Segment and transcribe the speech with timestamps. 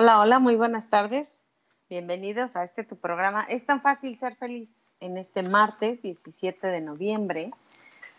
[0.00, 1.44] Hola, hola, muy buenas tardes.
[1.90, 3.42] Bienvenidos a este tu programa.
[3.48, 7.50] Es tan fácil ser feliz en este martes 17 de noviembre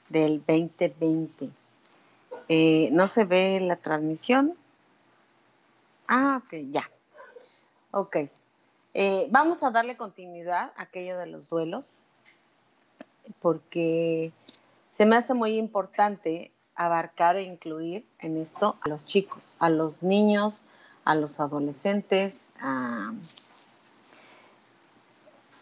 [0.09, 1.50] del 2020.
[2.50, 4.56] Eh, ¿No se ve la transmisión?
[6.09, 6.89] Ah, ok, ya.
[7.92, 8.17] Ok.
[8.94, 12.02] Eh, vamos a darle continuidad a aquello de los duelos,
[13.42, 14.34] porque
[14.89, 20.04] se me hace muy importante abarcar e incluir en esto a los chicos, a los
[20.04, 20.66] niños,
[21.10, 22.54] a los adolescentes.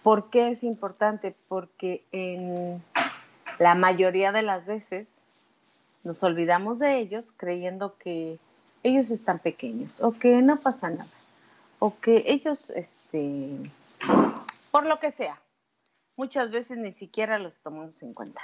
[0.03, 1.33] ¿Por qué es importante?
[1.47, 2.83] Porque en
[3.57, 5.21] la mayoría de las veces
[6.03, 8.39] nos olvidamos de ellos creyendo que
[8.83, 11.07] ellos están pequeños o que no pasa nada
[11.79, 13.71] o que ellos, este,
[14.69, 15.39] por lo que sea,
[16.17, 18.41] muchas veces ni siquiera los tomamos en cuenta.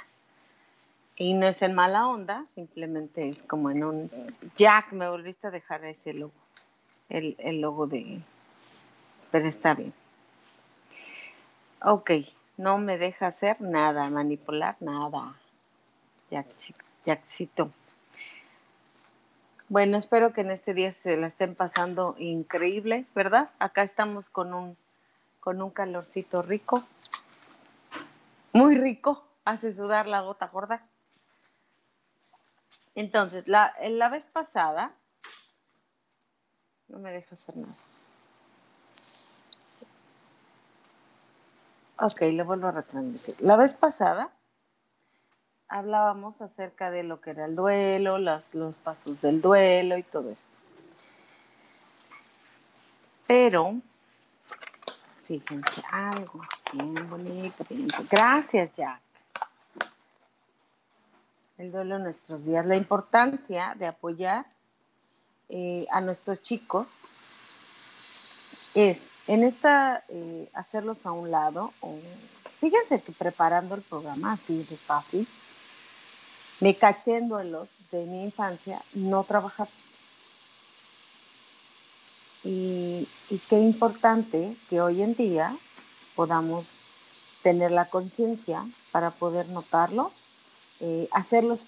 [1.16, 4.10] Y no es en mala onda, simplemente es como en un,
[4.56, 6.32] Jack, me volviste a dejar ese logo,
[7.08, 8.20] el, el logo de,
[9.30, 9.92] pero está bien.
[11.82, 12.10] Ok,
[12.56, 15.34] no me deja hacer nada, manipular nada.
[17.04, 17.70] Jackcito.
[19.68, 23.50] Bueno, espero que en este día se la estén pasando increíble, ¿verdad?
[23.58, 24.76] Acá estamos con un,
[25.40, 26.82] con un calorcito rico.
[28.52, 30.86] Muy rico, hace sudar la gota gorda.
[32.94, 34.88] Entonces, la, la vez pasada,
[36.88, 37.74] no me deja hacer nada.
[42.00, 43.36] Ok, lo vuelvo a retransmitir.
[43.40, 44.30] La vez pasada
[45.68, 50.30] hablábamos acerca de lo que era el duelo, los, los pasos del duelo y todo
[50.30, 50.58] esto.
[53.26, 53.80] Pero,
[55.26, 57.88] fíjense, algo bien bonito, bien.
[58.10, 59.04] Gracias, Jack
[61.58, 64.46] el duelo en nuestros días, la importancia de apoyar
[65.48, 67.04] eh, a nuestros chicos
[68.74, 71.72] es en esta eh, hacerlos a un lado.
[72.60, 75.26] fíjense que preparando el programa así de fácil,
[76.60, 79.68] me caché en de mi infancia no trabajar.
[82.42, 83.08] Y,
[83.48, 85.56] qué importante que hoy en día
[86.14, 86.66] podamos
[87.42, 90.12] tener la conciencia para poder notarlo
[90.80, 91.62] eh, hacerlos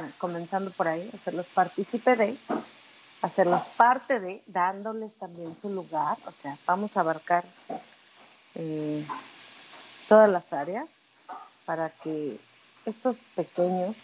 [0.00, 2.36] partícipe, comenzando por ahí, hacerlos partícipe de,
[3.22, 7.44] hacerlos parte de, dándoles también su lugar, o sea, vamos a abarcar
[8.54, 9.04] eh,
[10.08, 10.96] todas las áreas
[11.64, 12.38] para que
[12.86, 13.96] estos pequeños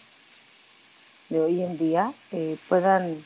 [1.29, 3.23] de hoy en día eh, puedan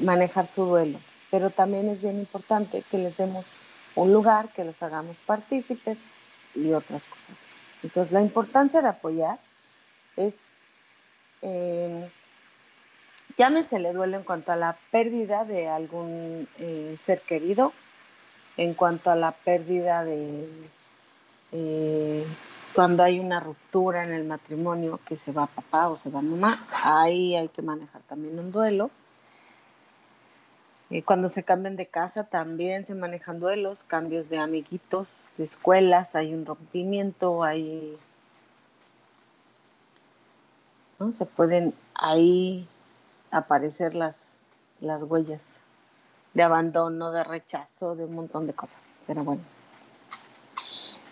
[0.00, 0.98] manejar su duelo.
[1.30, 3.46] Pero también es bien importante que les demos
[3.96, 6.08] un lugar, que los hagamos partícipes
[6.54, 7.36] y otras cosas
[7.82, 9.38] entonces, la importancia de apoyar
[10.16, 10.44] es,
[11.42, 12.08] eh,
[13.36, 17.72] llámese le duele en cuanto a la pérdida de algún eh, ser querido,
[18.56, 20.48] en cuanto a la pérdida de
[21.52, 22.26] eh,
[22.74, 26.64] cuando hay una ruptura en el matrimonio, que se va papá o se va mamá,
[26.84, 28.90] ahí hay que manejar también un duelo.
[31.04, 36.34] cuando se cambian de casa también se manejan duelos, cambios de amiguitos, de escuelas, hay
[36.34, 37.98] un rompimiento, hay...
[40.98, 41.12] ¿no?
[41.12, 42.66] Se pueden ahí
[43.30, 44.38] aparecer las,
[44.80, 45.60] las huellas
[46.34, 48.96] de abandono, de rechazo, de un montón de cosas.
[49.06, 49.42] Pero bueno.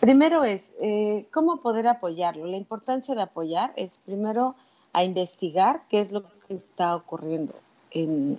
[0.01, 2.47] Primero es, eh, ¿cómo poder apoyarlo?
[2.47, 4.55] La importancia de apoyar es primero
[4.93, 7.55] a investigar qué es lo que está ocurriendo
[7.91, 8.39] en,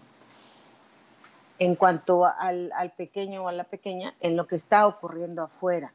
[1.60, 5.92] en cuanto al, pequeño o a la pequeña, en lo que está ocurriendo afuera,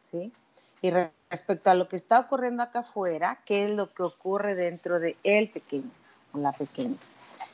[0.00, 0.32] ¿sí?
[0.80, 0.90] Y
[1.30, 5.16] respecto a lo que está ocurriendo acá afuera, ¿qué es lo que ocurre dentro de
[5.22, 5.90] el pequeño
[6.32, 6.96] o la pequeña?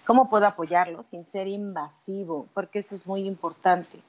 [0.04, 2.48] ¿Cómo puedo apoyarlo sin ser invasivo?
[2.54, 4.00] Porque eso es muy importante.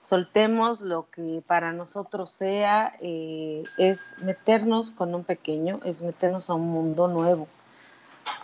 [0.00, 6.54] Soltemos lo que para nosotros sea, eh, es meternos con un pequeño, es meternos a
[6.54, 7.48] un mundo nuevo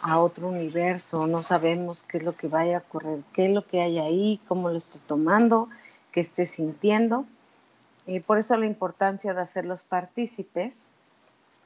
[0.03, 3.67] a otro universo, no sabemos qué es lo que vaya a ocurrir, qué es lo
[3.67, 5.69] que hay ahí, cómo lo estoy tomando,
[6.13, 7.27] qué esté sintiendo.
[8.07, 10.89] Y por eso la importancia de hacerlos partícipes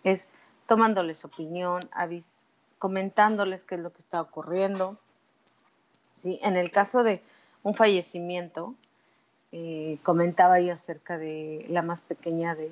[0.05, 0.29] es
[0.67, 1.81] tomándoles opinión,
[2.79, 4.96] comentándoles qué es lo que está ocurriendo.
[6.12, 6.38] ¿sí?
[6.43, 7.23] En el caso de
[7.62, 8.75] un fallecimiento,
[9.50, 12.70] eh, comentaba yo acerca de la más pequeña de,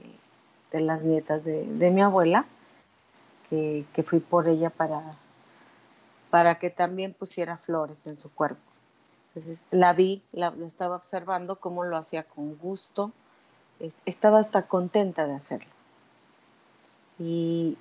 [0.73, 2.45] las nietas de, mi abuela,
[3.49, 5.03] que, fui por ella para
[6.31, 8.61] para que también pusiera flores en su cuerpo.
[9.29, 13.13] Entonces la vi, la, estaba observando cómo lo hacía con gusto,
[13.81, 15.71] estaba hasta contenta de hacerlo.
[17.19, 17.77] Y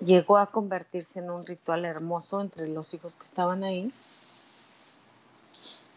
[0.00, 3.92] llegó a convertirse en un ritual hermoso entre los hijos que estaban ahí.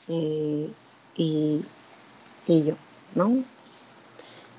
[0.08, 0.72] eh,
[1.16, 1.66] y,
[2.46, 2.76] y yo,
[3.16, 3.44] ¿no?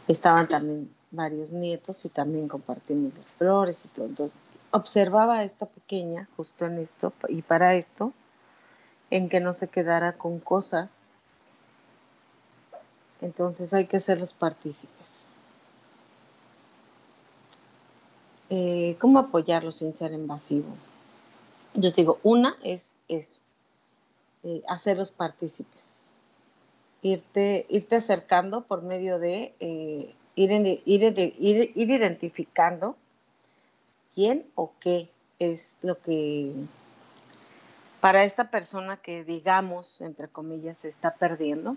[0.08, 4.06] Estaban también varios nietos y también compartimos las flores y todo.
[4.06, 4.38] Entonces,
[4.70, 8.12] observaba a esta pequeña justo en esto y para esto,
[9.11, 11.11] en que no se quedara con cosas.
[13.21, 15.27] Entonces hay que hacer los partícipes.
[18.49, 20.69] Eh, ¿Cómo apoyarlo sin ser invasivo?
[21.75, 23.41] Yo digo, una es eso,
[24.45, 26.13] eh, hacerlos partícipes.
[27.03, 30.53] Irte, irte acercando por medio de eh, ir,
[30.87, 32.97] ir, identificando
[34.15, 36.55] quién o qué es lo que
[38.01, 41.77] para esta persona que digamos, entre comillas, se está perdiendo.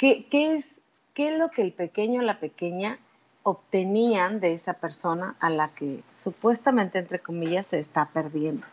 [0.00, 0.82] Eh, ¿Qué, es,
[1.14, 2.98] ¿Qué es lo que el pequeño o la pequeña
[3.42, 8.66] obtenían de esa persona a la que supuestamente, entre comillas, se está perdiendo?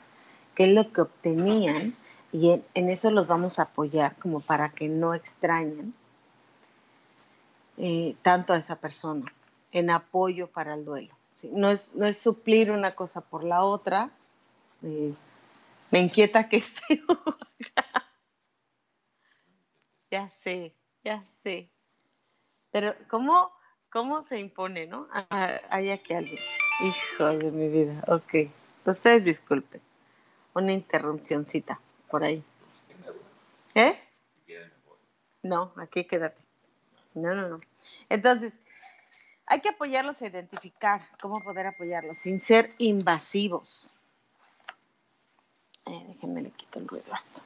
[0.56, 1.96] ¿Qué es lo que obtenían?
[2.31, 5.94] Y en eso los vamos a apoyar como para que no extrañen
[7.78, 9.31] eh, tanto a esa persona
[9.72, 11.16] en apoyo para el duelo.
[11.52, 14.12] No, es, no es suplir una cosa por la otra.
[14.84, 15.14] Eh,
[15.92, 17.02] me inquieta que esté.
[20.12, 20.74] ya sé,
[21.04, 21.70] ya sé.
[22.72, 23.52] Pero ¿cómo,
[23.90, 25.08] cómo se impone, no?
[25.30, 26.38] Hay aquí alguien.
[26.82, 28.04] Hijo de mi vida.
[28.08, 28.50] Ok.
[28.86, 29.82] Ustedes disculpen.
[30.54, 31.80] Una interrupcióncita
[32.10, 32.44] por ahí.
[33.76, 34.00] ¿Eh?
[35.42, 36.42] No, aquí quédate.
[37.14, 37.60] No, no, no.
[38.10, 38.60] Entonces,
[39.46, 43.96] hay que apoyarlos a identificar cómo poder apoyarlos sin ser invasivos.
[45.86, 47.42] Eh, déjenme le quito el ruido a esto.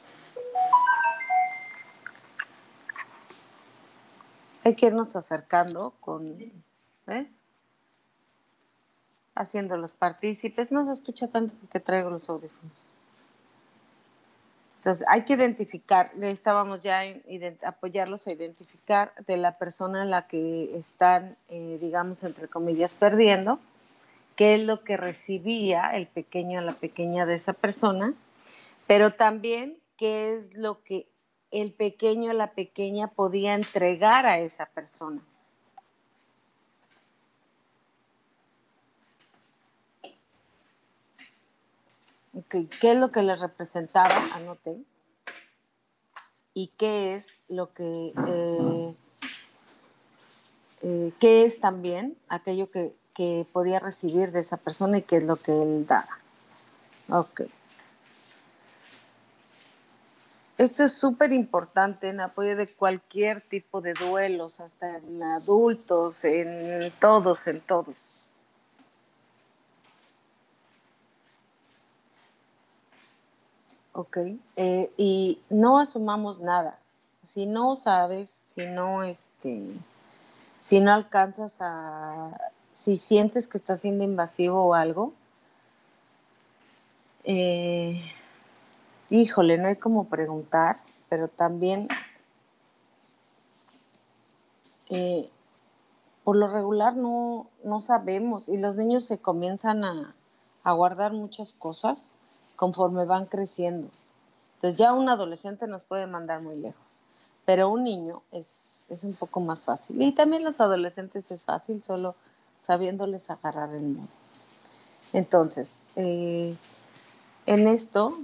[4.68, 6.38] Hay que irnos acercando con,
[7.08, 7.26] ¿eh?
[9.34, 10.74] haciendo los partícipes.
[10.74, 12.90] No se escucha tanto porque traigo los audífonos.
[14.80, 20.28] Entonces, hay que identificar, estábamos ya en, apoyarlos a identificar de la persona en la
[20.28, 23.62] que están, eh, digamos, entre comillas, perdiendo,
[24.36, 28.14] qué es lo que recibía el pequeño o la pequeña de esa persona,
[28.86, 31.08] pero también qué es lo que
[31.52, 35.22] el pequeño o la pequeña podía entregar a esa persona.
[42.50, 44.16] ¿Qué es lo que le representaba?
[44.36, 44.80] Anoté.
[46.54, 48.96] Y qué es lo que, eh,
[50.82, 55.24] eh, qué es también aquello que, que, podía recibir de esa persona y qué es
[55.24, 56.18] lo que él daba.
[57.10, 57.42] Ok.
[60.58, 66.92] Esto es súper importante en apoyo de cualquier tipo de duelos, hasta en adultos, en
[67.00, 68.26] todos, en todos.
[73.94, 74.18] Ok,
[74.56, 76.80] eh, y no asumamos nada.
[77.24, 79.64] Si no sabes, si no, este,
[80.60, 82.32] si no alcanzas a,
[82.74, 85.14] si sientes que está siendo invasivo o algo,
[87.24, 88.02] eh,
[89.10, 90.78] híjole, no hay como preguntar,
[91.10, 91.88] pero también
[94.90, 95.30] eh,
[96.24, 100.16] por lo regular no, no, sabemos y los niños se comienzan a,
[100.64, 102.16] a guardar muchas cosas
[102.56, 103.90] conforme van creciendo.
[104.56, 107.04] Entonces ya un adolescente nos puede mandar muy lejos,
[107.46, 110.02] pero un niño es, un poco más fácil.
[110.02, 112.16] Y también los adolescentes es fácil, solo
[112.58, 114.08] sabiéndoles agarrar el modo.
[115.14, 116.56] Entonces, eh,
[117.46, 118.18] en esto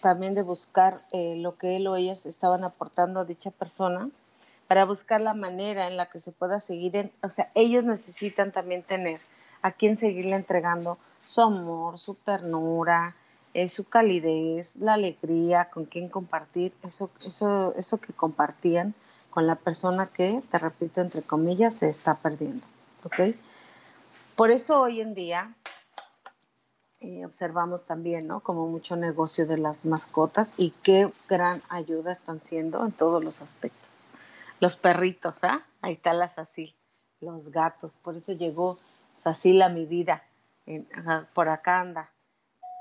[0.00, 4.10] también de buscar eh, lo que él o ellas estaban aportando a dicha persona,
[4.66, 8.82] para buscar la manera en la que se pueda seguir, o sea, ellos necesitan también
[8.82, 9.20] tener
[9.62, 13.16] a quien seguirle entregando su amor, su ternura,
[13.68, 18.94] su calidez, la alegría, con quien compartir, eso, eso, eso que compartían
[19.30, 22.66] con la persona que, te repito, entre comillas, se está perdiendo.
[23.04, 23.34] ¿ok?
[24.36, 25.54] Por eso hoy en día
[27.00, 28.40] eh, observamos también, ¿no?
[28.40, 33.42] Como mucho negocio de las mascotas y qué gran ayuda están siendo en todos los
[33.42, 34.08] aspectos.
[34.60, 35.64] Los perritos, ¿ah?
[35.80, 36.74] Ahí está la Sacil,
[37.20, 38.76] los gatos, por eso llegó
[39.14, 40.24] Sacil a mi vida,
[41.34, 42.10] por acá anda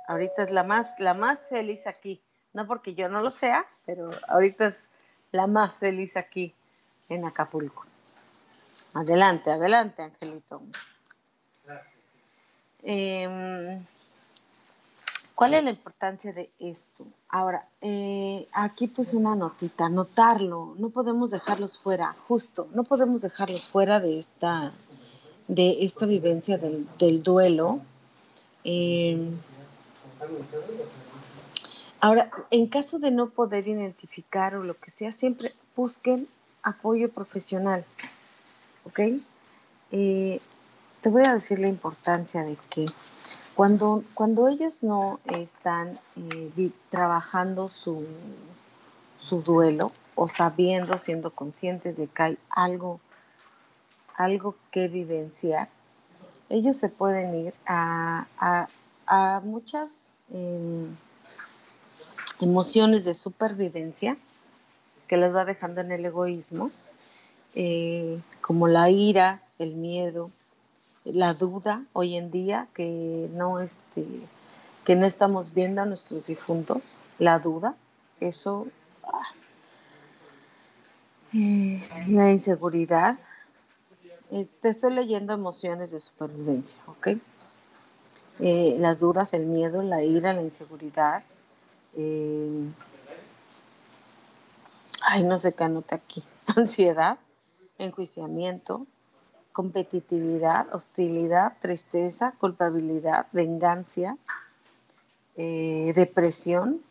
[0.07, 2.21] ahorita es la más, la más feliz aquí.
[2.53, 4.89] No porque yo no lo sea, pero ahorita es
[5.31, 6.55] la más feliz aquí
[7.09, 7.86] en Acapulco.
[8.93, 10.62] Adelante, adelante, Angelito.
[12.81, 13.86] Em,
[15.38, 17.06] ¿Cuál es la importancia de esto?
[17.29, 23.67] Ahora, eh, aquí pues una notita, notarlo, no podemos dejarlos fuera, justo, no podemos dejarlos
[23.67, 24.74] fuera de esta,
[25.48, 27.82] de esta vivencia del, duelo.
[28.63, 29.38] Em,
[32.00, 36.27] Ahora, en caso de no poder identificar o lo que sea, siempre busquen
[36.63, 37.86] apoyo profesional.
[38.86, 39.01] ¿Ok?
[39.91, 40.41] Eh,
[41.01, 42.88] te voy a decir la importancia de que
[43.57, 48.05] cuando, cuando ellos no están eh, trabajando su,
[49.19, 52.99] su duelo o sabiendo, siendo conscientes de que hay algo,
[54.15, 55.69] algo que vivenciar,
[56.49, 58.67] ellos se pueden ir a,
[59.43, 60.95] muchas em,
[62.39, 64.17] emociones de supervivencia
[65.07, 66.69] que les va dejando en el egoísmo,
[67.55, 70.29] eh, como la ira, el miedo,
[71.13, 74.05] la duda hoy en día que no este
[74.83, 77.75] que no estamos viendo a nuestros difuntos, la duda,
[78.21, 78.67] eso
[79.03, 79.33] ah,
[81.33, 83.19] eh, la inseguridad.
[84.31, 87.09] Eh, te estoy leyendo emociones de supervivencia, ¿ok?
[88.39, 91.23] Eh, las dudas, el miedo, la ira, la inseguridad.
[95.01, 96.23] ay, no sé qué anota aquí.
[96.55, 97.17] Ansiedad,
[97.77, 98.87] enjuiciamiento,
[99.57, 104.15] competitividad, hostilidad, tristeza, culpabilidad, venganza,
[105.35, 106.81] depresión,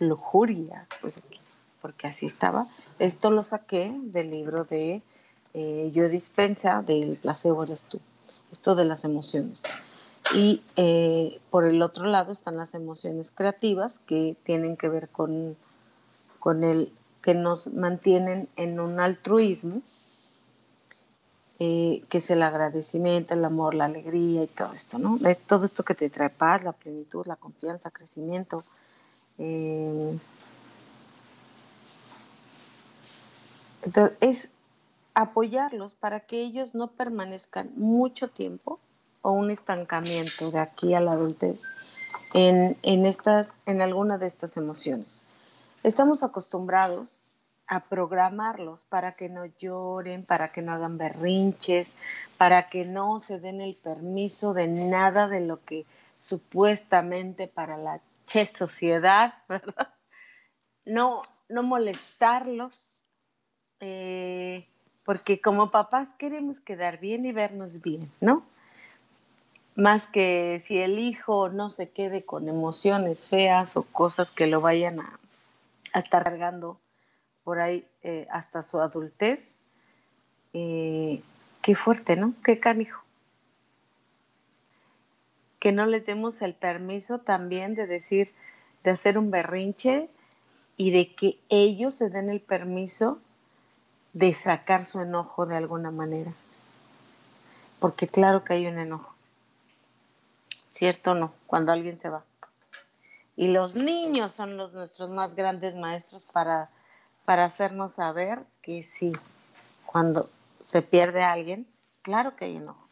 [0.00, 1.38] lujuria, pues aquí
[1.80, 2.66] porque así estaba.
[2.98, 5.02] Esto lo saqué del libro de
[5.54, 8.00] eh, Yo Dispensa, del placebo eres tú.
[8.50, 9.64] Esto de las emociones.
[10.34, 15.56] Y eh, por el otro lado están las emociones creativas que tienen que ver con,
[16.38, 19.82] con el que nos mantienen en un altruismo,
[21.60, 25.18] eh, que es el agradecimiento, el amor, la alegría y todo esto, ¿no?
[25.26, 28.64] Es todo esto que te trae paz, la plenitud, la confianza, crecimiento,
[33.82, 34.50] Entonces, es
[35.14, 38.78] apoyarlos para que ellos no permanezcan mucho tiempo
[39.22, 41.62] o un estancamiento de aquí a la adultez
[42.34, 45.22] en, estas, en alguna de estas emociones.
[45.82, 47.24] Estamos acostumbrados
[47.68, 51.98] a programarlos para que no lloren, para que no hagan berrinches,
[52.38, 55.84] para que no se den el permiso de nada de lo que
[56.18, 59.94] supuestamente para la che sociedad, ¿verdad?
[60.84, 63.02] No, no molestarlos,
[63.80, 64.66] eh,
[65.04, 68.44] porque como papás queremos quedar bien y vernos bien, ¿no?
[69.74, 74.60] Más que si el hijo no se quede con emociones feas o cosas que lo
[74.60, 75.18] vayan a,
[75.94, 76.78] estar cargando
[77.48, 79.56] por ahí eh, hasta su adultez.
[80.52, 81.22] Eh,
[81.62, 82.34] qué fuerte, ¿no?
[82.44, 83.02] Qué canijo.
[85.58, 88.34] Que no les demos el permiso también de decir,
[88.84, 90.10] de hacer un berrinche
[90.76, 93.18] y de que ellos se den el permiso
[94.12, 96.34] de sacar su enojo de alguna manera.
[97.80, 99.14] Porque claro que hay un enojo.
[100.70, 101.32] ¿Cierto o no?
[101.46, 102.22] Cuando alguien se va.
[103.36, 106.68] Y los niños son los nuestros más grandes maestros para,
[107.28, 109.12] para hacernos saber que sí,
[109.84, 110.30] cuando
[110.60, 111.68] se pierde alguien,
[112.00, 112.88] claro que hay enojo.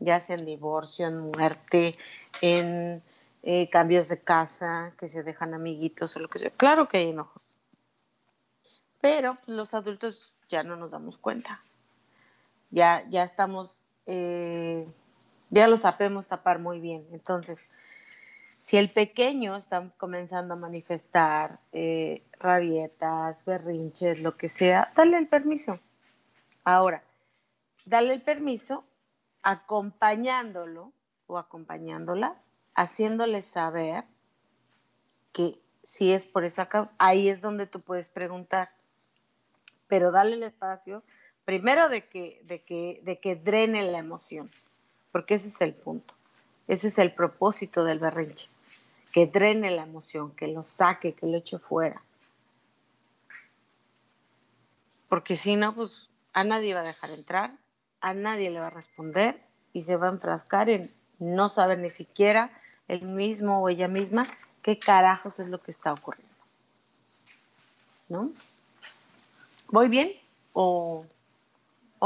[0.00, 1.94] Ya sea en divorcio, en muerte,
[2.40, 3.04] en
[3.44, 6.50] eh, cambios de casa, que se dejan amiguitos o lo que sea.
[6.50, 7.60] Claro que hay enojos
[9.00, 11.62] pero los adultos ya no nos damos cuenta.
[12.72, 14.84] Ya, ya estamos, eh,
[15.50, 17.06] ya lo sabemos tapar muy bien.
[17.12, 17.68] Entonces,
[18.58, 25.28] si el pequeño está comenzando a manifestar eh, rabietas, berrinches, lo que sea, dale el
[25.28, 25.78] permiso.
[26.64, 27.02] Ahora,
[27.84, 28.84] dale el permiso
[29.42, 30.92] acompañándolo
[31.26, 32.36] o acompañándola,
[32.74, 34.04] haciéndole saber
[35.32, 38.70] que si es por esa causa, ahí es donde tú puedes preguntar,
[39.86, 41.04] pero dale el espacio,
[41.44, 44.50] primero de que, de que, de que drene la emoción,
[45.12, 46.14] porque ese es el punto,
[46.68, 48.48] ese es el propósito del berrinche,
[49.12, 52.02] que drene la emoción, que lo saque, que lo eche fuera.
[55.08, 57.52] Porque si no, pues a nadie va a dejar entrar,
[58.00, 59.40] a nadie le va a responder
[59.72, 62.50] y se va a enfrascar en no saber ni siquiera
[62.88, 64.26] el mismo o ella misma
[64.62, 66.34] qué carajos es lo que está ocurriendo.
[68.08, 68.30] ¿No?
[69.68, 70.12] ¿Voy bien
[70.52, 71.04] o,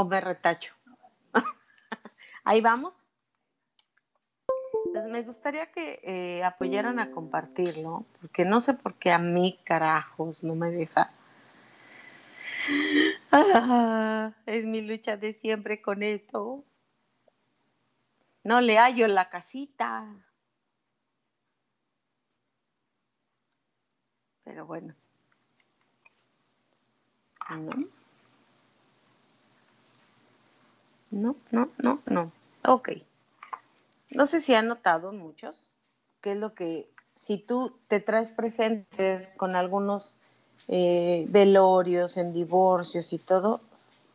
[0.09, 0.73] me retacho?
[2.43, 3.10] Ahí vamos.
[4.91, 9.57] Pues me gustaría que eh, apoyaran a compartirlo, porque no sé por qué a mí
[9.63, 11.11] carajos no me deja.
[13.31, 16.65] Ah, es mi lucha de siempre con esto.
[18.43, 20.05] No le hallo la casita.
[24.43, 24.93] Pero bueno.
[27.49, 27.73] No.
[31.11, 32.31] No, no, no, no.
[32.63, 32.89] Ok.
[34.11, 35.71] No sé si han notado muchos
[36.21, 40.17] qué es lo que si tú te traes presentes con algunos
[40.67, 43.61] eh, velorios, en divorcios y todo,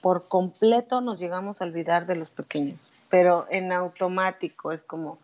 [0.01, 5.19] por completo nos llegamos a olvidar de los pequeños, pero en automático es como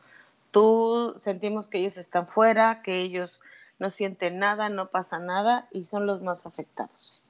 [0.51, 3.41] tú sentimos que ellos están fuera, que ellos
[3.79, 7.21] no sienten nada, no pasa nada y son los más afectados.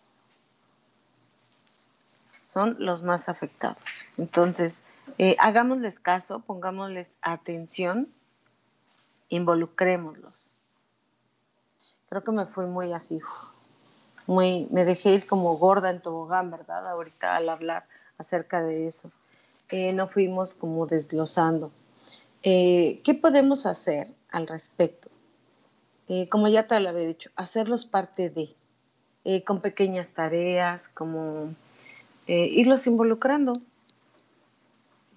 [2.43, 4.07] Son los más afectados.
[4.19, 4.85] Entonces,
[5.19, 8.09] eh, hagámosles caso, pongámosles atención,
[9.29, 10.55] involucrémoslos.
[12.09, 13.21] Creo que me fui muy así,
[14.27, 16.87] muy, me dejé ir como gorda en tobogán, ¿verdad?
[16.89, 17.87] Ahorita al hablar
[18.19, 19.11] acerca de eso.
[19.71, 21.73] Eh, no fuimos como desglosando.
[22.43, 25.09] Eh, ¿Qué podemos hacer al respecto?
[26.09, 31.55] Eh, como ya te lo había dicho, hacerlos parte de, con pequeñas tareas, como
[32.27, 33.55] irlos involucrando,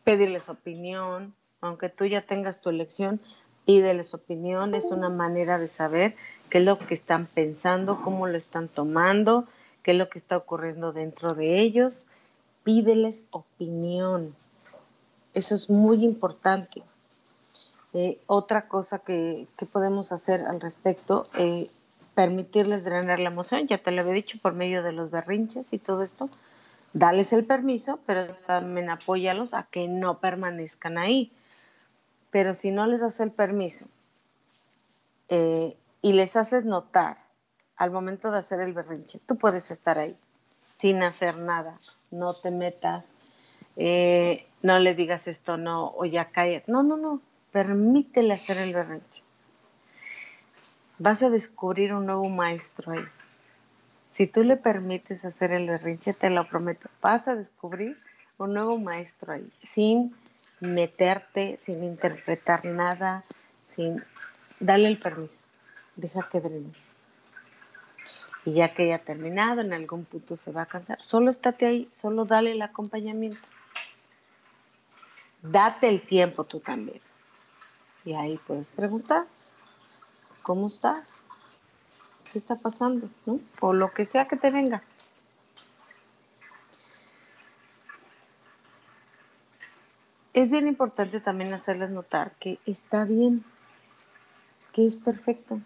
[0.06, 3.20] pedirles opinión, aunque tú ya tengas tu elección,
[3.66, 6.16] pídeles opinión, es una manera de saber
[6.50, 9.46] qué es lo que están pensando, cómo lo están tomando,
[9.84, 12.08] qué es lo que está ocurriendo dentro de ellos.
[12.64, 14.36] Pídeles opinión.
[15.34, 16.84] Eso es muy importante.
[17.94, 21.70] Eh, otra cosa que, podemos hacer al respecto, eh,
[22.14, 25.80] permitirles drenar la emoción, ya te lo había dicho, por medio de los berrinches y
[25.80, 26.30] todo esto.
[26.96, 31.30] Dales el permiso, pero también apóyalos a que no permanezcan ahí.
[32.32, 33.88] Pero si no les das el permiso
[35.28, 37.18] eh, y les haces notar
[37.76, 40.16] al momento de hacer el berrinche, tú puedes estar ahí
[40.70, 41.78] sin hacer nada,
[42.12, 43.14] no te metas,
[44.62, 46.64] no le digas esto, no, o ya cae.
[46.68, 47.20] No, no, no,
[47.52, 49.22] permítele hacer el berrinche.
[50.98, 53.06] Vas a descubrir un nuevo maestro ahí.
[54.16, 58.02] Si tú le permites hacer el berrinche, te lo prometo, vas a descubrir
[58.38, 60.16] un nuevo maestro ahí, sin
[60.62, 63.26] meterte, sin interpretar nada,
[63.60, 64.02] sin
[64.62, 65.44] darle el permiso.
[65.98, 66.72] Deja que drene.
[68.46, 71.04] Y ya que haya terminado, en algún punto se va a cansar.
[71.04, 73.42] Solo estate ahí, solo dale el acompañamiento.
[75.42, 77.02] Date el tiempo tú también.
[78.06, 79.26] Y ahí puedes preguntar,
[80.42, 81.18] ¿cómo estás?
[82.36, 83.10] ¿Qué está pasando?
[83.62, 84.84] O lo que sea que te venga.
[90.34, 93.46] Es bien importante también hacerles notar que está bien,
[94.74, 95.62] que es perfecto,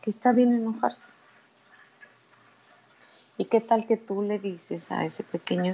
[0.00, 1.08] que está bien enojarse.
[3.36, 5.72] ¿Y qué tal que tú le dices a ese pequeño,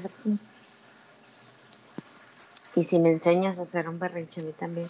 [2.74, 4.88] y si me enseñas a hacer un berrinche a mí también?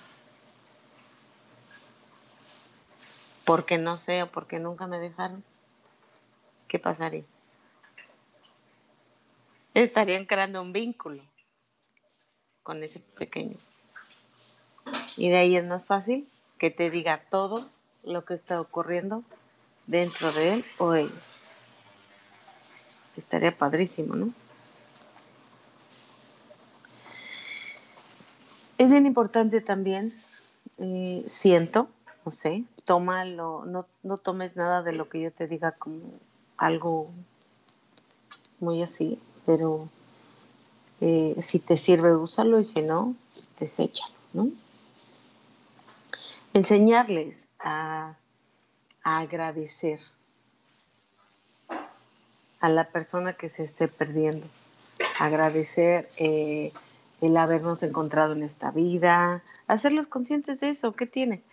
[3.47, 5.43] Porque no sé o porque nunca me dejaron,
[6.69, 7.25] ¿qué pasaría?
[9.73, 11.23] Estarían creando un vínculo
[12.65, 13.57] con ese pequeño.
[15.17, 16.29] Y de ahí es más fácil
[16.59, 17.71] que te diga todo
[18.03, 19.23] lo que está ocurriendo
[19.87, 21.23] dentro de él o ella.
[23.17, 24.31] Estaría padrísimo, ¿no?
[28.77, 30.21] Es bien importante también,
[30.79, 31.89] eh, siento,
[32.27, 36.01] no sé, tómalo, no, no tomes nada de lo que yo te diga como
[36.57, 37.09] algo
[38.59, 39.89] muy así, pero
[41.01, 43.15] eh, si te sirve, úsalo y si no,
[43.61, 44.51] deséchalo, ¿no?
[46.53, 48.17] Enseñarles a,
[49.05, 50.01] agradecer
[52.59, 54.45] a la persona que se esté perdiendo,
[55.21, 56.73] agradecer eh,
[57.21, 61.45] el habernos encontrado en esta vida, hacerlos conscientes de eso, ¿qué tiene?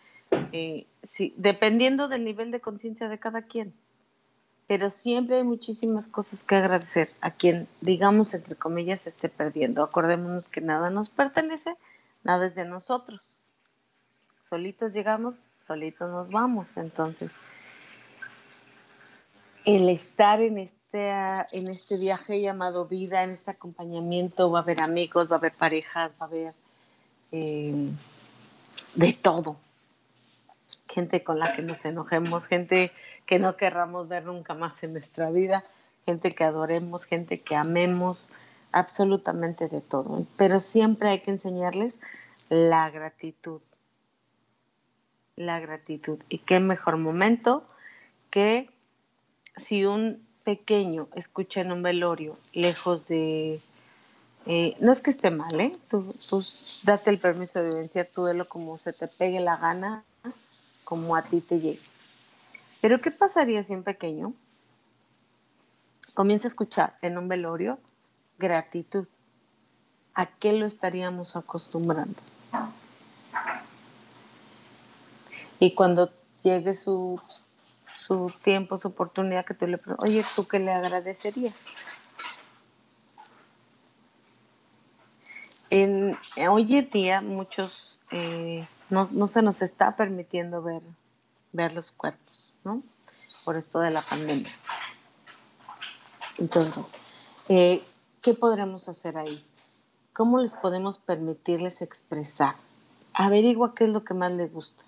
[0.51, 3.73] Eh, sí, dependiendo del nivel de conciencia de cada quien.
[4.67, 9.83] Pero siempre hay muchísimas cosas que agradecer a quien, digamos, entre comillas, esté perdiendo.
[9.83, 11.75] Acordémonos que nada nos pertenece,
[12.23, 13.45] nada es de nosotros.
[14.39, 16.77] Solitos llegamos, solitos nos vamos.
[16.77, 17.35] Entonces,
[19.65, 24.81] el estar en este, en este viaje llamado vida, en este acompañamiento, va a haber
[24.81, 26.53] amigos, va a haber parejas, va a haber
[27.31, 27.89] eh,
[28.95, 29.57] de todo
[30.93, 32.91] gente con la que nos enojemos, gente
[33.25, 35.63] que no querramos ver nunca más en nuestra vida,
[36.05, 38.29] gente que adoremos, gente que amemos,
[38.71, 40.25] absolutamente de todo.
[40.37, 42.01] Pero siempre hay que enseñarles
[42.49, 43.61] la gratitud.
[45.35, 46.19] La gratitud.
[46.29, 47.63] Y qué mejor momento
[48.29, 48.69] que
[49.55, 53.61] si un pequeño escucha en un velorio, lejos de...
[54.45, 55.71] Eh, no es que esté mal, ¿eh?
[55.89, 56.43] Tú, tú
[56.83, 60.03] date el permiso de vivenciar tu duelo como se te pegue la gana,
[60.93, 61.79] como a ti te llegue.
[62.79, 64.31] Pero ¿qué pasaría si un pequeño
[66.13, 67.79] comienza a escuchar en un velorio
[68.37, 69.07] gratitud?
[70.13, 72.21] ¿A qué lo estaríamos acostumbrando?
[75.59, 76.11] Y cuando
[76.43, 77.19] llegue su,
[77.97, 81.73] su tiempo, su oportunidad, que tú le preguntes, oye, ¿tú qué le agradecerías?
[85.71, 86.15] En,
[86.47, 90.81] hoy en día muchos eh, no, se nos está permitiendo ver,
[91.51, 92.83] ver los cuerpos, ¿no?
[93.43, 94.51] Por esto de la pandemia.
[96.39, 96.93] Entonces,
[97.49, 97.83] eh,
[98.21, 99.43] ¿qué podremos hacer ahí?
[100.13, 102.55] ¿Cómo les podemos permitirles expresar?
[103.13, 104.83] Averigua qué es lo que más les gusta.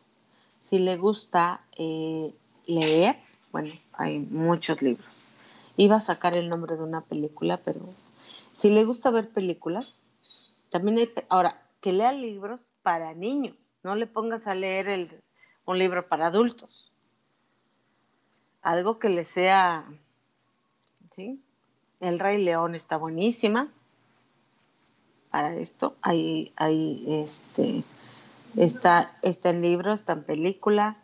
[0.59, 2.33] Si le gusta eh,
[2.65, 3.17] leer,
[3.51, 5.29] bueno, hay muchos libros.
[5.77, 7.81] Iba a sacar el nombre de una película, pero
[8.53, 10.01] si le gusta ver películas,
[10.69, 15.21] también hay, ahora, que lea libros para niños, no le pongas a leer
[15.65, 16.91] un libro para adultos.
[18.63, 19.85] Algo que le sea,
[21.15, 21.39] ¿sí?
[21.99, 23.71] El Rey León está buenísima
[25.29, 25.95] para esto.
[26.01, 27.83] Hay, hay este,
[28.57, 30.97] está, está en libro, está en película.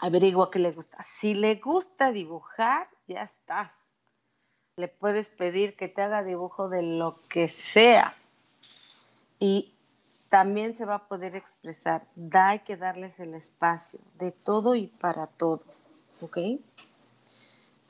[0.00, 1.00] Averigua qué le gusta.
[1.04, 3.92] Si le gusta dibujar, ya estás.
[4.74, 8.12] Le puedes pedir que te haga dibujo de lo que sea.
[9.38, 9.72] Y
[10.28, 12.06] también se va a poder expresar.
[12.14, 15.62] Da, hay que darles el espacio de todo y para todo.
[16.20, 16.38] ¿Ok?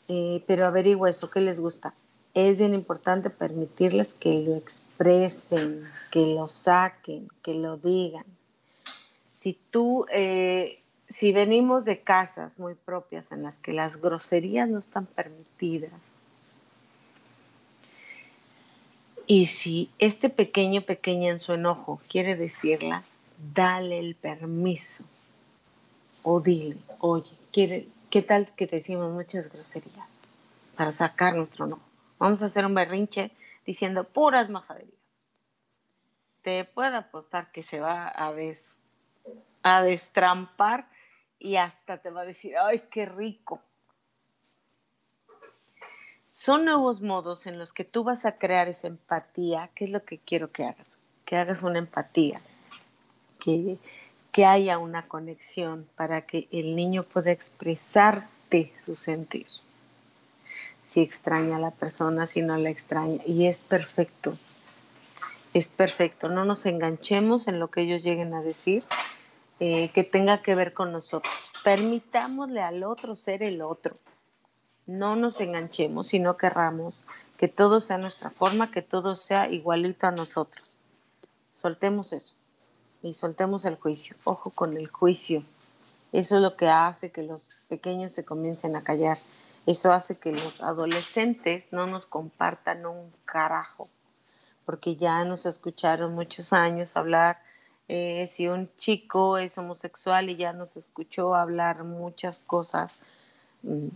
[0.09, 1.95] Eh, pero averigua eso, ¿qué les gusta?
[2.35, 8.27] Es bien importante permitirles que lo expresen, que lo saquen, que lo digan.
[9.31, 14.79] Si tú, eh, si venimos de casas muy propias en las que las groserías no
[14.79, 15.93] están permitidas,
[19.27, 23.19] y si este pequeño, pequeña en su enojo quiere decirlas,
[23.55, 25.05] dale el permiso.
[26.23, 30.11] O dile, oye, ¿qué tal que decimos muchas groserías
[30.77, 31.83] para sacar nuestro enojo?
[32.19, 33.31] Vamos a hacer un berrinche
[33.65, 34.95] diciendo puras majaderías.
[36.43, 38.75] Te puedo apostar que se va a, des,
[39.63, 40.89] a destrampar
[41.39, 43.61] y hasta te va a decir, ay, qué rico.
[46.37, 49.71] Son nuevos modos en los que tú vas a crear esa empatía.
[49.75, 50.99] ¿Qué es lo que quiero que hagas?
[51.25, 52.43] Que hagas una empatía,
[53.43, 53.79] que,
[54.33, 59.47] que haya una conexión para que el niño pueda expresarte su sentir
[60.83, 63.23] si extraña a la persona, si no la extraña.
[63.27, 64.37] Y es perfecto,
[65.55, 66.29] es perfecto.
[66.29, 68.85] No nos enganchemos en lo que ellos lleguen a decir
[69.59, 71.51] eh, que tenga que ver con nosotros.
[71.65, 73.95] Permitámosle al otro ser el otro.
[74.87, 77.05] No nos enganchemos, sino querramos
[77.37, 80.83] que todo sea nuestra forma, que todo sea igualito a nosotros.
[81.53, 82.35] Soltemos eso
[83.03, 84.17] y soltemos el juicio.
[84.25, 85.43] Ojo con el juicio.
[86.13, 89.19] Eso es lo que hace que los pequeños se comiencen a callar
[89.67, 93.89] eso hace que los adolescentes no nos compartan un carajo,
[94.65, 97.41] porque ya nos escucharon muchos años hablar
[97.89, 103.01] eh, si un chico es homosexual y ya nos escuchó hablar muchas cosas
[103.63, 103.89] mm,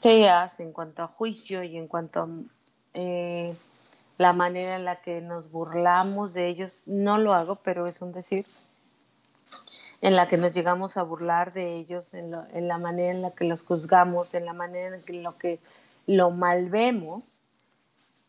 [0.00, 2.28] feas en cuanto a juicio y en cuanto a
[2.94, 3.56] eh,
[4.18, 6.84] la manera en la que nos burlamos de ellos.
[6.86, 8.46] No lo hago, pero es un decir
[10.00, 13.44] en la que nos llegamos a burlar de ellos, en, la manera en la que
[13.44, 15.58] los juzgamos, en la manera en que lo que
[16.06, 17.42] lo malvemos,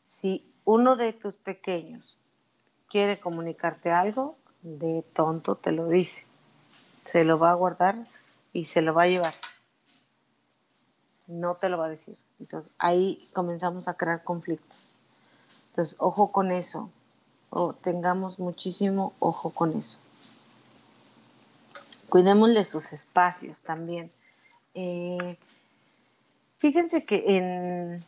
[0.02, 2.18] si uno de tus pequeños
[2.90, 6.26] quiere comunicarte algo, de tonto te lo dice.
[7.06, 7.96] Se lo va a guardar
[8.54, 9.34] y se lo va a llevar.
[11.28, 12.18] No te lo va a decir.
[12.40, 14.98] Entonces ahí comenzamos a crear conflictos.
[15.70, 16.90] Entonces, ojo con eso.
[17.50, 20.00] O tengamos muchísimo ojo con eso
[22.10, 24.12] cuidémosle sus espacios también.
[24.74, 25.38] Eh,
[26.60, 28.04] fíjense que en,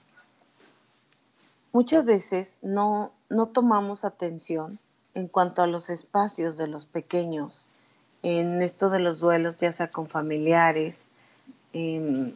[1.71, 4.79] muchas veces no, no tomamos atención
[5.13, 7.69] en cuanto a los espacios de los pequeños,
[8.21, 11.09] en esto de los duelos, ya sea con familiares
[11.73, 12.33] em,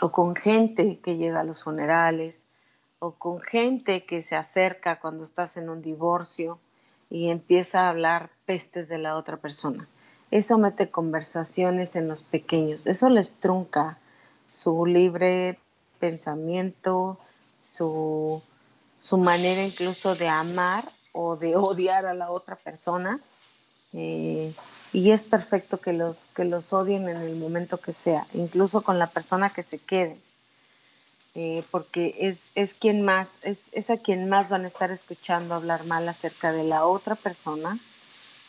[0.00, 2.46] o con gente que llega a los funerales
[2.98, 6.58] o con gente que se acerca cuando estás en un divorcio
[7.10, 9.88] y empieza a hablar pestes de la otra persona
[10.30, 13.98] eso mete conversaciones en los pequeños, eso les trunca
[14.48, 15.58] su libre
[15.98, 17.18] pensamiento,
[17.62, 18.42] su,
[19.12, 23.18] manera incluso de amar o de odiar a la otra persona.
[23.94, 24.52] Eh,
[24.92, 28.98] y es perfecto que los, que los odien en el momento que sea, incluso con
[28.98, 30.16] la persona que se quede,
[31.34, 35.54] eh, porque es, es quien más, es, es a quien más van a estar escuchando
[35.54, 37.78] hablar mal acerca de la otra persona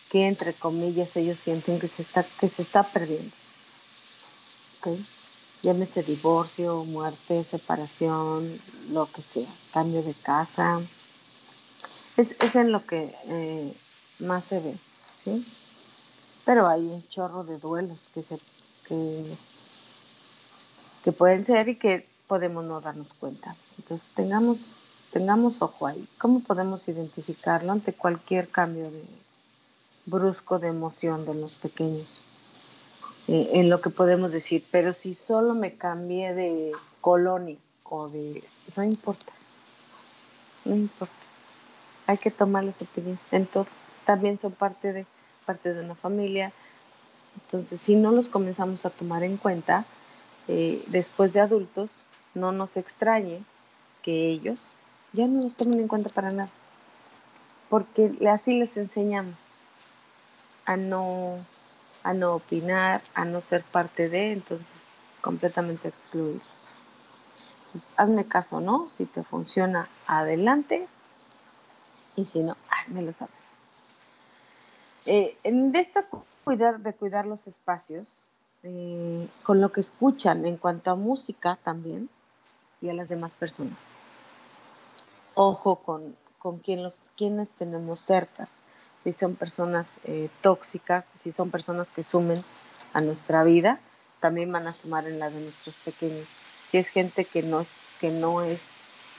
[0.09, 3.31] que entre comillas ellos sienten que se está, que se está perdiendo.
[4.79, 5.05] ¿Okay?
[5.61, 8.59] Llámese divorcio, muerte, separación,
[8.91, 10.81] lo que sea, cambio de casa.
[12.17, 13.73] Es, en lo que eh,
[14.19, 14.73] más se ve,
[15.23, 15.45] ¿sí?
[16.49, 18.39] Pero hay un chorro de duelos que se
[18.87, 19.37] que,
[21.11, 23.55] pueden ser y que podemos no darnos cuenta.
[23.77, 24.71] Entonces tengamos,
[25.11, 26.07] tengamos ojo ahí.
[26.17, 29.03] ¿Cómo podemos identificarlo ante cualquier cambio de
[30.07, 32.17] brusco de emoción de los pequeños?
[33.27, 38.43] Eh, en lo que podemos decir, pero si solo me cambié de colonia o de...
[38.75, 39.33] no importa,
[40.65, 41.13] no importa.
[42.07, 43.67] Hay que tomarles opinión en todo.
[44.03, 45.05] También son parte de,
[45.49, 46.53] parte de una familia.
[47.41, 49.83] Entonces, si no los comenzamos a tomar en cuenta,
[50.47, 52.03] eh, después de adultos,
[52.35, 53.43] no nos extrañe
[54.03, 54.59] que ellos
[55.11, 56.51] ya no los tomen en cuenta para nada.
[57.67, 59.63] Porque así les enseñamos
[60.65, 61.37] a no,
[62.03, 66.75] a no opinar, a no ser parte de, entonces completamente excluidos.
[67.65, 68.87] Entonces, hazme caso, ¿no?
[68.87, 70.87] Si te funciona, adelante.
[72.15, 73.38] Y si no, házmelo saber.
[75.11, 76.05] Eh, en esta
[76.43, 78.27] cuidar, de cuidar los espacios,
[78.61, 82.11] eh, con lo que escuchan en cuanto a música también
[82.79, 83.93] y a las demás personas.
[85.33, 88.61] Ojo con, con los, quienes tenemos cercas,
[88.99, 92.43] si son personas eh, tóxicas, si son personas que sumen
[92.93, 93.79] a nuestra vida,
[94.19, 96.27] también van a sumar en la de nuestros pequeños.
[96.67, 97.65] Si es gente que no,
[97.99, 98.73] que no es,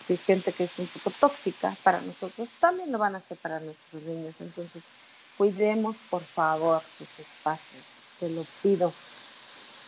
[0.06, 3.38] si es gente que es un poco tóxica para nosotros, también lo van a hacer
[3.38, 4.40] para nuestros niños.
[4.40, 4.84] Entonces,
[5.40, 7.82] cuidemos por favor sus espacios.
[8.18, 8.92] Te lo pido,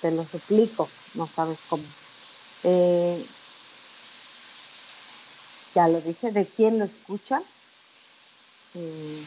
[0.00, 1.84] te lo suplico, no sabes cómo.
[2.64, 3.22] Eh,
[5.74, 7.42] ya lo dije, de quién lo escucha.
[8.76, 9.26] Eh,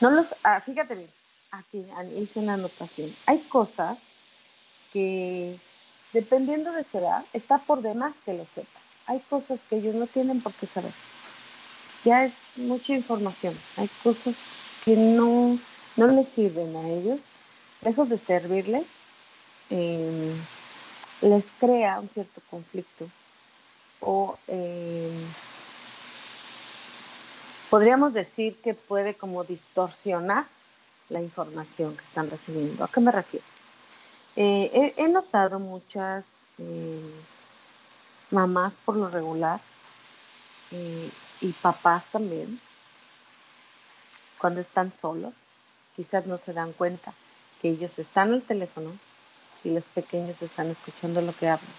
[0.00, 1.10] no los, ah, fíjate bien,
[1.52, 1.84] aquí
[2.20, 3.14] hice una anotación.
[3.26, 3.98] Hay cosas
[4.92, 5.56] que,
[6.12, 8.80] dependiendo de su edad, está por demás que lo sepa.
[9.06, 10.92] Hay cosas que ellos no tienen por qué saber.
[12.04, 13.56] Ya es mucha información.
[13.76, 14.44] Hay cosas
[14.84, 15.58] que no,
[15.96, 17.28] no les sirven a ellos,
[17.82, 18.86] lejos de servirles,
[19.70, 20.36] em,
[21.22, 23.08] les crea un cierto conflicto
[24.00, 25.32] o em,
[27.70, 30.46] podríamos decir que puede como distorsionar
[31.08, 32.84] la información que están recibiendo.
[32.84, 33.46] ¿A qué me refiero?
[34.34, 37.12] Eh, he, notado muchas em,
[38.30, 39.60] mamás por lo regular
[40.70, 42.58] eh, y papás también
[44.42, 45.36] cuando están solos,
[45.94, 47.14] quizás no se dan cuenta
[47.60, 48.98] que ellos están al teléfono
[49.62, 51.70] y los pequeños están escuchando lo que hablan.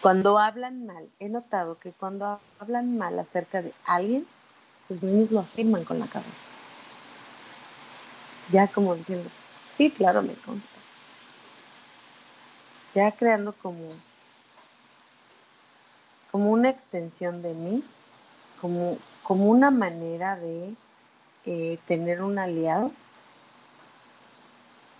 [0.00, 4.24] Cuando hablan mal, he notado que cuando hablan mal acerca de alguien,
[4.88, 6.48] los niños lo afirman con la cabeza.
[8.50, 9.28] Ya como diciendo,
[9.68, 10.78] sí, claro, me consta.
[12.94, 13.82] Ya creando como,
[16.32, 17.84] como una extensión de mí
[18.62, 18.96] como,
[19.28, 20.74] como una manera de
[21.44, 22.90] eh, tener un aliado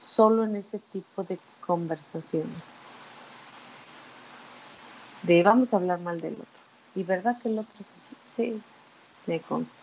[0.02, 2.82] solo en ese tipo de conversaciones.
[5.22, 6.46] De vamos a hablar mal del otro.
[6.94, 8.14] ¿Y verdad que el otro es así?
[8.36, 8.60] Sí,
[9.26, 9.78] me consta.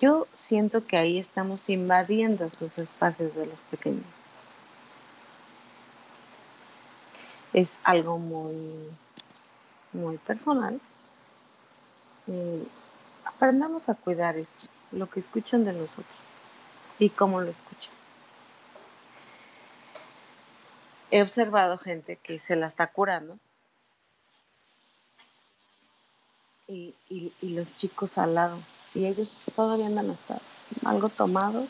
[0.00, 4.26] Yo siento que ahí estamos invadiendo esos espacios de los pequeños.
[7.52, 8.90] Es algo muy
[9.92, 10.80] muy personal,
[12.26, 12.66] eh,
[13.24, 16.18] aprendamos a cuidar eso, lo que escuchan de nosotros
[16.98, 17.92] y cómo lo escuchan.
[21.10, 23.38] He observado gente que se la está curando
[26.66, 26.94] y,
[27.40, 28.58] los chicos al lado
[28.94, 30.38] y ellos todavía andan hasta
[30.84, 31.68] algo tomados,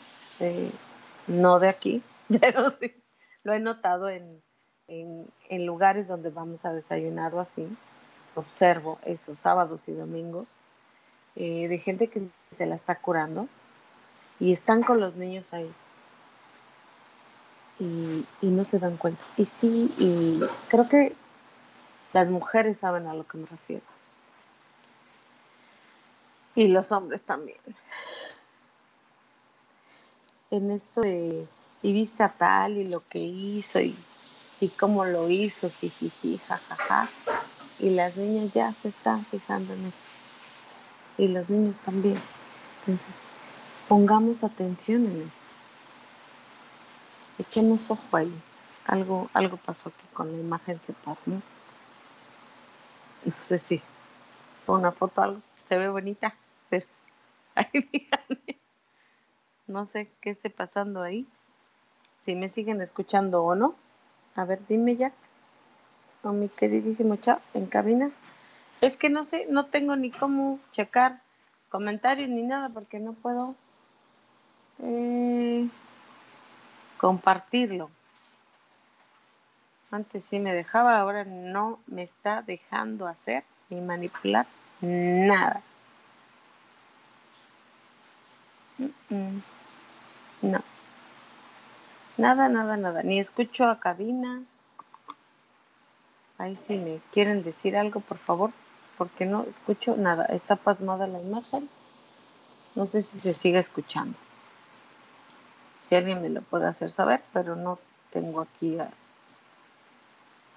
[1.27, 2.03] no de aquí,
[2.41, 2.93] pero sí,
[3.43, 4.29] lo he notado en,
[4.87, 7.65] en lugares donde vamos a desayunar o así
[8.35, 10.55] observo esos sábados y domingos
[11.35, 13.47] eh, de gente que se la está curando
[14.39, 15.71] y están con los niños ahí
[17.79, 19.23] y, no se dan cuenta.
[19.37, 21.15] Y sí, y creo que
[22.13, 23.83] las mujeres saben a lo que me refiero.
[26.55, 27.59] Y los hombres también.
[30.51, 31.47] En esto de,
[31.81, 33.95] y viste a tal y lo que hizo y,
[34.77, 37.07] cómo lo hizo, jijiji, jajaja
[37.79, 40.03] y las niñas ya se están fijando en eso.
[41.17, 42.19] Y los niños también.
[42.81, 43.23] Entonces,
[43.87, 45.45] pongamos atención en eso.
[47.37, 48.33] Echemos ojo ahí.
[48.85, 51.31] Algo, algo pasó aquí con la imagen se pasó.
[51.31, 51.41] ¿no?
[53.25, 53.81] no sé si
[54.67, 56.35] una foto, algo se ve bonita,
[56.69, 56.85] pero
[57.55, 58.59] ahí díganme.
[59.67, 61.25] No sé qué esté pasando ahí.
[62.19, 63.75] Si me siguen escuchando o no.
[64.35, 65.13] A ver, dime ya
[66.23, 68.11] a mi queridísimo chat en cabina.
[68.81, 71.21] Es que no sé, no tengo ni cómo checar
[71.69, 73.55] comentarios ni nada porque no puedo
[74.81, 75.67] eh,
[76.97, 77.89] compartirlo.
[79.91, 84.45] Antes sí me dejaba, ahora no me está dejando hacer ni manipular
[84.81, 85.61] nada.
[90.41, 90.63] No.
[92.17, 93.03] Nada, nada, nada.
[93.03, 94.43] Ni escucho a cabina.
[96.39, 98.51] Ahí si me quieren decir algo, por favor,
[98.97, 100.25] porque no escucho nada.
[100.25, 101.69] Está pasmada la imagen.
[102.73, 104.17] No sé si se sigue escuchando.
[105.77, 107.77] Si alguien me lo puede hacer saber, pero no
[108.09, 108.89] tengo aquí a,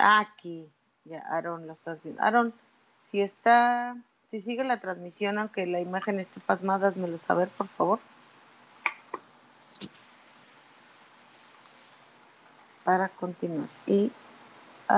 [0.05, 0.69] Aquí,
[1.05, 2.21] ya, Aaron, lo estás viendo.
[2.23, 2.53] Aaron,
[2.99, 8.01] si está, si sigue la transmisión, aunque la imagen esté pasmada, házmelo saber, por favor.
[12.83, 13.69] Para continuar.
[13.87, 14.11] Y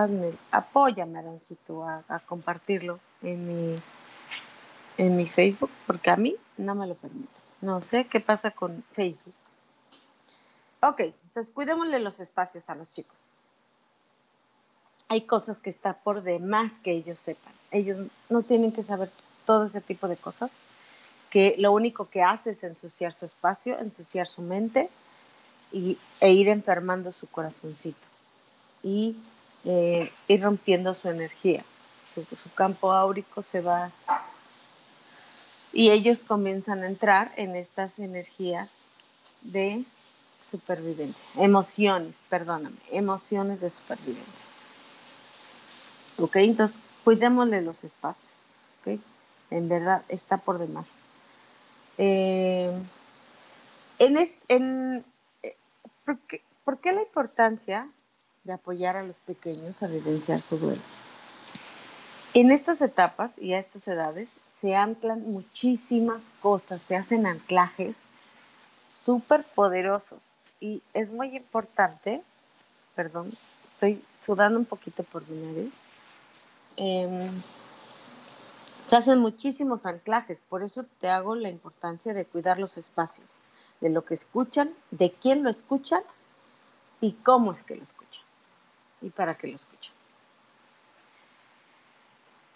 [0.02, 3.83] hazme, apóyame, Aaroncito, a, a compartirlo en mi,
[4.98, 7.40] en mi Facebook, porque a mí no me lo permite.
[7.61, 9.35] No sé qué pasa con Facebook.
[10.80, 13.37] Ok, entonces cuidémosle los espacios a los chicos
[15.09, 17.52] hay cosas que está por demás que ellos sepan.
[17.70, 19.11] Ellos no tienen que saber
[19.46, 20.50] todo ese tipo de cosas,
[21.30, 24.88] que lo único que hace es ensuciar su espacio, ensuciar su mente
[25.72, 28.07] y, e ir enfermando su corazoncito
[28.83, 29.16] y
[29.64, 31.64] eh, ir rompiendo su energía.
[32.14, 33.90] Su, campo áurico se va
[35.72, 38.83] y ellos comienzan a entrar en estas energías
[39.40, 39.85] de
[40.48, 44.46] supervivencia, emociones, perdóname, emociones de supervivencia.
[46.18, 46.37] ¿Ok?
[46.37, 48.31] Entonces, cuidémosle los espacios.
[48.81, 49.00] ¿Ok?
[49.50, 51.07] En verdad, está por demás.
[51.98, 52.72] Eh,
[53.98, 54.16] en,
[54.48, 55.05] en
[55.42, 55.57] eh,
[56.64, 57.88] ¿por, qué, la importancia
[58.44, 60.83] de apoyar a los pequeños a vivenciar su duelo?
[62.35, 68.07] En estas etapas y a estas edades se anclan muchísimas cosas, se hacen anclajes
[68.87, 70.22] súper poderosos
[70.61, 72.22] y es muy importante,
[72.94, 73.33] perdón,
[73.74, 75.72] estoy sudando un poquito por mi nariz,
[76.76, 77.26] Em,
[78.87, 83.37] se hacen muchísimos anclajes, por eso te hago la importancia de cuidar los espacios,
[83.80, 86.02] de lo que escuchan, de quién lo escuchan
[87.00, 88.23] y cómo es que lo escuchan
[89.00, 89.94] y para qué lo escuchan.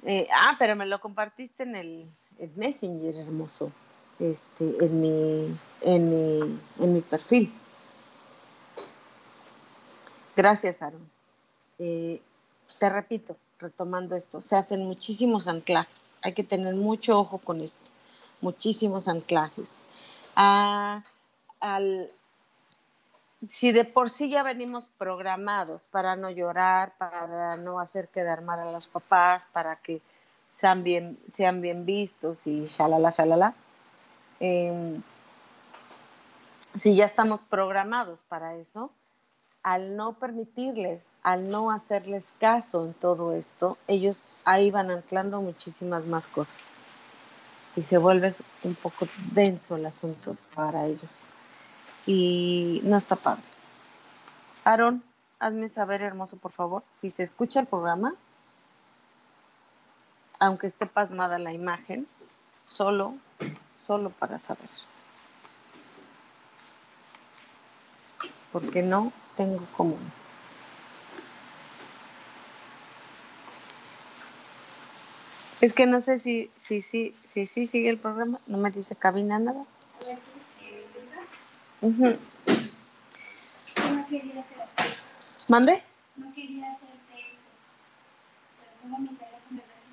[0.05, 2.11] Eh, ah, pero me lo compartiste en el,
[2.55, 3.73] Messenger, hermoso,
[4.21, 7.53] este, en mi, en mi, en mi perfil.
[10.37, 11.11] Gracias, Aaron.
[11.81, 12.21] Eh,
[12.79, 16.13] te repito, retomando esto, se hacen muchísimos anclajes.
[16.23, 17.91] Hay que tener mucho ojo con esto,
[18.41, 19.81] muchísimos anclajes.
[20.37, 21.03] Ah,
[23.51, 28.61] si de por sí ya venimos programados para no llorar, para no hacer quedar mal
[28.61, 30.01] a los papás, para que
[30.49, 33.55] sean bien, sean bien vistos y shalala, shalala.
[34.41, 35.01] Eh,
[36.75, 38.91] si ya estamos programados para eso,
[39.63, 46.05] al no permitirles, al no hacerles caso en todo esto, ellos ahí van anclando muchísimas
[46.07, 46.83] más cosas.
[47.77, 48.33] Y se vuelve
[48.65, 51.21] un poco denso el asunto para ellos.
[52.09, 53.43] Y no está padre.
[54.65, 55.05] Aaron,
[55.39, 58.15] hazme saber, hermoso, por favor, si se escucha el programa,
[60.41, 62.09] aunque esté pasmada la imagen,
[62.65, 63.13] solo,
[63.79, 64.71] solo para saber.
[68.53, 70.01] Porque no tengo común.
[75.61, 78.97] Es que no sé si si, si, si, si sigue el programa, no me dice
[78.97, 79.67] cabina nada.
[85.49, 85.83] ¿Mande?
[86.17, 86.89] No quería hacerte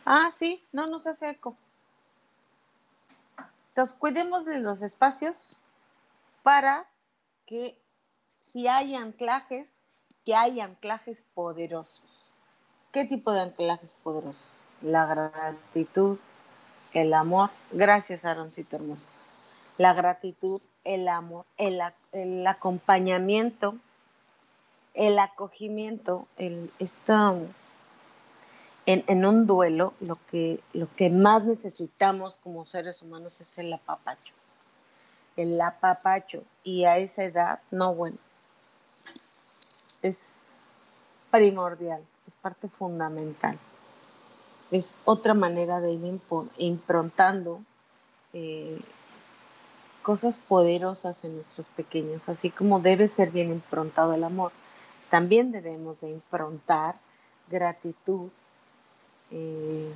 [0.05, 1.55] Ah, sí, no nos hace eco.
[3.69, 5.57] Entonces, cuidemos de los espacios
[6.43, 6.88] para
[7.45, 7.77] que
[8.39, 9.81] si hay anclajes,
[10.25, 12.31] que hay anclajes poderosos.
[12.91, 14.63] ¿Qué tipo de anclajes poderosos?
[14.81, 16.17] La gratitud,
[16.93, 17.49] el amor.
[17.71, 19.09] Gracias, Aaroncito hermoso.
[19.78, 21.82] La gratitud, el amor, el,
[22.47, 23.76] acompañamiento,
[24.93, 26.71] el acogimiento, el,
[28.86, 33.73] en, en, un duelo, lo que, lo que más necesitamos como seres humanos es el
[33.73, 34.34] apapacho.
[35.36, 36.43] El apapacho.
[36.63, 38.17] Y a esa edad, no, bueno,
[40.01, 40.39] es
[41.32, 43.57] primordial, es parte fundamental.
[44.71, 46.21] Es otra manera de ir
[46.57, 47.61] improntando
[48.34, 48.80] eh,
[50.06, 54.51] cosas poderosas en nuestros pequeños, así como debe ser bien improntado el amor.
[55.10, 56.93] También debemos de improntar
[57.49, 58.30] gratitud
[59.32, 59.91] eh,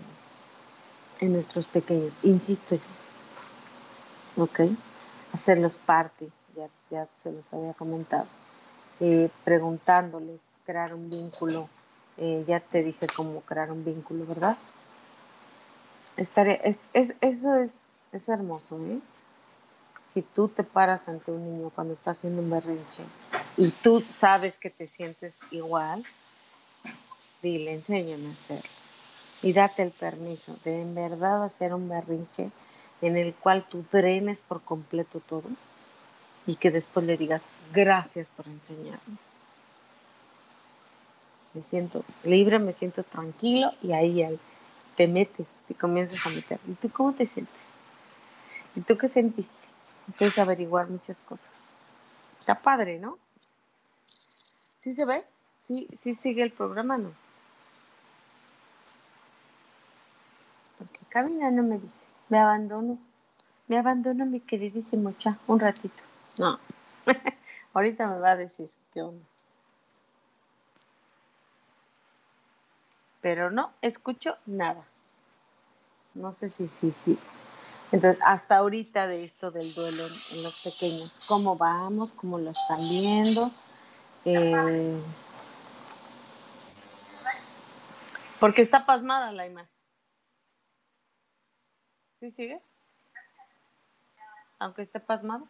[1.20, 2.20] en nuestros pequeños.
[2.24, 2.80] Insisto
[4.36, 4.62] ¿ok?
[5.32, 8.26] Hacerlos parte, ya, ya se los había comentado.
[9.02, 11.70] Eh, preguntándoles, crear un vínculo.
[12.18, 14.58] Eh, ya te dije cómo crear un vínculo, ¿verdad?
[16.18, 19.00] Estaré, es, eso es, es hermoso, ¿eh?
[20.12, 23.04] Si tú te paras ante un niño cuando está haciendo un berrinche
[23.58, 26.04] y tú sabes que te sientes igual,
[27.44, 28.70] dile, enséñame a hacerlo.
[29.44, 32.50] Y date el permiso de en verdad hacer un berrinche
[33.04, 35.48] en el cual tú drenes por completo todo
[36.48, 39.18] y que después le digas gracias por enseñarme.
[41.54, 44.40] Me siento libre, me siento tranquilo y ahí
[44.98, 46.60] te metes, te comienzas a meter.
[46.68, 47.54] ¿Y tú cómo te sientes?
[48.74, 49.69] ¿Y tú qué sentiste?
[50.18, 51.50] Puedes averiguar muchas cosas.
[52.40, 53.18] Está padre, ¿no?
[54.80, 55.24] ¿Sí se ve?
[55.62, 57.12] ¿Sí, sí sigue el programa, no?
[60.78, 62.98] Porque Camila no me dice, me abandono.
[63.68, 66.04] Me abandono mi queridísimo Cha, un ratito.
[66.40, 66.58] No.
[67.74, 69.24] Ahorita me va a decir qué onda.
[73.22, 74.84] Pero no escucho nada.
[76.16, 77.20] No sé si sí, sí.
[77.92, 82.14] Entonces, hasta ahorita de esto del duelo en, los pequeños, ¿cómo vamos?
[82.14, 83.52] ¿Cómo lo están viendo?
[84.26, 85.02] Eh,
[88.40, 89.70] porque está pasmada la imagen.
[92.20, 92.62] ¿Sí sigue?
[94.60, 95.48] Aunque esté pasmado.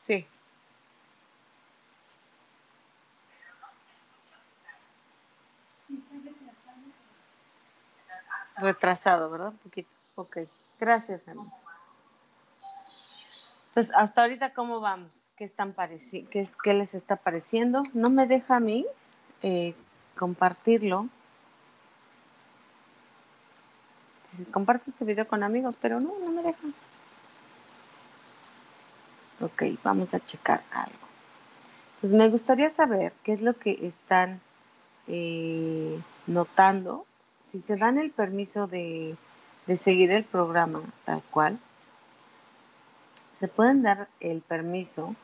[0.00, 0.26] Sí.
[8.60, 9.48] Retrasado, ¿verdad?
[9.48, 9.88] Un poquito.
[10.16, 10.38] Ok.
[10.78, 11.54] Gracias, Anus.
[13.74, 15.10] Pues hasta ahorita, ¿cómo vamos?
[15.36, 17.82] ¿Qué, están qué, es, ¿Qué les está pareciendo?
[17.94, 18.86] No me deja a mí
[19.42, 19.74] eh,
[20.16, 21.08] compartirlo.
[24.52, 26.58] Comparte este video con amigos, pero no, no me deja.
[29.40, 30.98] Ok, vamos a checar algo.
[31.96, 34.40] Entonces me gustaría saber qué es lo que están
[35.06, 37.06] eh, notando.
[37.50, 39.16] Si se dan el permiso de,
[39.66, 41.58] de seguir el programa tal cual,
[43.32, 45.16] se pueden dar el permiso.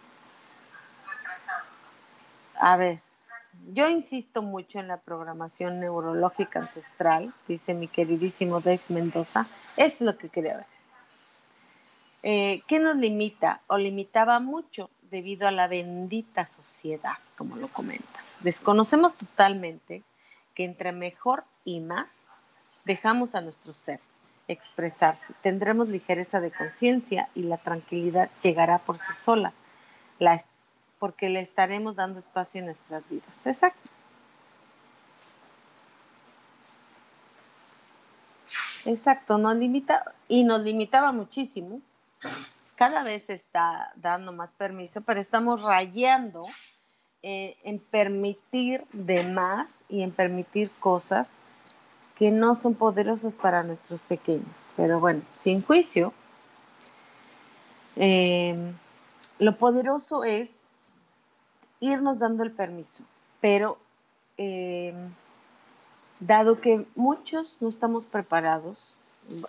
[2.59, 2.99] A ver,
[3.73, 9.47] yo insisto mucho en la programación neurológica ancestral, dice mi queridísimo Dave Mendoza.
[9.77, 10.67] Es lo que quería ver.
[12.25, 18.39] Eh, ¿Qué nos limita o limitaba mucho debido a la bendita sociedad, como lo comentas?
[18.41, 20.03] Desconocemos totalmente
[20.57, 22.25] que entre mejor y más
[22.85, 24.01] dejamos a nuestro ser
[24.49, 25.35] expresarse.
[25.43, 29.53] Tendremos ligereza de conciencia y la tranquilidad llegará por sí sola,
[30.99, 33.47] porque le estaremos dando espacio en nuestras vidas.
[33.47, 33.89] Exacto.
[38.85, 41.81] Exacto, nos limita y nos limitaba muchísimo
[42.77, 46.47] cada vez está dando más permiso, pero estamos rayando
[47.29, 51.41] eh, en permitir de más y en permitir cosas
[52.15, 54.47] que no son poderosas para nuestros pequeños.
[54.77, 56.15] Pero bueno, sin juicio,
[57.97, 58.75] em,
[59.41, 60.77] lo poderoso es
[61.81, 63.03] irnos dando el permiso,
[63.41, 63.77] pero
[64.37, 64.95] em,
[66.21, 68.95] dado que muchos no estamos preparados,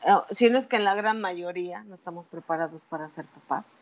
[0.03, 3.73] eh, si no es que en la gran mayoría no estamos preparados para ser papás.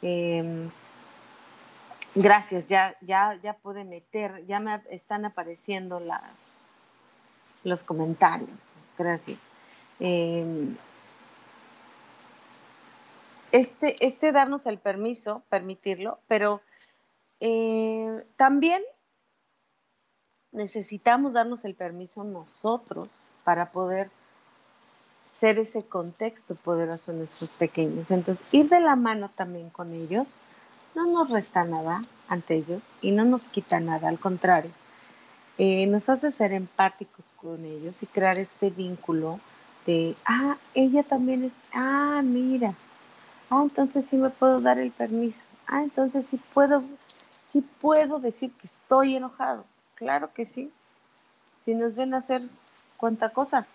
[0.00, 0.70] Em,
[2.14, 6.70] gracias, ya, ya, ya pude meter, ya me están apareciendo las,
[7.64, 8.72] los comentarios.
[8.98, 9.40] Gracias.
[10.00, 10.76] Em,
[13.52, 16.60] este, este darnos el permiso, permitirlo, pero
[17.40, 18.82] eh, también
[20.52, 24.10] necesitamos darnos el permiso nosotros para poder
[25.26, 28.10] ser ese contexto poderoso en nuestros pequeños.
[28.10, 30.36] Entonces, ir de la mano también con ellos
[30.94, 34.70] no nos resta nada ante ellos y no nos quita nada, al contrario,
[35.58, 39.38] eh, nos hace ser empáticos con ellos y crear este vínculo
[39.86, 42.74] de, ah, ella también es, ah, mira,
[43.50, 46.82] ah, entonces sí me puedo dar el permiso, ah, entonces sí puedo,
[47.40, 49.64] sí puedo decir que estoy enojado,
[49.94, 50.72] claro que sí,
[51.56, 52.42] si nos ven hacer
[52.96, 53.66] cuánta cosa,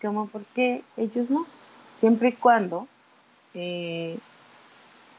[0.00, 1.46] como por qué ellos no,
[1.90, 2.86] siempre y cuando
[3.54, 4.18] eh,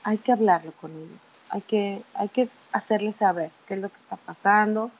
[0.03, 3.97] hay que hablarlo con ellos, hay que, hay que hacerles saber qué es lo que
[3.97, 4.91] está pasando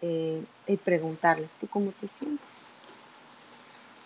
[0.00, 2.46] eh, y preguntarles, ¿tú cómo te sientes?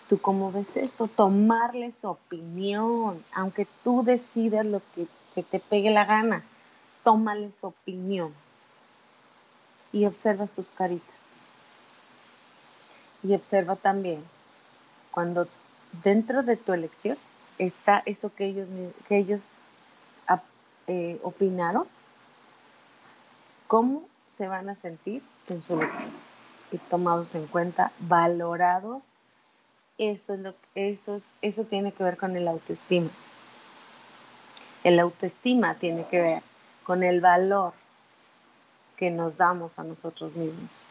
[0.09, 1.07] ¿Tú cómo ves esto?
[1.07, 5.07] Tomarles opinión, aunque tú decidas lo que,
[5.43, 6.43] te pegue la gana,
[7.03, 8.33] tómales opinión
[9.91, 11.37] y observa sus caritas
[13.21, 14.23] Y observa también
[15.11, 15.47] cuando
[16.03, 17.19] dentro de tu elección
[17.59, 18.67] está eso que ellos,
[19.07, 19.53] que ellos
[20.87, 21.85] eh, opinaron,
[23.67, 26.09] cómo se van a sentir en su lugar
[26.71, 29.13] y tomados en cuenta, valorados.
[29.97, 30.35] Eso,
[30.75, 33.09] eso, eso tiene que ver con el autoestima.
[34.83, 36.43] El autoestima tiene que ver
[36.83, 37.73] con el valor
[38.95, 40.81] que nos damos a nosotros mismos.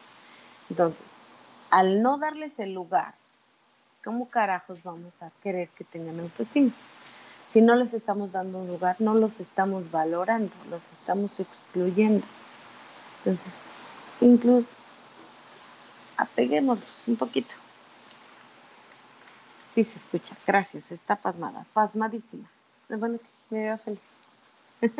[0.69, 1.19] Entonces,
[1.69, 3.15] al no darles el lugar,
[4.03, 6.71] ¿cómo carajos vamos a querer que tengan autoestima?
[7.47, 12.27] Si no les estamos dando un lugar, no los estamos valorando, los estamos excluyendo.
[13.19, 13.65] Entonces,
[14.19, 14.67] incluso
[16.17, 17.55] apeguémonos un poquito.
[19.69, 22.49] Sí se escucha, gracias, está pasmada, pasmadísima.
[22.89, 23.17] Bueno,
[23.49, 24.01] me veo feliz.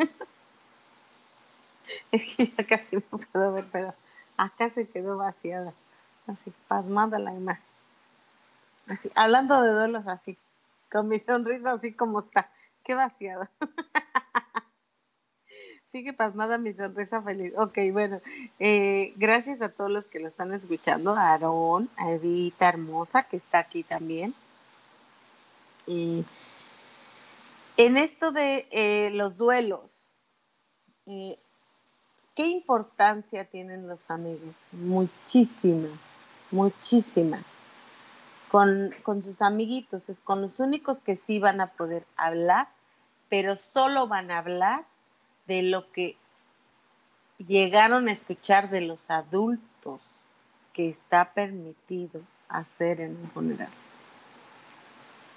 [2.12, 3.94] es que ya casi no puedo ver, pero
[4.38, 5.74] acá se quedó vaciada.
[6.26, 7.64] Así, pasmada la imagen.
[8.86, 10.38] Así, hablando de duelos así,
[10.90, 12.50] con mi sonrisa así como está.
[12.84, 13.50] Qué vaciada.
[15.90, 17.54] Sigue pasmada mi sonrisa feliz.
[17.56, 18.20] Ok, bueno,
[18.58, 23.36] eh, gracias a todos los que lo están escuchando, a Aarón, a Evita Hermosa, que
[23.36, 24.34] está aquí también.
[25.86, 26.26] Y
[27.78, 30.14] en esto de eh, los duelos,
[31.06, 31.38] eh,
[32.34, 34.56] ¿qué importancia tienen los amigos?
[34.72, 35.88] Muchísima,
[36.50, 37.42] muchísima.
[38.50, 42.68] Con, con sus amiguitos, es con los únicos que sí van a poder hablar,
[43.28, 44.84] pero solo van a hablar
[45.46, 46.16] de lo que
[47.46, 50.24] llegaron a escuchar de los adultos
[50.72, 53.68] que está permitido hacer en un funeral.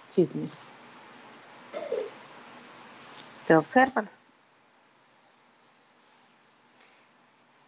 [0.09, 0.59] Chismes.
[3.47, 4.20] Te observas.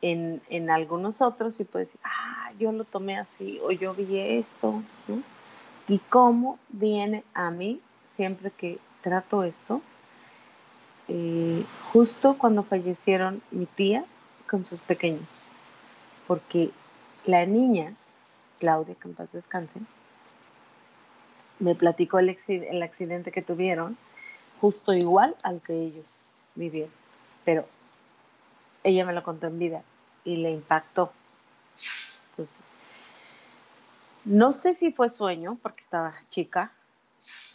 [0.06, 4.20] En, en, algunos otros sí puedes decir, ah, yo lo tomé así o yo vi
[4.20, 4.84] esto.
[5.88, 9.82] Y cómo viene a mí siempre que trato esto,
[11.08, 14.04] eh, justo cuando fallecieron mi tía
[14.46, 15.30] con sus pequeños,
[16.28, 16.72] porque
[17.26, 17.94] la niña,
[18.60, 19.80] Claudia, que en paz descanse,
[21.60, 23.98] me platicó el, el accidente que tuvieron,
[24.60, 26.06] justo igual al que ellos
[26.56, 26.92] vivieron,
[27.46, 27.66] pero
[28.84, 29.82] ella me lo contó en vida
[30.26, 31.12] y le impactó.
[32.32, 32.76] Entonces,
[34.26, 36.72] no sé si fue sueño, porque estaba chica,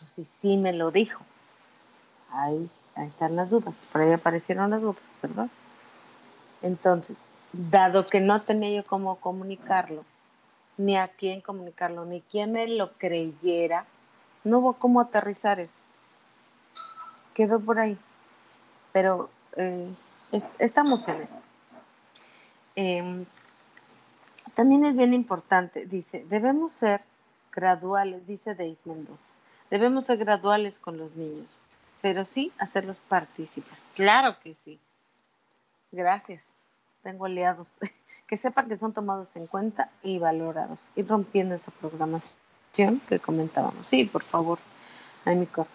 [0.03, 1.25] o si sí me lo dijo.
[2.31, 5.49] Ahí Ahí están las dudas, por ahí aparecieron las dudas, ¿verdad?
[6.63, 10.05] Entonces, dado que no tenía yo cómo comunicarlo,
[10.77, 13.87] ni a quién comunicarlo, ni quién me lo creyera,
[14.43, 15.81] no hubo cómo aterrizar eso.
[17.35, 17.97] Quedó por ahí.
[18.91, 19.89] Pero eh,
[20.59, 21.43] estamos en eso.
[22.81, 23.19] Em,
[24.55, 27.01] también es bien importante, dice, debemos ser
[27.53, 29.33] graduales, dice Dave Mendoza,
[29.71, 31.57] debemos ser graduales con los niños
[32.01, 33.89] pero sí hacerlos partícipes.
[33.95, 34.79] Claro que sí.
[35.93, 36.63] Gracias.
[37.03, 37.79] Tengo aliados.
[38.29, 40.91] Que sepan que son tomados en cuenta y valorados.
[40.95, 43.87] Y rompiendo esa programación que comentábamos.
[43.87, 44.59] Sí, por favor,
[45.25, 45.67] Amico.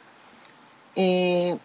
[0.95, 1.57] Eh,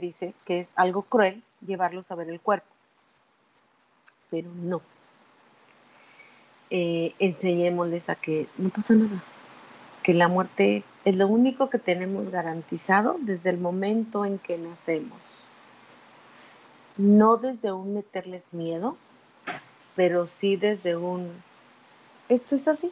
[0.00, 2.68] dice que es algo cruel llevarlos a ver el cuerpo.
[4.34, 4.82] Pero no.
[6.70, 9.22] Eh, enseñémosles a que no pasa nada.
[10.02, 15.44] Que la muerte es lo único que tenemos garantizado desde el momento en que nacemos.
[16.96, 18.96] No desde un meterles miedo,
[19.94, 21.30] pero sí desde un,
[22.28, 22.90] esto es así.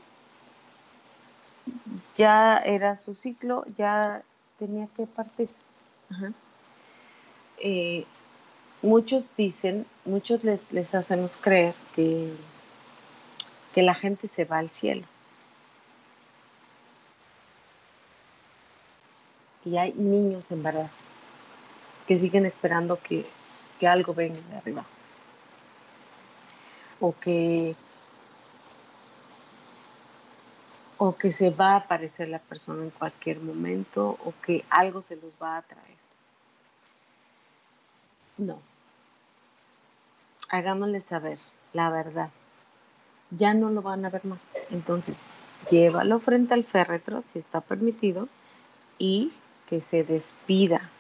[2.15, 4.23] Ya era su ciclo, ya
[4.61, 5.51] tenía que partir.
[7.59, 8.07] Eh,
[8.83, 12.33] muchos dicen, muchos les, les hacemos creer que,
[13.75, 15.07] que la gente se va al cielo.
[19.65, 20.91] y hay niños en verdad
[22.07, 23.27] que siguen esperando que,
[23.87, 24.85] algo venga de arriba.
[27.01, 27.75] O que,
[30.99, 35.17] o que se va a aparecer la persona en cualquier momento o que algo se
[35.17, 35.97] los va a traer.
[38.39, 38.61] No.
[40.53, 41.39] Hagámosle saber
[41.73, 42.29] la verdad.
[43.31, 44.55] Ya no lo van a ver más.
[44.71, 45.25] Entonces,
[45.71, 48.29] llévalo frente al féretro si está permitido
[48.99, 49.33] y
[49.67, 50.91] que se despida,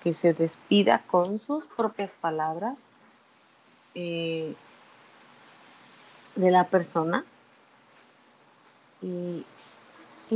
[0.00, 2.86] que se despida con sus propias palabras
[3.96, 4.54] eh,
[6.36, 7.24] de la persona
[9.02, 9.44] y,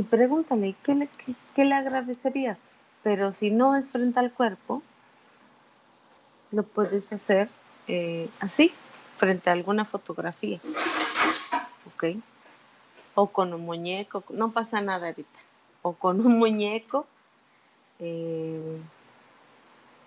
[0.09, 1.09] pregúntale ¿qué le,
[1.55, 2.71] qué, le agradecerías.
[3.03, 4.83] Pero si no es frente al cuerpo,
[6.51, 7.49] lo puedes hacer
[7.87, 8.73] eh, así,
[9.17, 10.59] frente a alguna fotografía.
[11.95, 12.17] ¿ok?
[13.15, 15.39] O con un muñeco, no pasa nada ahorita.
[15.81, 17.07] O con un muñeco.
[17.99, 18.79] Eh,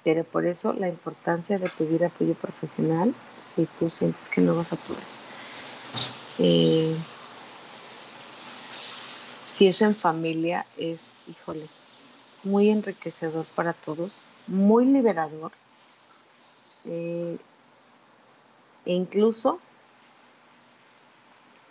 [0.05, 4.73] pero por eso la importancia de pedir apoyo profesional si tú sientes que no vas
[4.73, 5.03] a poder.
[6.39, 6.97] Eh,
[9.47, 11.67] si es en familia, es, híjole,
[12.45, 14.13] muy enriquecedor para todos,
[14.47, 15.51] muy liberador.
[18.89, 19.61] E incluso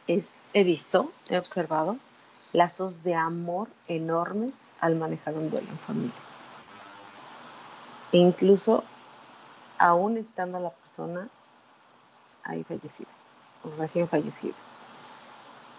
[0.08, 1.98] he visto, he observado
[2.54, 6.22] lazos de amor enormes al manejar un duelo en familia.
[8.12, 8.84] E incluso
[9.80, 11.28] aún estando la persona
[12.44, 13.10] ahí fallecida
[13.64, 14.56] o recién fallecida.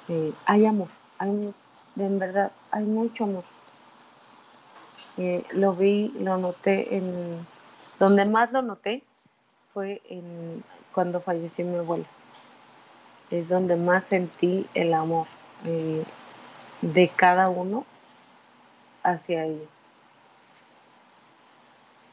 [0.08, 1.54] Eh, hay amor, hay,
[1.96, 3.44] en verdad, hay mucho amor.
[5.16, 7.46] Eh, lo vi, lo noté en...
[8.00, 9.04] Donde más lo noté
[9.72, 10.62] fue en,
[10.92, 12.04] cuando falleció mi abuela.
[13.30, 15.26] Es donde más sentí el amor
[15.64, 16.02] eh,
[16.80, 17.84] de cada uno
[19.02, 19.66] hacia ella.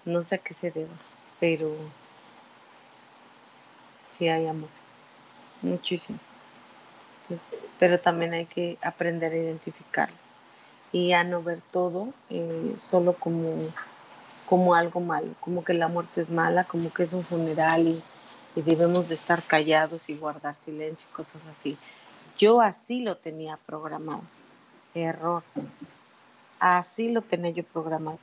[0.05, 0.93] No sé a qué se deba,
[1.39, 1.75] pero
[4.17, 4.69] sí hay amor.
[5.61, 6.19] Muchísimo.
[7.79, 10.15] Pero también hay que aprender a identificarlo
[10.91, 13.57] y a no ver todo eh, solo como,
[14.45, 17.99] como algo malo, como que la muerte es mala, como que es un funeral y,
[18.55, 21.77] y debemos de estar callados y guardar silencio y cosas así.
[22.37, 24.21] Yo así lo tenía programado.
[24.93, 25.43] Error.
[26.59, 28.19] Así lo tenía yo programado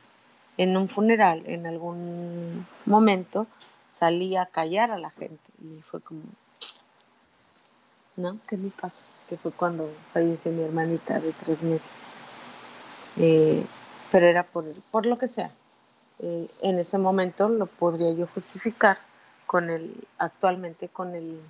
[0.57, 3.47] en un funeral, en algún momento,
[3.89, 6.23] salí a callar a la gente y fue como,
[8.17, 8.37] ¿no?
[8.47, 9.03] ¿Qué me pasa?
[9.29, 12.05] Que fue cuando falleció mi hermanita de tres meses.
[13.17, 13.65] Eh,
[14.11, 15.51] pero era por, por lo que sea.
[16.21, 18.99] Eh, en ese momento lo podría yo justificar
[19.47, 21.41] con el, actualmente con el,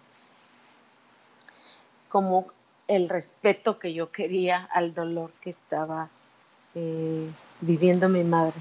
[2.08, 2.46] como
[2.88, 6.08] el respeto que yo quería al dolor que estaba
[6.74, 8.54] eh, viviendo mi madre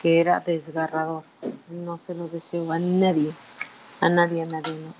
[0.00, 1.24] que era desgarrador.
[1.68, 3.30] No se lo deseo a nadie,
[4.00, 4.94] a nadie, a nadie, no.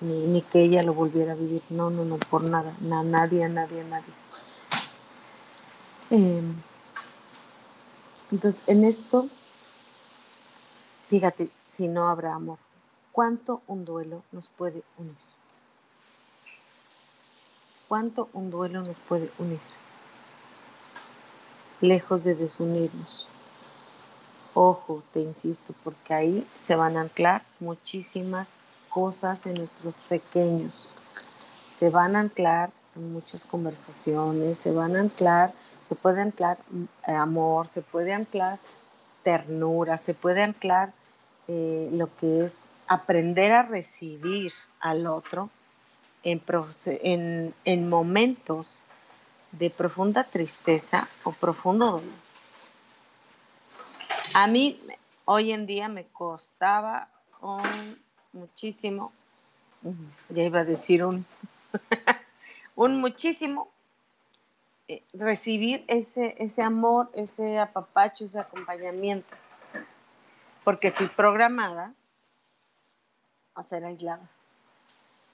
[0.00, 3.48] Ni, que ella lo volviera a vivir, no, no, no, por nada, a nadie, a
[3.48, 4.12] nadie, a nadie.
[6.10, 6.54] Em,
[8.30, 9.28] entonces, en esto,
[11.08, 12.58] fíjate, si no habrá amor,
[13.12, 15.16] ¿cuánto un duelo nos puede unir?
[17.88, 19.60] ¿Cuánto un duelo nos puede unir?
[21.80, 23.28] Lejos de desunirnos.
[24.52, 28.58] Ojo, te insisto, porque ahí se van a anclar muchísimas
[28.90, 30.94] cosas en nuestros pequeños.
[31.72, 36.58] Se van a anclar muchas conversaciones, se van a anclar, se puede anclar
[37.06, 38.58] eh, amor, se puede anclar
[39.22, 40.92] ternura, se puede anclar
[41.48, 45.50] eh, lo que es aprender a recibir al otro
[46.22, 46.42] en,
[47.02, 48.82] en, en momentos
[49.52, 52.28] de profunda tristeza o profundo dolor.
[54.34, 54.80] A mí
[55.24, 57.08] hoy en día me costaba
[57.40, 57.98] un,
[58.32, 59.12] muchísimo,
[60.28, 61.24] ya iba a decir un,
[62.76, 63.68] un muchísimo,
[65.12, 69.34] recibir ese, ese amor, ese apapacho, ese acompañamiento,
[70.64, 71.92] porque fui programada
[73.54, 74.28] a ser aislada,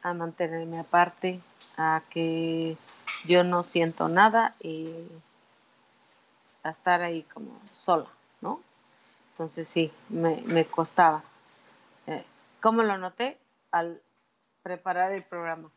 [0.02, 1.40] a mantenerme aparte,
[1.76, 2.76] a que
[3.26, 5.07] yo no siento nada y
[6.62, 8.09] a estar ahí como sola,
[8.40, 8.61] ¿no?
[9.32, 11.22] Entonces sí, me, costaba.
[12.07, 12.24] Eh,
[12.61, 13.38] ¿Cómo lo noté?
[13.70, 14.00] Al
[14.62, 15.70] preparar el programa.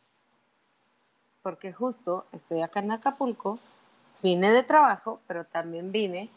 [1.48, 3.58] Porque justo estoy acá en Acapulco,
[4.22, 6.30] vine de trabajo, pero también vine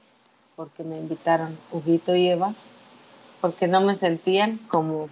[0.54, 2.54] porque me invitaron Huguito y Eva,
[3.40, 5.08] porque no me sentían como,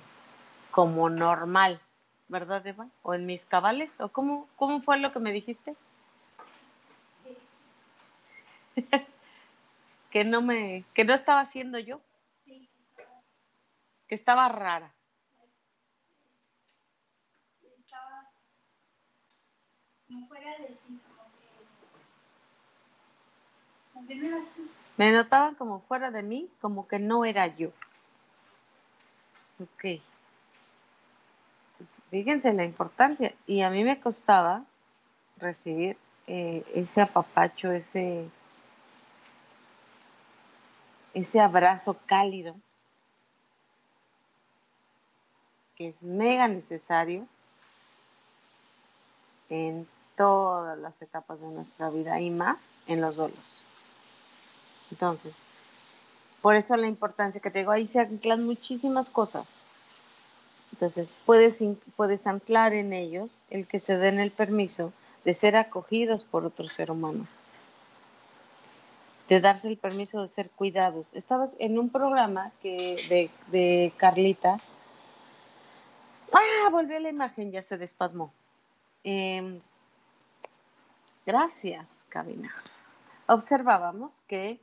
[0.71, 1.81] como normal,
[2.29, 2.87] ¿verdad, Eva?
[3.03, 4.01] ¿O en mis cabales?
[4.01, 5.75] ¿O cómo, cómo fue lo que me dijiste?
[10.13, 12.01] que no me, que no estaba haciendo yo.
[14.07, 14.95] Que estaba rara.
[17.89, 18.45] Estaba fuera
[19.83, 19.98] de
[24.97, 27.69] Me notaban como fuera de mí, como que no era yo.
[29.61, 30.01] Ok.
[31.77, 33.35] Pues, fíjense la importancia.
[33.47, 34.65] Y a mí me costaba
[35.37, 35.97] recibir
[36.27, 38.29] eh, ese apapacho, ese,
[41.15, 42.57] ese abrazo cálido
[45.77, 47.25] que es mega necesario
[49.49, 49.87] en
[50.19, 52.59] todas las etapas de nuestra vida y más
[52.89, 53.63] en los duelos.
[54.91, 55.33] Entonces,
[56.43, 59.61] por eso la importancia que te digo, ahí se anclan muchísimas cosas.
[60.73, 61.63] Entonces, puedes,
[61.97, 64.93] puedes anclar en ellos el que se den el permiso
[65.25, 67.27] de ser acogidos por otro ser humano,
[69.29, 71.07] de darse el permiso de ser cuidados.
[71.15, 74.59] Estabas en un programa que de, Carlita.
[76.33, 78.33] Ah, volvió la imagen, ya se despasmó.
[79.05, 79.61] Em,
[81.29, 82.51] gracias, Cabina.
[83.27, 84.59] Observábamos que,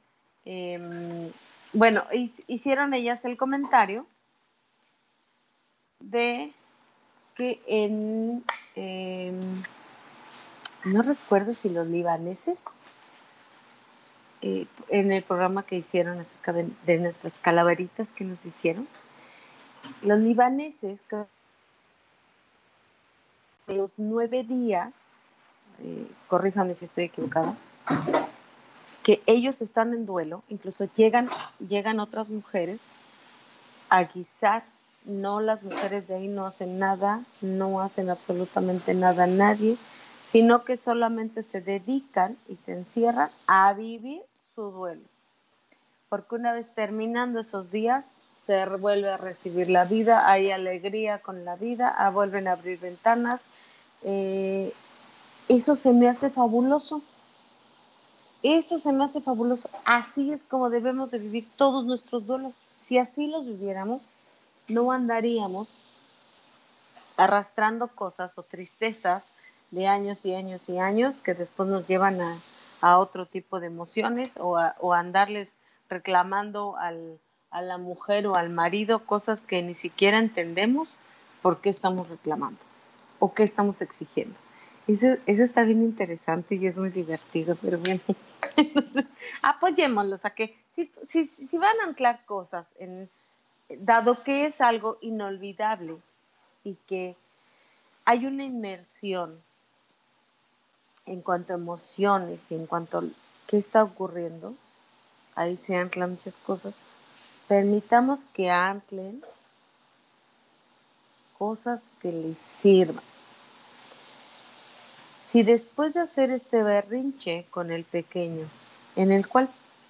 [0.45, 1.31] em,
[1.73, 2.03] bueno,
[2.47, 4.07] hicieron ellas el comentario
[5.99, 6.51] de
[7.35, 8.43] que en,
[8.75, 9.39] em,
[10.85, 12.65] no recuerdo si los libaneses,
[14.41, 18.87] eh, en el programa que hicieron acerca de, nuestras calaveritas que nos hicieron,
[20.01, 21.03] los libaneses,
[23.67, 25.21] de los nueve días,
[26.27, 27.55] corríjame si estoy equivocada,
[29.03, 32.95] que ellos están en duelo, incluso llegan, llegan otras mujeres
[33.89, 34.63] a guisar
[35.05, 39.77] no las mujeres de ahí no hacen nada, no hacen absolutamente nada a nadie,
[40.21, 45.03] sino que solamente se dedican y se encierran a vivir su duelo.
[46.09, 51.45] Porque una vez terminando esos días, se vuelve a recibir la vida, hay alegría con
[51.45, 53.49] la vida, ah, vuelven a abrir ventanas.
[54.03, 54.73] Eh,
[55.47, 57.01] eso se me hace fabuloso.
[58.43, 59.69] Eso se me hace fabuloso.
[59.85, 62.53] Así es como debemos de vivir todos nuestros duelos.
[62.81, 64.01] Si así los viviéramos,
[64.67, 65.81] no andaríamos
[67.17, 69.23] arrastrando cosas o tristezas
[69.71, 72.37] de años y años y años que después nos llevan a,
[72.99, 75.55] otro tipo de emociones o a, andarles
[75.89, 77.19] reclamando al,
[77.49, 80.97] a la mujer o al marido cosas que ni siquiera entendemos
[81.41, 82.59] por qué estamos reclamando
[83.17, 84.35] o qué estamos exigiendo.
[84.87, 88.01] Eso, eso está bien interesante y es muy divertido, pero bien,
[89.41, 92.75] apoyémoslos a que si, si, si van a anclar cosas
[93.69, 95.97] dado que es algo inolvidable
[96.63, 97.15] y que
[98.05, 99.41] hay una inmersión
[101.07, 103.03] en cuanto a emociones y en cuanto a
[103.47, 104.55] qué está ocurriendo,
[105.35, 106.83] ahí se anclan muchas cosas,
[107.47, 109.23] permitamos que anclen
[111.37, 113.03] cosas que les sirvan.
[115.25, 118.45] Si después de hacer este berrinche con el pequeño,
[118.95, 119.49] en el cual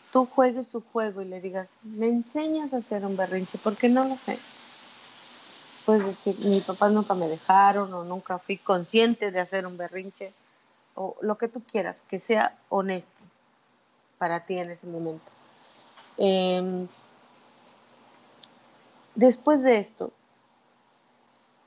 [0.09, 4.01] tú juegues su juego y le digas, me enseñas a hacer un berrinche, porque no
[4.01, 4.39] lo sé.
[5.85, 10.31] Puedes decir, mi papá nunca me dejaron o nunca fui consciente de hacer un berrinche
[10.95, 13.21] o lo que tú quieras, que sea honesto
[14.17, 15.29] para ti en ese momento.
[16.17, 16.87] Em,
[19.15, 20.13] después de esto,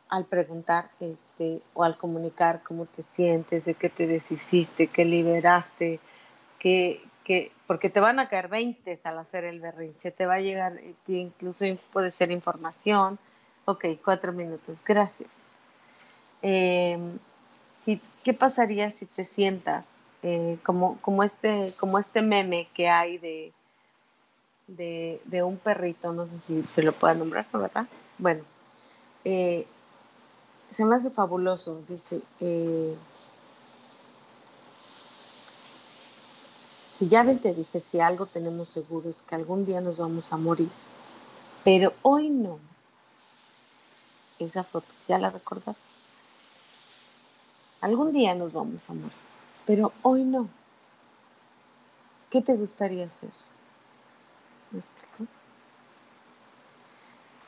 [0.09, 6.00] al preguntar este, o al comunicar cómo te sientes, de qué te deshiciste, qué liberaste,
[6.59, 7.02] qué,
[7.66, 11.66] porque te van a caer 20 al hacer el berrinche, te va a llegar, incluso
[11.92, 13.18] puede ser información.
[13.66, 15.28] Ok, cuatro minutos, gracias.
[16.40, 17.18] Em,
[18.24, 23.52] ¿Qué pasaría si te sientas eh, como, como, este, como este meme que hay de,
[24.66, 27.86] de, un perrito, no sé si se lo pueda nombrar, ¿verdad?
[28.18, 28.42] Bueno,
[29.24, 29.66] eh,
[30.70, 32.94] se me hace fabuloso, dice, eh,
[36.98, 40.36] Si ya te dije, si algo tenemos seguro es que algún día nos vamos a
[40.36, 40.68] morir,
[41.62, 42.58] pero hoy no.
[44.40, 45.80] Esa foto, ¿ya la recordaste?
[47.82, 49.12] Algún día nos vamos a morir,
[49.64, 50.48] pero hoy no.
[52.30, 53.30] ¿Qué te gustaría hacer?
[54.72, 55.30] ¿Me explico?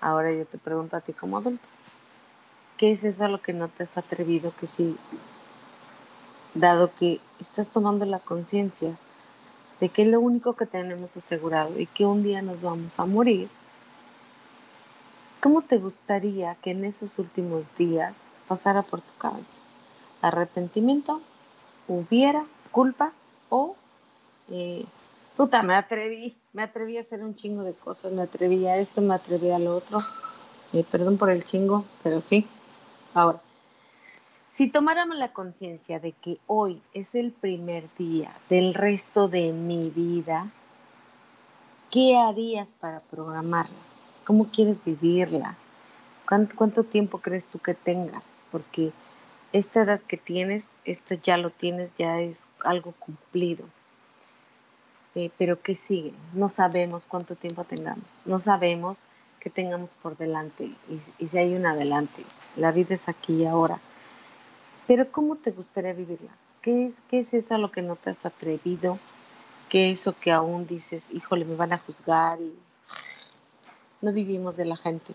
[0.01, 1.67] Ahora yo te pregunto a ti como adulto,
[2.81, 4.97] ¿qué es eso a lo que no te has atrevido que sí,
[6.55, 8.97] dado que estás tomando la conciencia
[9.81, 13.05] de que es lo único que tenemos asegurado y que un día nos vamos a
[13.05, 13.51] morir,
[15.43, 19.61] ¿cómo te gustaría que en esos últimos días pasara por tu cabeza?
[20.23, 21.21] ¿Arrepentimiento?
[21.87, 23.13] ¿Hubiera culpa?
[23.51, 23.77] ¿O
[24.51, 24.87] eh,
[25.37, 29.03] puta, me atreví, me atreví a hacer un chingo de cosas, me atreví a esto,
[29.03, 29.99] me atreví a lo otro?
[30.73, 32.49] Eh, perdón por el chingo, pero sí.
[33.13, 33.41] Ahora,
[34.47, 39.81] si tomáramos la conciencia de que hoy es el primer día del resto de mi
[39.91, 40.49] vida,
[41.91, 43.77] ¿qué harías para programarla?
[44.25, 45.57] ¿Cómo quieres vivirla?
[46.25, 48.45] ¿Cuánto, tiempo crees tú que tengas?
[48.53, 48.93] Porque
[49.53, 53.65] esta edad que tienes, esto ya lo tienes, ya es algo cumplido.
[55.17, 56.13] Eh, pero ¿qué sigue?
[56.33, 59.07] No sabemos cuánto tiempo tengamos, no sabemos
[59.41, 62.25] qué tengamos por delante y, y si hay un adelante.
[62.57, 63.81] La vida aquí y ahora
[64.91, 66.33] pero ¿cómo te gustaría vivirla?
[66.61, 68.99] ¿Qué es, qué es eso a lo que no te has atrevido?
[69.69, 72.53] ¿Qué es eso que aún dices, híjole, me van a juzgar y
[74.01, 75.15] no vivimos de la gente?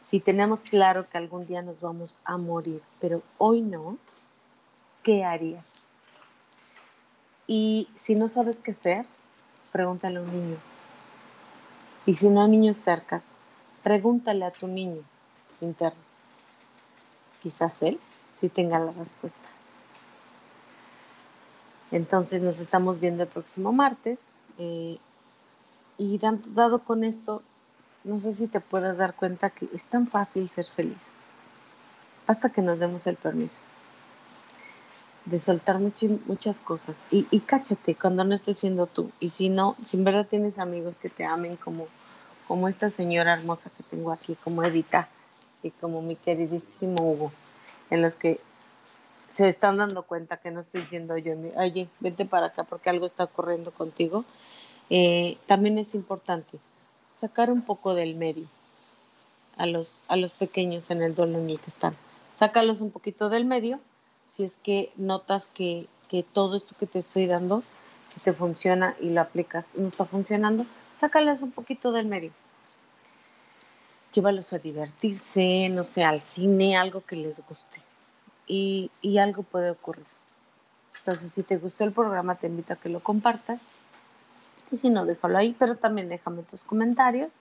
[0.00, 3.98] si tenemos claro que algún día nos vamos a morir, pero hoy no,
[5.02, 5.88] ¿qué harías?
[7.46, 9.04] Y si no sabes qué hacer,
[9.70, 10.56] pregúntale a un niño.
[12.06, 13.36] Y si no hay niños cercas,
[13.82, 15.04] pregúntale a tu niño
[15.60, 16.00] interno.
[17.42, 17.98] Quizás él
[18.32, 19.48] sí tenga la respuesta.
[21.90, 24.40] Entonces nos estamos viendo el próximo martes.
[24.58, 24.98] Eh,
[25.98, 27.42] y dado con esto,
[28.04, 31.22] no sé si te puedas dar cuenta que es tan fácil ser feliz.
[32.26, 33.62] Hasta que nos demos el permiso
[35.26, 37.06] de soltar muchas cosas.
[37.10, 39.10] Y, y cáchate cuando no estés siendo tú.
[39.20, 41.86] Y si no, si en verdad tienes amigos que te amen como,
[42.48, 45.08] como esta señora hermosa que tengo aquí, como Edita
[45.62, 47.32] y como mi queridísimo Hugo,
[47.90, 48.40] en los que
[49.28, 53.06] se están dando cuenta que no estoy siendo yo, oye, vete para acá porque algo
[53.06, 54.24] está ocurriendo contigo,
[54.90, 56.58] eh, también es importante
[57.20, 58.46] sacar un poco del medio
[59.56, 61.94] a los, a los pequeños en el duelo en el que están.
[62.30, 63.80] Sácalos un poquito del medio
[64.26, 67.64] si es que notas que, que todo esto que te estoy dando,
[68.04, 72.32] si te funciona y lo aplicas no está funcionando, sácalos un poquito del medio.
[74.12, 77.80] Llévalos a divertirse, no sé, al cine, algo que les guste
[78.50, 80.06] y, algo puede ocurrir.
[80.98, 83.68] Entonces, si te gustó el programa, te invito a que lo compartas.
[84.70, 87.40] Y si no, déjalo ahí, pero también déjame tus comentarios.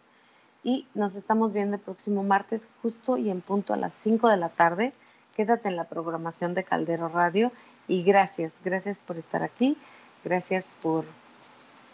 [0.63, 4.37] Y nos estamos viendo el próximo martes, justo y en punto a las 5 de
[4.37, 4.93] la tarde.
[5.35, 7.51] Quédate en la programación de Caldero Radio.
[7.87, 9.77] Y gracias, gracias por estar aquí.
[10.23, 11.05] Gracias por,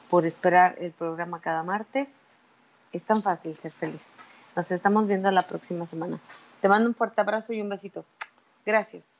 [0.09, 2.17] por esperar el programa cada martes.
[2.91, 4.17] Es tan fácil ser feliz.
[4.55, 6.19] Nos estamos viendo la próxima semana.
[6.61, 8.05] Te mando un fuerte abrazo y un besito.
[8.65, 9.14] Gracias.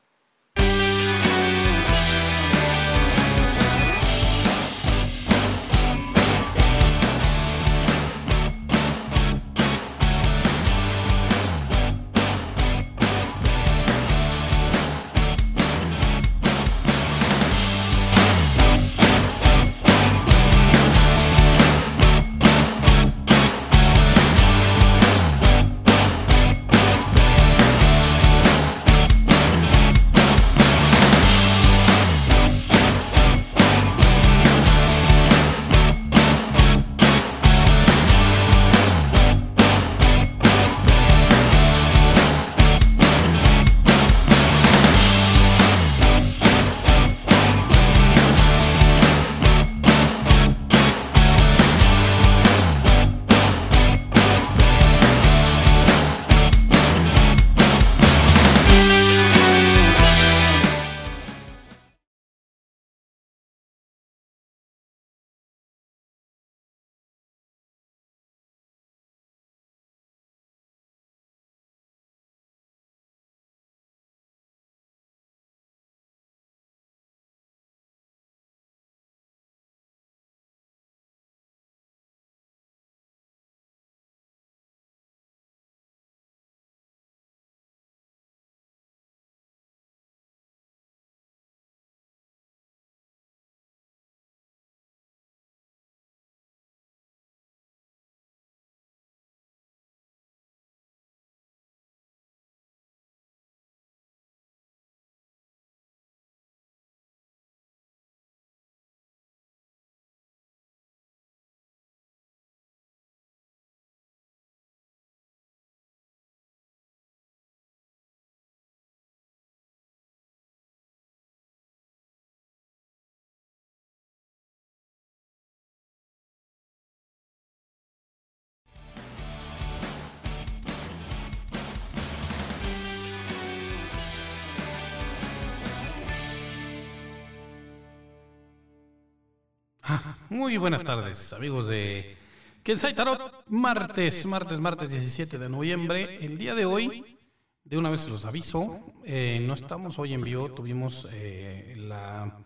[140.30, 142.16] Muy buenas tardes, amigos de
[142.62, 143.44] Kensai Tarot.
[143.48, 146.18] Martes, martes, martes 17 de noviembre.
[146.24, 147.16] El día de hoy,
[147.64, 150.50] de una vez los aviso, eh, no estamos hoy en vivo.
[150.50, 152.36] Tuvimos eh, la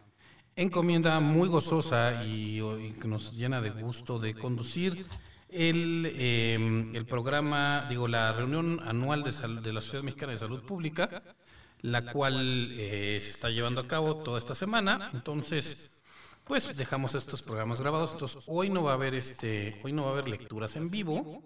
[0.56, 2.60] encomienda muy gozosa y,
[3.00, 5.06] que nos llena de gusto de conducir
[5.48, 9.32] el, em, el programa, digo, la reunión anual de,
[9.62, 11.22] de la Sociedad Mexicana de Salud Pública,
[11.80, 15.10] la cual eh, se está llevando a cabo toda esta semana.
[15.14, 15.90] Entonces,
[16.50, 18.12] pues dejamos estos programas grabados.
[18.12, 21.44] Entonces hoy no va a haber este, hoy no va a haber lecturas en vivo.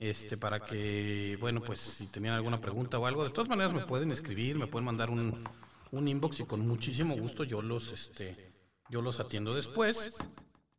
[0.00, 3.86] Este, para que, bueno, pues si tenían alguna pregunta o algo, de todas maneras me
[3.86, 5.44] pueden escribir, me pueden mandar un,
[5.92, 8.52] un inbox y con muchísimo gusto yo los, este,
[8.90, 10.16] yo los atiendo después.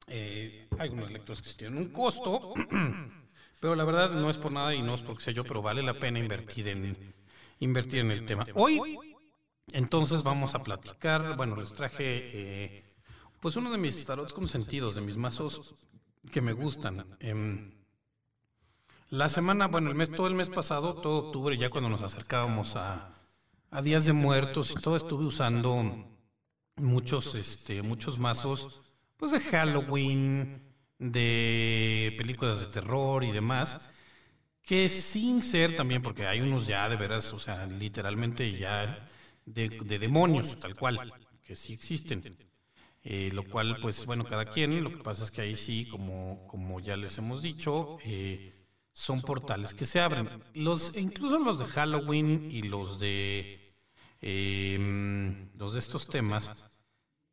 [0.07, 2.53] Eh, hay unas lecturas que tienen un costo,
[3.61, 5.81] Pero la verdad no es por nada y no es porque sea yo, pero vale
[5.81, 7.15] la pena invertir en,
[7.59, 8.45] invertir en el tema.
[8.55, 8.99] Hoy,
[9.71, 11.37] entonces, vamos a platicar.
[11.37, 12.92] Bueno, les traje eh,
[13.43, 15.75] pues uno de mis tarots consentidos, de mis mazos
[16.31, 17.05] que me gustan.
[17.19, 17.73] Em,
[19.09, 22.77] la semana, bueno, el mes, todo el mes pasado, todo octubre, ya cuando nos acercábamos
[22.77, 23.13] a,
[23.69, 26.07] a Días de Muertos y todo, estuve usando
[26.77, 28.81] muchos, este, muchos mazos,
[29.17, 30.63] pues de Halloween,
[30.97, 33.89] de películas de terror y demás,
[34.61, 39.09] que sin ser también, porque hay unos ya de veras, o sea, literalmente ya
[39.45, 39.67] de,
[39.99, 41.13] demonios, tal cual,
[41.43, 42.52] que sí existen.
[43.05, 46.47] Eh, lo cual, pues bueno, cada quien, lo que pasa es que ahí sí, como,
[46.47, 48.53] como ya les hemos dicho, eh,
[48.93, 50.29] son portales que se abren.
[50.53, 53.75] Los, incluso los de Halloween y los de
[54.21, 56.65] em, los de estos temas,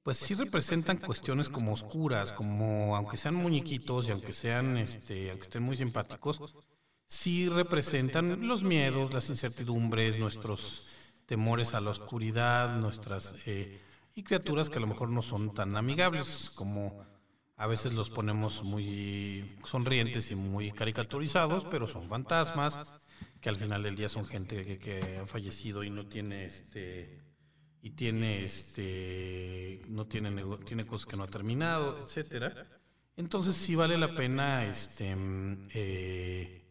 [0.03, 5.45] pues sí representan cuestiones como oscuras, como aunque sean muñequitos y aunque sean, este, aunque
[5.45, 6.41] estén muy simpáticos,
[7.07, 10.89] sí representan los miedos, las incertidumbres, nuestros
[11.27, 13.79] temores a la oscuridad, nuestras eh,
[14.15, 17.05] y criaturas que a lo mejor no son tan amigables como
[17.57, 22.79] a veces los ponemos muy sonrientes y muy caricaturizados, pero son fantasmas
[23.41, 27.21] que al final del día son gente que, que ha fallecido y no tiene este
[27.83, 32.67] y tiene este no tiene tiene cosas que no ha terminado, etcétera.
[33.17, 35.17] Entonces sí vale la pena este
[35.75, 36.67] eh,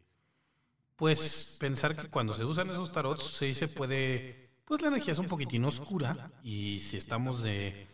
[0.95, 4.38] pues pensar que cuando se usan esos tarots sí se puede
[4.69, 7.87] pues la energía es un poquitín oscura y si estamos de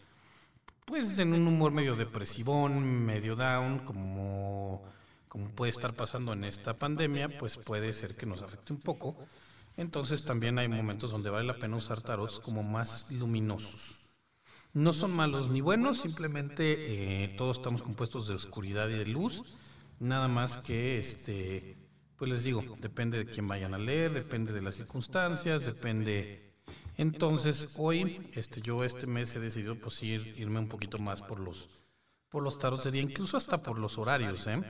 [0.84, 4.84] pues en un humor medio depresivón, medio down, como
[5.30, 9.16] como puede estar pasando en esta pandemia, pues puede ser que nos afecte un poco.
[9.78, 13.96] Entonces también hay momentos donde vale la pena usar tarots como más luminosos.
[14.74, 19.44] No son malos ni buenos, simplemente eh, todos estamos compuestos de oscuridad y de luz.
[20.00, 21.78] Nada más que, este,
[22.18, 26.45] pues les digo, depende de quién vayan a leer, depende de las circunstancias, depende.
[26.98, 31.40] Entonces hoy, este, yo este mes he decidido pues ir, irme un poquito más por
[31.40, 31.70] los,
[32.30, 34.62] por los tarots de día, incluso hasta por los horarios, ¿eh?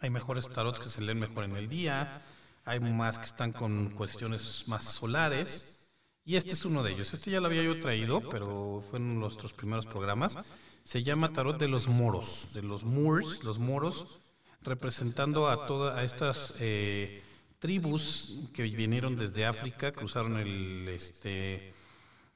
[0.00, 2.22] Hay mejores tarots que se leen mejor en el día,
[2.64, 5.78] hay más que están con cuestiones más solares.
[6.24, 7.14] Y este es uno de ellos.
[7.14, 10.36] Este ya lo había yo traído, pero fue en nuestros primeros programas.
[10.84, 14.20] Se llama Tarot de los Moros, de los Moors, los moros,
[14.60, 17.22] representando a todas estas eh,
[17.58, 21.72] tribus que vinieron desde África, cruzaron el, este,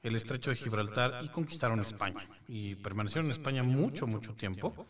[0.01, 2.27] el estrecho de Gibraltar y conquistaron España.
[2.47, 4.85] Y permanecieron en España mucho, mucho tiempo.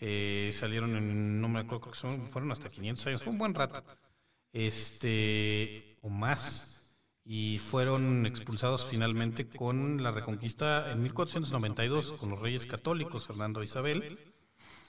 [0.00, 1.92] Eh, salieron en, no me acuerdo,
[2.28, 3.84] fueron hasta 500 años, fue un buen rato
[4.52, 6.80] este, o más,
[7.24, 13.64] y fueron expulsados finalmente con la reconquista en 1492 con los reyes católicos Fernando e
[13.64, 14.18] Isabel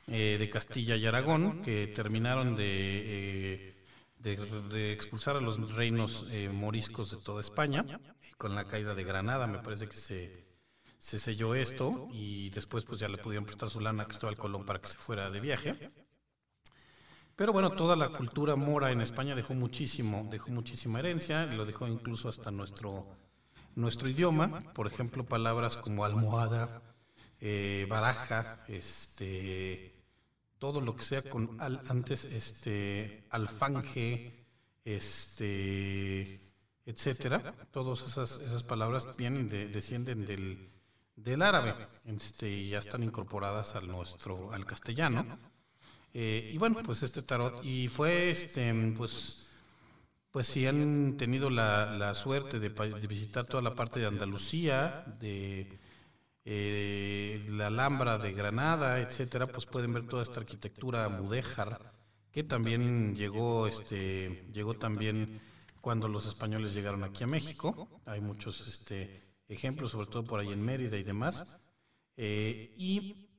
[0.07, 3.75] eh, de Castilla y Aragón, que terminaron de, eh,
[4.23, 9.03] de, expulsar a los reinos eh, moriscos de toda España, y con la caída de
[9.03, 10.45] Granada me parece que se,
[10.97, 14.65] se selló esto, y después pues ya le pudieron prestar su lana a Cristóbal Colón
[14.65, 15.91] para que se fuera de viaje.
[17.35, 21.87] Pero bueno, toda la cultura mora en España dejó muchísimo, dejó muchísima herencia, lo dejó
[21.87, 23.07] incluso hasta nuestro,
[23.75, 26.81] nuestro idioma, por ejemplo, palabras como almohada,
[27.41, 29.92] eh, baraja, este,
[30.63, 34.45] todo lo que sea con antes, este, alfanje,
[34.85, 36.39] este,
[36.85, 40.69] etcétera, todas esas, esas palabras vienen de, descienden del,
[41.17, 45.37] del árabe, este, y ya están incorporadas al nuestro, al castellano.
[46.13, 49.45] Eh, y bueno, pues este tarot, y fue, este, pues,
[50.31, 52.69] pues si han tenido la, la suerte de,
[53.05, 55.77] visitar toda la parte de Andalucía, de
[56.45, 61.93] eh, la Alhambra de Granada, etcétera, pues pueden ver toda esta arquitectura mudéjar,
[62.31, 65.41] que también llegó, este, llegó también
[65.79, 68.01] cuando los españoles llegaron aquí a México.
[68.05, 71.57] Hay muchos este, ejemplos, sobre todo por ahí en Mérida y demás.
[72.17, 73.29] Eh, y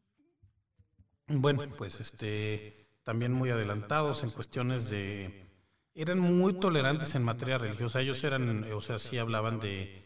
[1.26, 5.44] bueno, pues este también muy adelantados en cuestiones de
[5.94, 8.00] eran muy tolerantes en materia religiosa.
[8.00, 10.03] Ellos eran, o sea, sí hablaban de,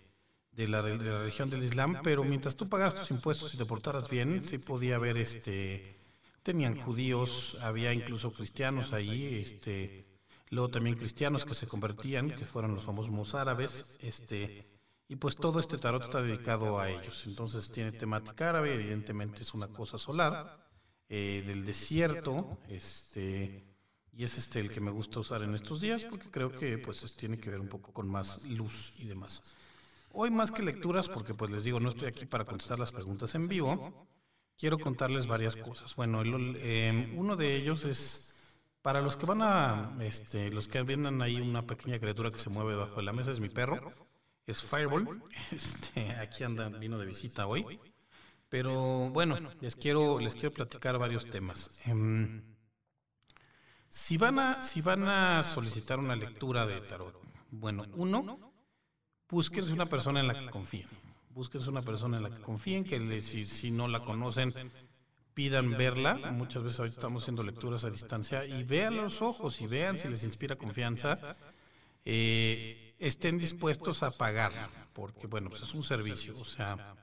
[0.59, 4.43] de, la, religión del Islam, pero mientras tú pagas tus impuestos y te portaras bien,
[4.45, 5.97] sí podía haber, este,
[6.43, 10.05] tenían judíos, había incluso cristianos ahí, este,
[10.51, 14.67] luego también cristianos que se convertían, que fueron los famosos árabes, este,
[15.07, 17.23] y pues todo este tarot está dedicado a ellos.
[17.27, 20.69] Entonces tiene temática árabe, evidentemente es una cosa solar
[21.09, 23.65] eh, del desierto, este,
[24.13, 27.15] y es este el que me gusta usar en estos días porque creo que pues
[27.17, 29.55] tiene que ver un poco con más luz y demás.
[30.21, 33.37] Hoy más que lecturas, porque pues les digo, no estoy aquí para contestar las preguntas
[33.37, 34.09] en vivo,
[34.57, 35.95] quiero contarles varias cosas.
[35.95, 38.35] Bueno, eh, uno de ellos es
[38.83, 42.51] Para los que van a, este, los que vienen ahí una pequeña criatura que se
[42.51, 43.93] mueve debajo de la mesa, es mi perro,
[44.45, 47.79] es Fireball, este, aquí anda, vino de visita hoy.
[48.49, 51.79] Pero bueno, les quiero, les quiero platicar varios temas.
[51.87, 52.43] Em,
[53.89, 57.15] si van a, si van a solicitar una lectura de tarot,
[57.53, 58.48] bueno, uno,
[59.29, 60.89] búsquense una persona en la que confíen.
[61.31, 64.53] Búsquense una persona en la que confíen, que si, si no la conocen,
[65.35, 66.15] pidan verla.
[66.33, 70.09] Muchas veces ahorita estamos haciendo lecturas a distancia y vean los ojos y vean si
[70.09, 71.37] les inspira confianza.
[72.05, 74.53] Eh, estén dispuestos a pagar,
[74.93, 76.97] porque bueno, pues es un servicio, o sea,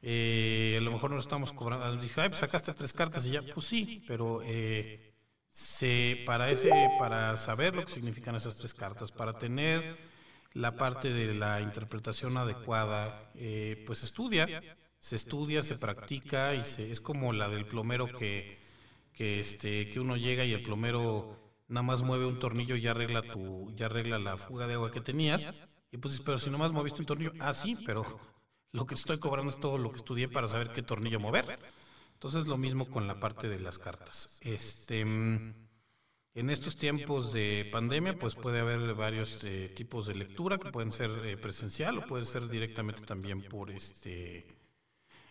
[0.00, 2.00] eh, a lo mejor no estamos cobrando.
[2.00, 5.12] Dije, ay, pues sacaste tres cartas y ya, pues sí, pero eh,
[5.50, 10.11] se, para, ese, para saber lo que significan esas tres cartas, para tener
[10.54, 14.62] la parte de la interpretación adecuada, eh, pues estudia,
[14.98, 18.58] se estudia, se practica y se, es como la del plomero que,
[19.12, 21.38] que, este, que uno llega y el plomero
[21.68, 24.90] nada más mueve un tornillo y ya arregla, tu, ya arregla la fuga de agua
[24.90, 25.46] que tenías.
[25.90, 28.04] Y pues, pero si nomás moviste un tornillo, ah, sí, pero
[28.72, 31.58] lo que estoy cobrando es todo lo que estudié para saber qué tornillo mover.
[32.14, 34.38] Entonces lo mismo con la parte de las cartas.
[34.42, 35.61] Este, mm,
[36.34, 40.92] en estos tiempos de pandemia, pues puede haber varios eh, tipos de lectura que pueden
[40.92, 44.46] ser eh, presencial o pueden ser directamente también por este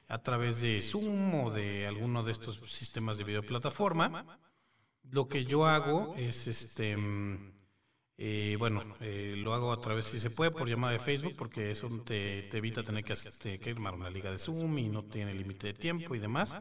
[0.08, 4.40] a través de Zoom o de alguno de estos sistemas de videoplataforma.
[5.10, 7.52] Lo que yo hago es este mm,
[8.24, 11.72] eh, bueno, eh, lo hago a través, si se puede, por llamada de Facebook, porque
[11.72, 15.34] eso te, evita tener que, este, que armar una liga de Zoom y no tiene
[15.34, 16.56] límite de tiempo y demás.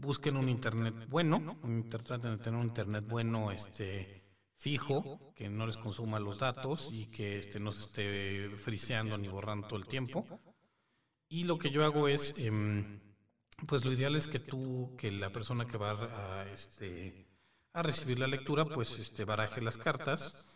[0.00, 1.58] Busquen un internet bueno,
[1.90, 4.22] traten de tener un internet bueno, este
[4.54, 9.28] fijo, que no les consuma los datos y que este, no se esté friseando ni
[9.28, 10.24] borrando todo el tiempo.
[11.28, 13.00] Y lo que yo hago es, em,
[13.66, 17.26] pues lo ideal es que tú, que la persona que va a, este,
[17.72, 20.46] a recibir la lectura, pues este, baraje las cartas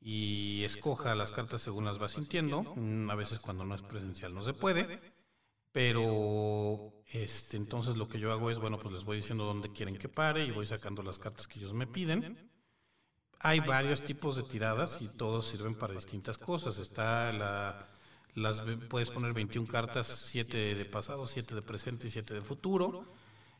[0.00, 2.62] y escoja las cartas según las va sintiendo.
[2.76, 5.00] Mm, a veces cuando no es presencial no se puede,
[5.76, 9.98] pero este, entonces lo que yo hago es, bueno, pues les voy diciendo dónde quieren
[9.98, 12.50] que pare y voy sacando las cartas que ellos me piden.
[13.40, 16.78] Hay varios tipos de tiradas y todos sirven para distintas cosas.
[16.78, 17.90] Está la,
[18.32, 23.12] las puedes poner 21 cartas, 7 de pasado, 7 de presente y 7 de futuro.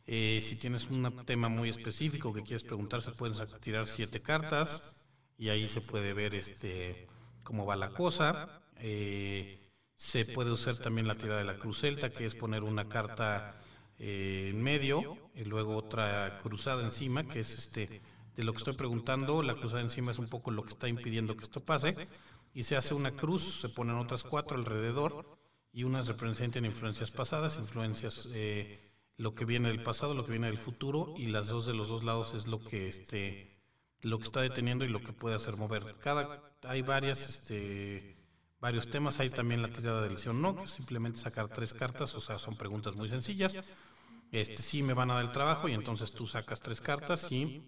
[0.07, 4.97] Eh, si tienes un tema muy específico que quieres preguntar, se pueden tirar 7 cartas
[5.37, 7.09] y ahí se puede ver este
[7.43, 8.63] cómo va la cosa.
[8.79, 9.66] Eh,
[9.97, 13.61] se puede usar también la tirada de la cruz celta, que es poner una carta
[13.99, 18.03] eh, en medio y luego otra cruzada encima, que es este
[18.37, 19.43] de lo que estoy preguntando.
[19.43, 22.09] La cruzada encima es un poco lo que está impidiendo que esto pase.
[22.53, 25.39] Y se hace una cruz, se ponen otras cuatro alrededor
[25.73, 30.47] y unas representan influencias pasadas, influencias eh, lo que viene del pasado, lo que viene
[30.47, 33.57] del futuro y las dos de los dos lados es lo que este
[34.03, 35.97] lo que está deteniendo y lo que puede hacer mover.
[36.01, 38.16] Cada, hay varias, este,
[38.61, 39.21] varios temas.
[39.21, 42.21] Hay también la tirada del sí o no, que es simplemente sacar tres cartas, o
[42.21, 43.57] sea, son preguntas muy sencillas.
[44.33, 47.63] Este sí me van a dar el trabajo y entonces tú sacas tres cartas y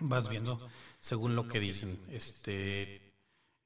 [0.00, 0.66] vas viendo
[1.00, 1.98] según lo que dicen.
[2.10, 3.12] Este,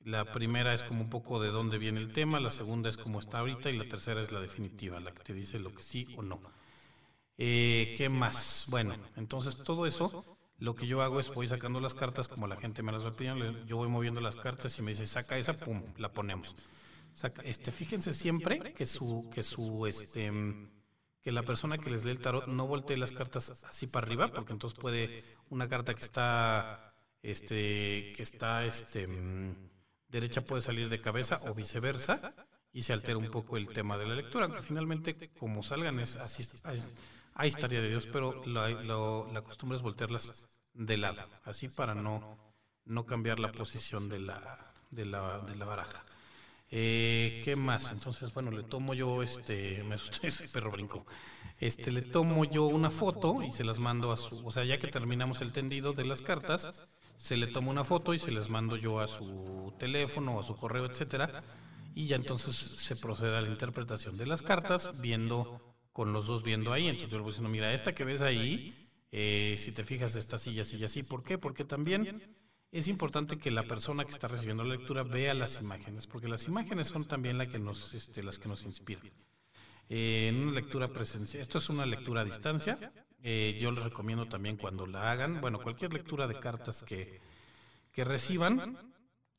[0.00, 3.20] la primera es como un poco de dónde viene el tema, la segunda es cómo
[3.20, 6.14] está ahorita y la tercera es la definitiva, la que te dice lo que sí
[6.16, 6.40] o no.
[7.38, 8.66] Eh, ¿Qué más?
[8.68, 12.56] Bueno, entonces todo eso lo que yo hago es voy sacando las cartas como la
[12.56, 15.54] gente me las va pidiendo, yo voy moviendo las cartas y me dice, saca esa,
[15.54, 16.54] pum, la ponemos.
[17.44, 20.30] este, fíjense siempre que su, que su, este,
[21.22, 24.28] que la persona que les lee el tarot no voltee las cartas así para arriba,
[24.28, 29.08] porque entonces puede una carta que está, este, que está, este,
[30.08, 32.34] derecha puede salir de cabeza o viceversa
[32.70, 36.16] y se altera un poco el tema de la lectura, aunque finalmente como salgan es
[36.16, 36.44] así,
[37.40, 42.36] Ahí estaría de Dios, pero la, costumbre es voltearlas de lado, así para no,
[42.84, 46.04] no cambiar la posición de la, de la, de la baraja.
[46.70, 47.90] Eh, ¿Qué más?
[47.90, 51.06] Entonces, bueno, le tomo yo, este, me asusté, ese perro brinco.
[51.58, 54.78] Este, le tomo yo una foto y se las mando a su, o sea, ya
[54.78, 56.82] que terminamos el tendido de las cartas,
[57.16, 60.56] se le toma una foto y se las mando yo a su teléfono, a su
[60.56, 61.42] correo, etcétera,
[61.94, 66.42] y ya entonces se procede a la interpretación de las cartas, viendo con los dos
[66.42, 66.88] viendo ahí.
[66.88, 70.38] Entonces yo le voy diciendo, mira, esta que ves ahí, eh, si te fijas, esta
[70.38, 71.02] silla, así y así.
[71.02, 71.38] ¿Por qué?
[71.38, 72.22] Porque también
[72.72, 76.44] es importante que la persona que está recibiendo la lectura vea las imágenes, porque las
[76.46, 79.10] imágenes son también la que nos, este, las que nos inspiran.
[79.88, 82.92] Eh, en una lectura presencial, esto es una lectura a distancia,
[83.22, 87.20] eh, yo les recomiendo también cuando la hagan, bueno, cualquier lectura de cartas que,
[87.90, 88.78] que reciban,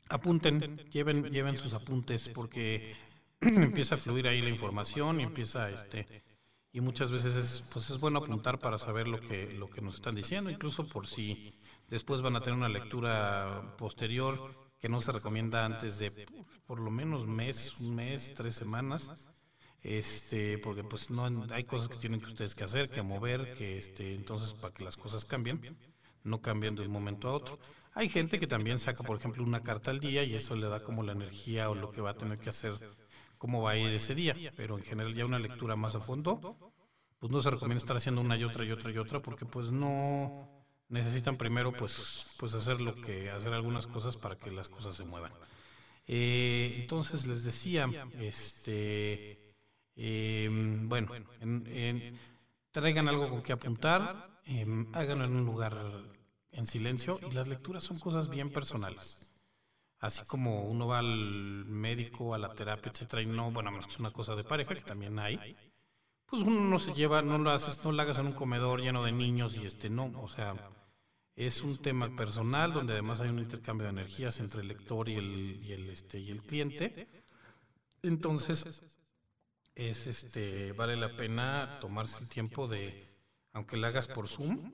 [0.10, 2.98] apunten, lleven, lleven sus apuntes, porque
[3.40, 6.22] empieza a fluir ahí la información y empieza este,
[6.74, 9.96] y muchas veces es, pues es bueno apuntar para saber lo que, lo que nos
[9.96, 11.54] están diciendo, incluso por si
[11.92, 16.26] Después van a tener una lectura posterior que no se recomienda antes de
[16.66, 19.28] por lo menos mes, un mes, tres semanas,
[19.84, 23.78] este, porque pues no hay cosas que tienen que ustedes que hacer, que mover, que
[23.78, 25.78] este, entonces para que las cosas cambien,
[26.24, 27.60] no cambien de un momento a otro.
[27.94, 30.80] Hay gente que también saca, por ejemplo, una carta al día y eso le da
[30.80, 32.72] como la energía o lo que va a tener que hacer,
[33.42, 36.72] cómo va a ir ese día, pero en general ya una lectura más a fondo,
[37.18, 39.72] pues no se recomienda estar haciendo una y otra y otra y otra porque pues
[39.72, 40.48] no
[40.90, 45.06] necesitan primero pues pues hacer lo que hacer algunas cosas para que las cosas se
[45.06, 45.34] muevan.
[46.06, 47.90] Eh, entonces les decía,
[48.20, 49.56] este,
[49.96, 51.12] em, bueno,
[52.70, 55.76] traigan algo con que apuntar, em, háganlo en un lugar
[56.52, 59.31] en silencio y las lecturas son cosas bien personales.
[60.02, 64.12] Así como uno va al médico, a la terapia, etcétera, y no, bueno, es una
[64.12, 65.56] cosa de pareja que también hay,
[66.26, 69.04] pues uno no se lleva, no lo haces, no lo hagas en un comedor lleno
[69.04, 70.56] de niños y este, no, o sea,
[71.36, 75.16] es un tema personal donde además hay un intercambio de energías entre el lector y
[75.16, 77.08] el, y el, este, y el cliente.
[78.02, 78.82] Entonces,
[79.76, 83.08] es este, vale la pena tomarse el tiempo de,
[83.54, 84.74] aunque lo hagas por Zoom,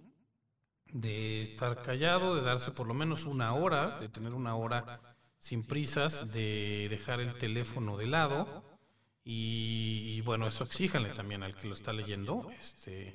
[0.85, 5.06] de estar callado, de darse por lo menos una hora, de tener una hora
[5.39, 8.64] sin prisas, de dejar el teléfono de lado
[9.30, 13.14] y, bueno, eso exíjanle también al que lo está leyendo, este,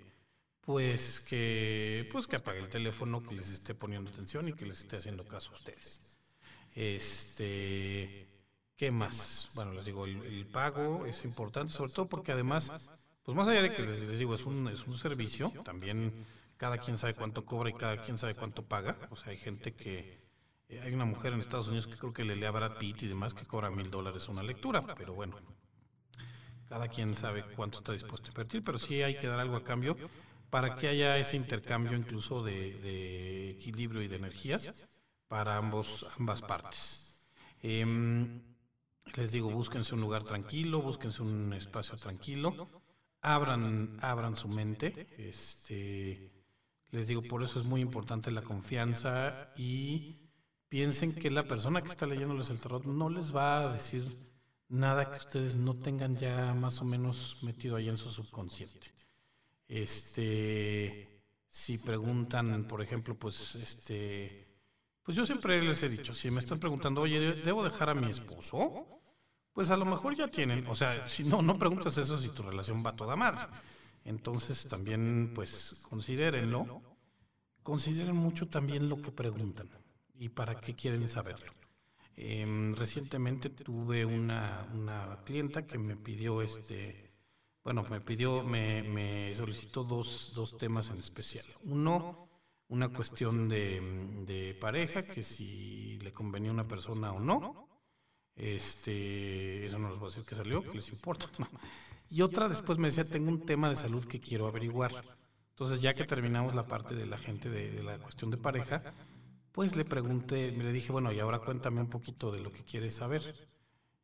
[0.60, 4.80] pues que, pues que apague el teléfono, que les esté poniendo atención y que les
[4.80, 6.18] esté haciendo caso a ustedes.
[6.74, 8.28] Este,
[8.76, 9.52] ¿qué más?
[9.54, 12.70] Bueno, les digo, el, pago es importante, sobre todo porque además,
[13.22, 16.12] pues más allá de que les, digo, es un, es un servicio, también
[16.58, 18.96] cada quien sabe cuánto cobra y cada quien sabe cuánto paga.
[19.10, 20.21] O sea, hay gente que.
[20.72, 23.02] Eh, hay una mujer en Estados Unidos que creo que le lee a Brad Pitt
[23.02, 25.36] y demás que cobra mil dólares una lectura, pero bueno,
[26.68, 29.64] cada quien sabe cuánto está dispuesto a invertir, pero sí hay que dar algo a
[29.64, 29.96] cambio
[30.48, 34.86] para que haya ese intercambio incluso de, equilibrio y de energías
[35.28, 37.20] para ambos, ambas partes.
[37.60, 38.42] Em,
[39.14, 42.70] les digo, búsquense un lugar tranquilo, búsquense un espacio tranquilo,
[43.20, 46.32] abran, abran su mente, este,
[46.90, 50.21] les digo, por eso es muy importante la confianza y
[50.72, 54.16] piensen que la persona que está leyéndoles el tarot no les va a decir
[54.70, 58.94] nada que ustedes no tengan ya más o menos metido ahí en su subconsciente.
[59.68, 64.48] Este, si preguntan, por ejemplo, pues este,
[65.02, 68.10] pues yo siempre les he dicho, si me están preguntando, oye, ¿debo dejar a mi
[68.10, 68.86] esposo?
[69.52, 72.42] Pues a lo mejor ya tienen, o sea, si no, no preguntas eso si tu
[72.44, 73.36] relación va toda mal.
[74.06, 76.80] Entonces también, pues, considérenlo.
[77.62, 79.68] Consideren mucho también lo que preguntan
[80.14, 81.52] y para qué quieren saberlo.
[82.16, 87.12] Em, recientemente tuve una, una, clienta que me pidió este,
[87.64, 91.46] bueno, me pidió, me, me solicitó dos, dos, temas en especial.
[91.62, 92.28] Uno,
[92.68, 93.80] una cuestión de,
[94.26, 97.68] de, pareja, que si le convenía a una persona o no.
[98.34, 101.30] Este, eso no les voy a decir que salió, que les importa.
[101.38, 101.48] ¿no?
[102.10, 104.92] Y otra después me decía, tengo un tema de salud que quiero averiguar.
[105.50, 108.82] Entonces, ya que terminamos la parte de la gente de, la cuestión de pareja,
[109.52, 112.94] pues le pregunté, le dije, bueno, y ahora cuéntame un poquito de lo que quieres
[112.96, 113.48] saber.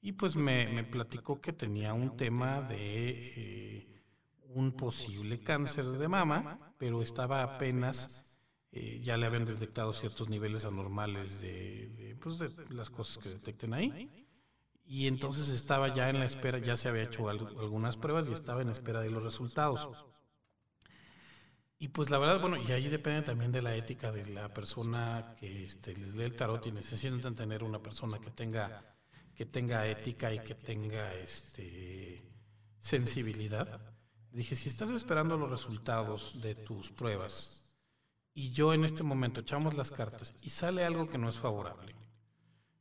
[0.00, 2.76] Y pues me, platicó que tenía un tema de
[3.36, 4.02] eh,
[4.54, 8.24] un posible cáncer de mama, pero estaba apenas,
[8.70, 12.38] eh, ya le habían detectado ciertos niveles anormales de, pues
[12.70, 14.28] las cosas que detecten ahí
[14.88, 18.62] y entonces estaba ya en la espera, ya se había hecho algunas pruebas y estaba
[18.62, 19.86] en espera de los resultados.
[21.80, 25.36] Y pues la verdad, bueno, y ahí depende también de la ética de la persona
[25.38, 28.82] que este, les lee el tarot y necesitan tener una persona que tenga,
[29.36, 32.20] que tenga ética y que tenga este,
[32.80, 33.80] sensibilidad.
[34.32, 37.62] Dije, si estás esperando los resultados de tus pruebas
[38.34, 41.94] y yo en este momento echamos las cartas y sale algo que no es favorable,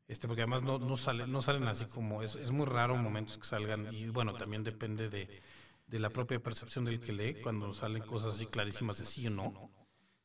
[0.07, 3.37] este, porque además no, no, sale, no salen así como, es, es muy raro momentos
[3.37, 5.41] que salgan, y bueno, también depende de,
[5.87, 9.31] de la propia percepción del que lee, cuando salen cosas así clarísimas de sí o
[9.31, 9.71] no.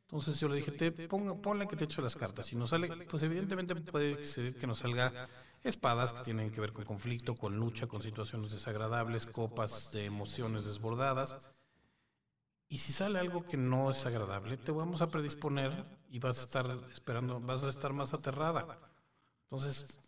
[0.03, 2.47] Entonces yo le dije, te ponga, ponle que te echo las cartas.
[2.47, 5.29] Si no sale, pues evidentemente puede ser que nos salga
[5.63, 10.67] espadas que tienen que ver con conflicto, con lucha, con situaciones desagradables, copas de emociones
[10.67, 11.49] desbordadas.
[12.69, 16.45] Y si sale algo que no es agradable, te vamos a predisponer y vas a
[16.45, 18.79] estar esperando, vas a estar más aterrada.
[19.45, 20.01] Entonces,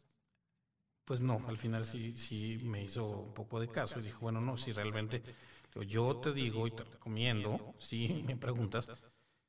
[1.05, 4.41] pues no, al final sí, sí me hizo un poco de caso y dijo, bueno,
[4.41, 5.23] no, si realmente
[5.87, 8.89] yo te digo y te recomiendo, si me preguntas,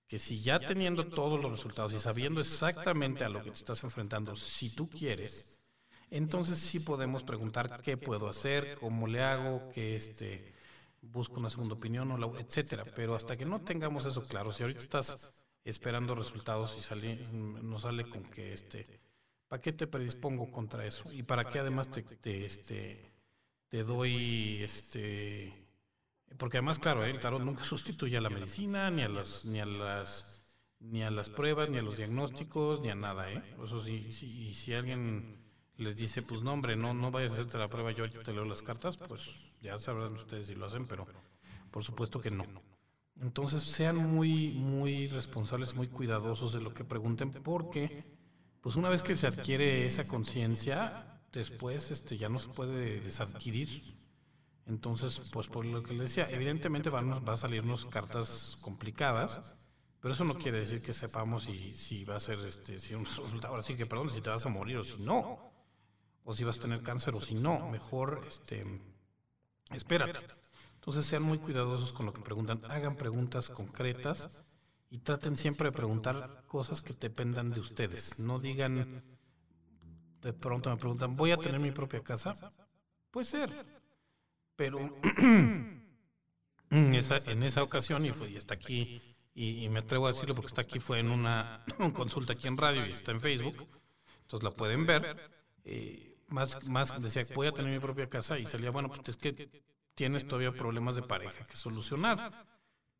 [0.07, 3.83] que si ya teniendo todos los resultados y sabiendo exactamente a lo que te estás
[3.83, 5.59] enfrentando, si tú quieres,
[6.09, 10.53] entonces sí podemos preguntar qué puedo hacer, cómo le hago, que este
[11.01, 12.83] busco una segunda opinión o etcétera.
[12.95, 15.31] Pero hasta que no tengamos eso claro, si ahorita estás
[15.63, 18.99] esperando resultados y sale, nos sale con que este,
[19.47, 21.11] ¿para qué te predispongo contra eso?
[21.11, 23.11] Y para qué además te, te, este,
[23.69, 25.53] te doy, este,
[26.37, 29.65] porque además, claro, el tarot nunca sustituye a la medicina, ni a las, ni a
[29.65, 30.43] las,
[30.79, 33.43] ni a las pruebas, ni a los diagnósticos, ni a nada, ¿eh?
[33.63, 35.43] Eso sí, si, si alguien
[35.77, 38.45] les dice, pues no, hombre, no, no vayas a hacerte la prueba, yo te leo
[38.45, 41.05] las cartas, pues ya sabrán ustedes si lo hacen, pero
[41.71, 42.45] por supuesto que no.
[43.21, 48.03] Entonces sean muy, muy responsables, muy cuidadosos de lo que pregunten, porque
[48.65, 53.95] pues una vez que se adquiere esa conciencia, después este, ya no se puede desadquirir.
[54.65, 59.53] Entonces, pues por lo que les decía, evidentemente van, va a salirnos cartas complicadas,
[59.99, 63.05] pero eso no quiere decir que sepamos si, si va a ser este, si un
[63.05, 65.53] resultado, ahora sí que perdón, si te vas a morir o si no,
[66.23, 68.65] o si vas a tener cáncer o si no, mejor este,
[69.69, 70.25] espérate.
[70.73, 74.43] Entonces sean muy cuidadosos con lo que preguntan, hagan preguntas concretas
[74.95, 78.17] y traten siempre de preguntar cosas que dependan de ustedes.
[78.19, 79.03] No digan,
[80.21, 82.53] de pronto me preguntan, ¿voy a tener mi propia casa?
[83.11, 83.65] Puede ser,
[84.55, 84.79] pero
[86.69, 89.01] en, esa, en esa ocasión, y, fue, y está aquí,
[89.33, 92.85] y, me atrevo a decirlo porque está aquí, fue en una, consulta aquí en radio
[92.85, 93.67] y está en Facebook,
[94.21, 95.29] entonces la pueden ver.
[95.65, 99.17] Eh, más, más decía, voy a tener mi propia casa y salía, bueno, pues es
[99.17, 99.61] que
[99.93, 102.44] tienes todavía problemas de pareja que solucionar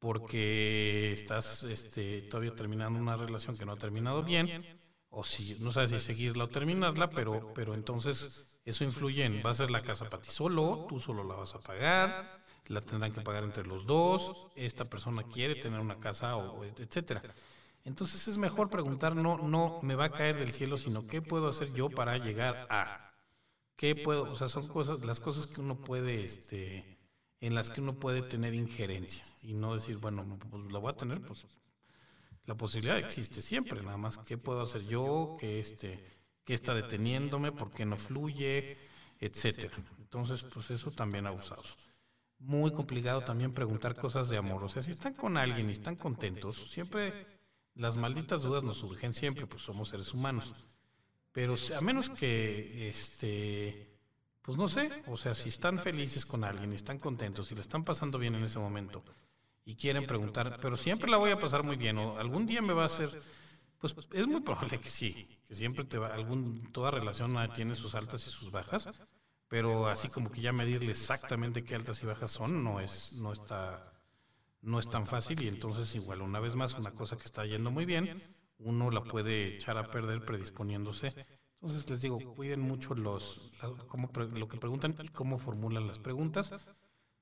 [0.06, 4.80] porque estás este, todavía terminando una relación que no ha terminado bien,
[5.10, 9.50] o si no sabes si seguirla o terminarla, pero, pero entonces eso influye en, va
[9.50, 13.14] a ser la casa para ti solo, tú solo la vas a pagar, la tendrán
[13.14, 17.24] que pagar entre los dos, esta persona quiere tener una casa, o etcétera.
[17.84, 21.48] Entonces es mejor preguntar, no, no me va a caer del cielo, sino qué puedo
[21.48, 23.12] hacer yo para llegar a.
[23.76, 24.30] ¿Qué puedo?
[24.32, 26.95] O sea, son cosas, las cosas que uno puede, este,
[27.46, 30.98] en las que uno puede tener injerencia y no decir, bueno, pues lo voy a
[30.98, 31.46] tener, pues
[32.46, 36.04] la posibilidad existe siempre, nada más qué puedo hacer yo, que este,
[36.44, 38.78] qué está deteniéndome, por qué no fluye,
[39.20, 39.76] etcétera.
[40.00, 41.76] Entonces, pues eso también abusados.
[42.40, 44.64] Muy complicado también preguntar cosas de amor.
[44.64, 47.26] O sea, si están con alguien y están contentos, siempre
[47.74, 50.54] las malditas dudas nos surgen siempre, pues somos seres humanos.
[51.32, 53.95] Pero a menos que, este,
[54.46, 57.84] pues no sé, o sea, si están felices con alguien, están contentos, y le están
[57.84, 59.04] pasando bien en ese momento,
[59.66, 62.74] y quieren preguntar, pero siempre la voy a pasar muy bien, o algún día me
[62.74, 63.24] va a hacer,
[63.80, 67.96] pues es muy probable que sí, que siempre te va, algún, toda relación tiene sus
[67.96, 68.88] altas y sus bajas,
[69.48, 73.34] pero así como que ya medirle exactamente qué altas y bajas son, no es, no
[73.34, 73.94] está,
[74.62, 77.72] no es tan fácil, y entonces igual, una vez más, una cosa que está yendo
[77.72, 78.22] muy bien,
[78.60, 81.26] uno la puede echar a perder predisponiéndose.
[81.66, 83.52] Entonces les digo, cuiden mucho los,
[84.34, 86.54] lo que preguntan y cómo formulan las preguntas.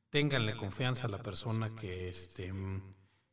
[0.10, 2.54] Ténganle confianza a la persona que, este,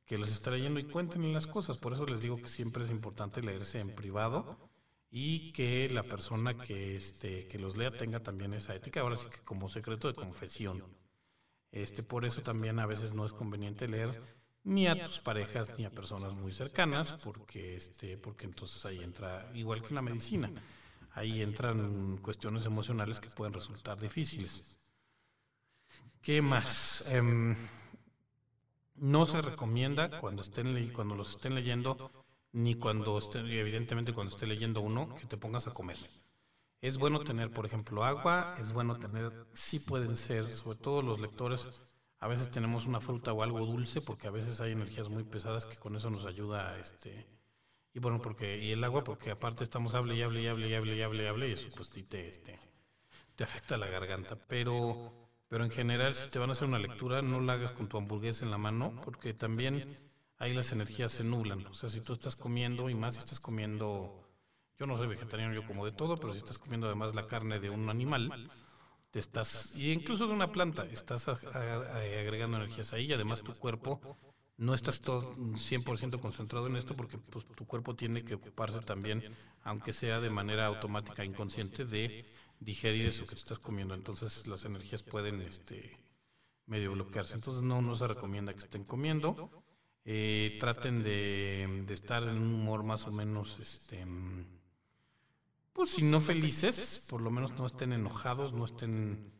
[0.04, 1.78] que los está leyendo y cuéntenle las cosas.
[1.78, 4.70] Por eso les digo que siempre es importante leerse en privado
[5.10, 9.26] y que la persona que, este, que los lea tenga también esa ética, ahora sí
[9.26, 10.84] que como secreto de confesión.
[11.72, 15.86] Este, por eso también a veces no es conveniente leer ni a tus parejas ni
[15.86, 20.52] a personas muy cercanas, porque este, porque entonces ahí entra, igual que en la medicina,
[21.12, 24.76] ahí entran cuestiones emocionales que pueden resultar difíciles.
[26.22, 27.04] ¿Qué más?
[27.08, 27.56] Em,
[28.96, 32.10] no se recomienda cuando estén cuando los estén leyendo,
[32.52, 35.96] ni cuando estén, evidentemente cuando esté leyendo uno, que te pongas a comer.
[36.82, 41.20] Es bueno tener, por ejemplo, agua, es bueno tener, sí pueden ser, sobre todo los
[41.20, 41.68] lectores,
[42.18, 45.64] a veces tenemos una fruta o algo dulce porque a veces hay energías muy pesadas
[45.64, 47.26] que con eso nos ayuda este
[47.92, 50.74] y bueno porque y el agua porque aparte estamos hable y hable y hable y
[50.74, 52.58] hable y hable y hable y eso pues sí te este
[53.34, 54.36] te afecta la garganta.
[54.36, 55.12] Pero
[55.48, 57.96] pero en general si te van a hacer una lectura no la hagas con tu
[57.96, 59.98] hamburguesa en la mano porque también
[60.38, 61.66] ahí las energías se nublan.
[61.66, 64.28] O sea si tú estás comiendo y más si estás comiendo
[64.78, 67.58] yo no soy vegetariano yo como de todo pero si estás comiendo además la carne
[67.58, 68.50] de un animal
[69.10, 74.16] te estás, y incluso de una planta, estás agregando energías ahí y además tu cuerpo
[74.60, 79.24] no estás todo 100% concentrado en esto porque pues, tu cuerpo tiene que ocuparse también,
[79.62, 82.26] aunque sea de manera automática, inconsciente, de
[82.60, 83.94] digerir eso que estás comiendo.
[83.94, 85.98] Entonces las energías pueden este,
[86.66, 87.34] medio bloquearse.
[87.34, 89.50] Entonces no, no se recomienda que estén comiendo.
[90.04, 94.06] Eh, traten de, de, estar en un humor más o menos este,
[95.72, 99.32] pues si no felices, por lo menos no estén enojados, no estén,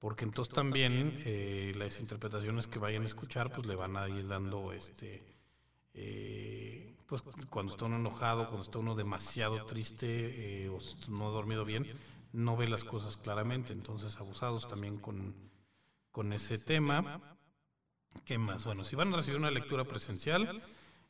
[0.00, 4.26] porque entonces también eh, las interpretaciones que vayan a escuchar, pues le van a ir
[4.26, 5.22] dando, este,
[5.94, 10.78] eh, pues cuando está uno enojado, cuando está uno demasiado triste eh, o
[11.08, 11.86] no ha dormido bien,
[12.32, 15.34] no ve las cosas claramente, entonces abusados también con,
[16.10, 17.36] con ese tema.
[18.24, 18.64] ¿Qué más?
[18.64, 20.62] Bueno, si van a recibir una lectura presencial,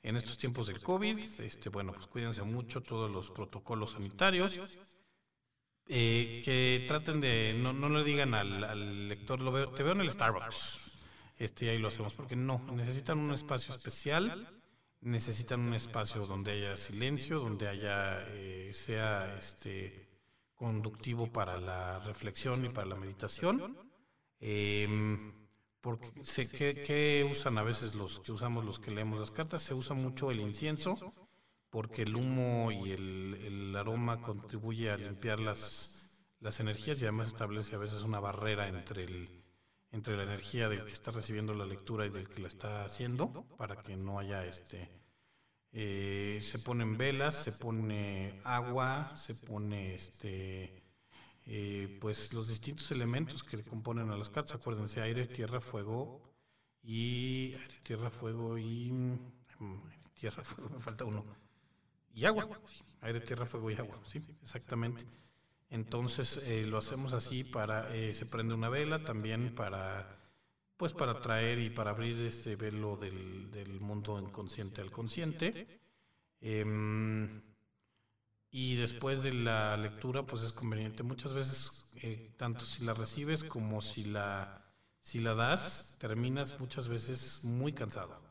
[0.02, 1.18] en estos tiempos del COVID.
[1.40, 4.58] Este, bueno, pues cuídense mucho todos los protocolos sanitarios.
[5.92, 10.02] Eh, que traten de, no, no le digan al, lector, lo veo, te veo en
[10.02, 10.92] el Starbucks.
[11.36, 14.62] Este, ahí lo hacemos, porque no, necesitan un espacio especial,
[15.00, 20.08] necesitan un espacio donde haya silencio, donde haya, eh, sea este,
[20.54, 23.76] conductivo para la reflexión y para la meditación.
[24.38, 25.32] Em,
[25.80, 29.74] porque sé que, usan a veces los que usamos los que leemos las cartas, se
[29.74, 31.12] usa mucho el incienso,
[31.70, 36.04] porque el humo y el, aroma contribuye a limpiar las,
[36.40, 39.42] las energías y además establece a veces una barrera entre el,
[39.90, 43.46] entre la energía del que está recibiendo la lectura y del que la está haciendo
[43.56, 44.90] para que no haya este
[45.72, 50.82] eh, se ponen velas se pone agua se pone este
[51.46, 54.54] eh, pues los distintos elementos que componen a las cartas.
[54.54, 56.20] Acuérdense aire tierra fuego
[56.80, 59.18] y aire tierra fuego y mm,
[60.14, 61.24] tierra fuego me falta uno
[62.20, 62.44] y agua
[63.00, 65.04] aire tierra fuego y agua sí exactamente
[65.70, 70.18] entonces eh, lo hacemos así para, eh, se prende una vela también para,
[70.76, 75.80] pues para traer y para abrir este velo del, mundo inconsciente al consciente.
[76.40, 77.40] Em,
[78.50, 81.04] y después de la lectura, pues es conveniente.
[81.04, 86.88] Muchas veces, eh, tanto si la recibes como si la, si la das, terminas muchas
[86.88, 88.29] veces muy cansado.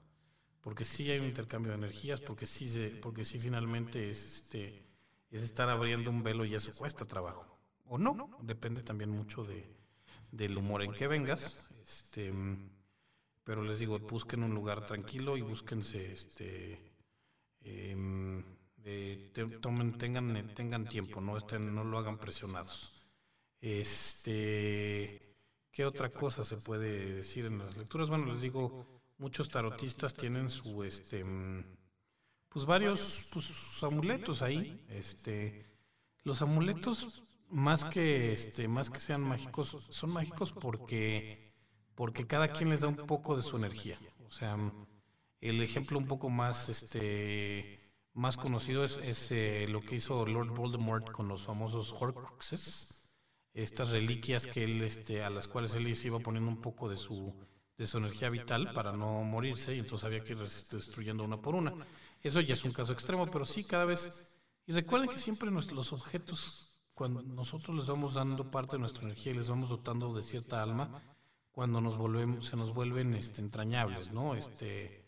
[0.61, 4.89] Porque sí hay un intercambio de energías, porque sí, se, porque sí finalmente es este
[5.31, 7.59] es estar abriendo un velo y eso cuesta trabajo.
[7.85, 9.65] O no, depende también mucho de,
[10.31, 11.69] del humor en que vengas.
[11.83, 12.33] Este,
[13.43, 16.79] pero les digo, busquen un lugar tranquilo y búsquense, este,
[17.61, 18.43] em,
[18.83, 19.31] eh,
[19.61, 22.93] tomen, tengan, tengan tiempo, no estén, no lo hagan presionados.
[23.61, 25.35] Este,
[25.71, 28.09] ¿qué otra cosa se puede decir en las lecturas?
[28.09, 31.23] Bueno, les digo, muchos tarotistas tienen su, este,
[32.49, 34.83] pues varios pues, amuletos ahí.
[34.89, 35.65] Este,
[36.23, 41.47] los amuletos más que este, más que sean mágicos, son mágicos porque
[41.95, 43.99] porque cada quien les da un poco de su energía.
[44.25, 44.57] O sea,
[45.41, 47.79] el ejemplo un poco más este
[48.13, 53.01] más conocido es, eh, lo que hizo Lord Voldemort con los famosos Horcruxes,
[53.53, 56.97] estas reliquias que él este a las cuales él les iba poniendo un poco de
[56.97, 57.33] su
[57.79, 61.55] de su energía vital para no morirse y entonces había que ir destruyendo una por
[61.55, 61.73] una.
[62.21, 64.25] Eso ya es un caso extremo, pero sí cada vez...
[64.67, 69.31] Y recuerden que siempre los objetos, cuando nosotros les vamos dando parte de nuestra energía
[69.31, 71.01] y les vamos dotando de cierta alma,
[71.53, 74.35] cuando nos volvemos, se nos vuelven este, entrañables, ¿no?
[74.35, 75.05] Este,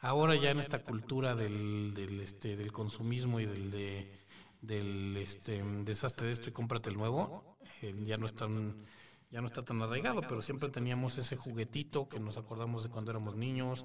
[0.00, 4.26] ahora ya en esta cultura del, del, este, del consumismo y del, de,
[4.62, 8.86] del este, desastre de esto y cómprate el nuevo, eh, ya no están
[9.34, 13.10] ya no está tan arraigado, pero siempre teníamos ese juguetito que nos acordamos de cuando
[13.10, 13.84] éramos niños,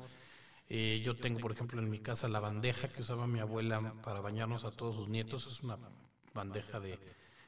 [0.67, 4.21] eh, yo tengo, por ejemplo, en mi casa la bandeja que usaba mi abuela para
[4.21, 5.47] bañarnos a todos sus nietos.
[5.47, 5.79] Es una
[6.35, 6.99] bandeja de,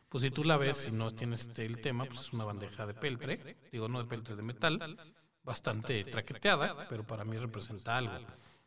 [0.09, 2.87] pues si tú la ves, si no tienes este, el tema, pues es una bandeja
[2.87, 4.97] de peltre, digo no de peltre, de metal,
[5.43, 8.17] bastante traqueteada, pero para mí representa algo.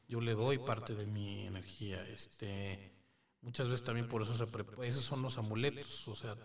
[0.06, 2.06] Yo le doy parte de mi energía.
[2.06, 2.94] Este,
[3.40, 4.46] muchas veces también por eso se
[4.86, 6.36] esos son los amuletos, o sea,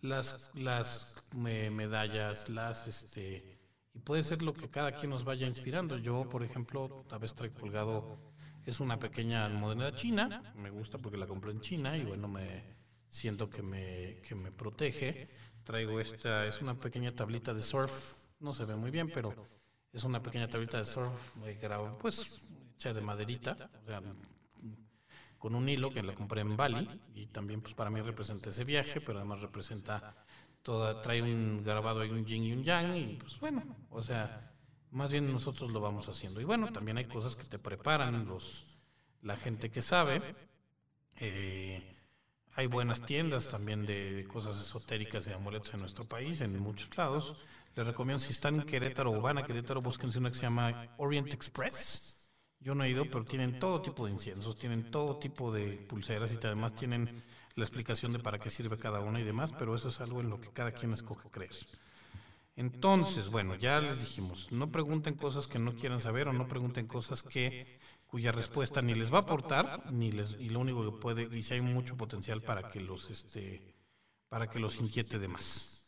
[0.00, 3.58] las, las medallas, las, este,
[3.94, 5.96] y puede ser lo que cada quien nos vaya inspirando.
[5.96, 8.18] Yo, por ejemplo, a veces traigo colgado,
[8.64, 12.76] es una pequeña moneda china, me gusta porque la compré en China y bueno, me
[13.08, 15.28] siento que me, que me protege.
[15.64, 19.34] Traigo esta, es una pequeña tablita de surf, no se ve muy bien, pero
[19.92, 21.36] es una pequeña tablita de surf,
[22.00, 22.40] pues
[22.76, 23.70] hecha de maderita,
[25.38, 28.64] con un hilo que la compré en Bali y también pues para mí representa ese
[28.64, 30.14] viaje, pero además representa
[30.62, 34.52] toda, trae un grabado hay un yin y un yang, y pues bueno, o sea,
[34.90, 36.40] más bien nosotros lo vamos haciendo.
[36.40, 38.76] Y bueno, también hay cosas que te preparan los,
[39.22, 40.34] la gente que sabe.
[41.18, 41.96] Eh,
[42.54, 47.36] hay buenas tiendas también de, cosas esotéricas y amuletos en nuestro país, en muchos lados.
[47.74, 50.88] Les recomiendo, si están en Querétaro o van a Querétaro, búsquense una que se llama
[50.96, 52.15] Orient Express.
[52.66, 56.32] Yo no he ido, pero tienen todo tipo de inciensos, tienen todo tipo de pulseras
[56.32, 57.22] y además tienen
[57.54, 60.30] la explicación de para qué sirve cada una y demás, pero eso es algo en
[60.30, 61.54] lo que cada quien escoge creer.
[62.56, 66.88] Entonces, bueno, ya les dijimos, no pregunten cosas que no quieran saber o no pregunten
[66.88, 67.78] cosas que
[68.08, 71.44] cuya respuesta ni les va a aportar ni les y lo único que puede y
[71.44, 73.62] si hay mucho potencial para que los este
[74.28, 75.84] para que los inquiete de más.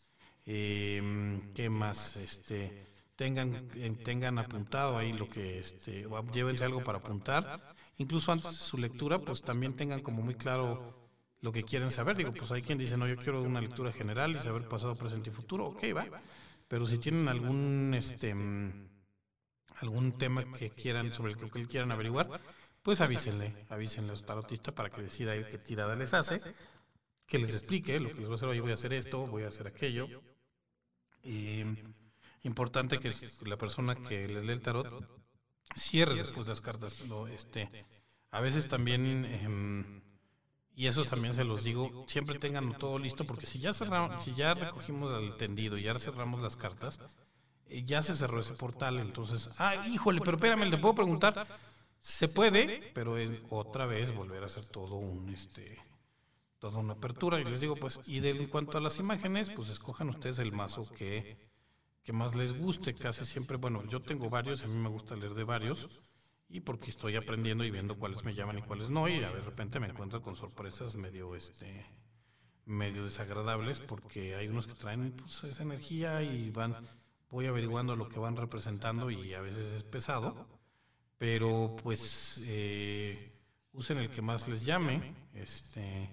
[0.46, 2.14] Eh, ¿Qué más?
[2.14, 2.86] Este
[3.19, 3.69] tengan
[4.05, 7.74] tengan apuntado ahí lo que este llévense algo para apuntar.
[7.97, 12.16] Incluso antes de su lectura, pues también tengan como muy claro lo que quieren saber.
[12.16, 15.31] Digo, pues hay quien dice, no, yo quiero una lectura general y saber pasado, presente
[15.31, 15.66] y futuro.
[15.66, 16.07] Ok, va.
[16.69, 18.36] Pero si tienen algún, este,
[19.81, 22.40] algún tema que quieran, sobre el que quieran averiguar,
[22.82, 26.39] pues avísenle, avísenle a su tarotista para que decida él qué tirada les hace,
[27.27, 29.43] que les explique lo que les va a hacer, oye, voy a hacer esto, voy
[29.43, 30.07] a hacer aquello.
[31.24, 31.65] Y
[32.43, 33.12] importante que
[33.43, 35.09] la persona que les lee el tarot
[35.74, 37.02] cierre después las cartas.
[37.31, 37.70] este,
[38.31, 40.02] a veces también, em,
[40.74, 44.35] y eso también se los digo, siempre tengan todo listo, porque si ya cerramos, si
[44.35, 46.98] ya recogimos el tendido y ya cerramos las cartas,
[47.66, 51.47] eh, ya se cerró ese portal, entonces, ah, híjole, pero espérame, ¿le puedo preguntar?
[52.01, 55.78] Se puede, pero es otra vez volver a hacer todo un, este,
[56.59, 57.40] toda una apertura.
[57.40, 60.52] Y les digo, pues, y de, en cuanto a las imágenes, pues escojan ustedes el
[60.52, 61.48] mazo que,
[62.09, 62.94] que más les guste.
[62.94, 65.90] Casi siempre, bueno, yo tengo varios, a mí me gusta leer de varios,
[66.48, 69.78] y porque estoy aprendiendo y viendo cuáles me llaman y cuáles no, y de repente
[69.78, 71.85] me encuentro con sorpresas medio, este,
[72.64, 76.76] medio desagradables, porque hay unos que traen pues, esa energía y van,
[77.28, 80.47] voy averiguando lo que van representando y a veces es pesado
[81.18, 83.32] pero pues eh,
[83.72, 85.14] usen el que más les llame.
[85.35, 86.09] Este,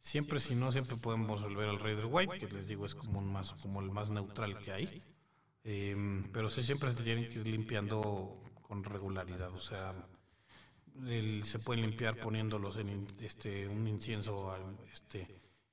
[0.00, 3.32] siempre, si no, siempre podemos volver al Raider White, que les digo es como, un
[3.32, 5.02] más, como el más neutral que hay.
[5.64, 9.52] Em, pero sí, siempre se tienen que ir limpiando con regularidad.
[9.52, 9.94] O sea,
[11.42, 14.54] se pueden limpiar poniéndolos en este, un incienso
[14.92, 15.26] este,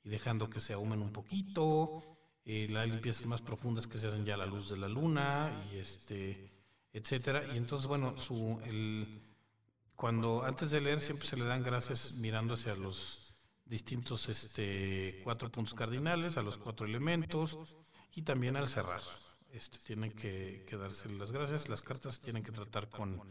[0.03, 2.03] y dejando que se ahumen un poquito.
[2.45, 5.65] Eh, las limpiezas más profundas que se hacen ya a la luz de la luna
[5.71, 6.57] y este
[6.97, 7.43] etcétera.
[7.53, 9.21] Y entonces, bueno, su, el,
[9.95, 13.33] cuando antes de leer siempre se le dan gracias mirando hacia los
[13.65, 17.75] distintos este, cuatro puntos cardinales, a los cuatro elementos
[18.13, 19.01] y también al cerrar.
[19.53, 21.69] Este, tienen que, que darse las gracias.
[21.69, 23.21] Las cartas se tienen que tratar con,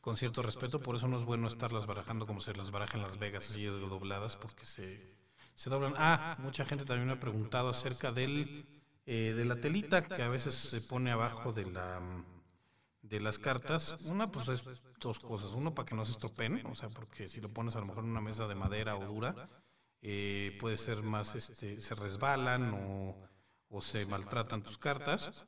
[0.00, 3.02] con cierto respeto, por eso no es bueno estarlas barajando como se las baraja en
[3.02, 5.14] Las Vegas, así dobladas, porque se,
[5.54, 5.94] se doblan.
[5.96, 8.66] Ah, mucha gente también me ha preguntado acerca del,
[9.06, 12.00] eh, de la telita que a veces se pone abajo de la
[13.02, 14.62] de las cartas, una pues es
[15.00, 15.52] dos cosas.
[15.52, 18.04] Uno para que no se estropeen, o sea, porque si lo pones a lo mejor
[18.04, 19.48] en una mesa de madera o dura,
[20.02, 23.16] eh, puede ser más, este, se resbalan o,
[23.70, 25.44] o, se maltratan tus cartas.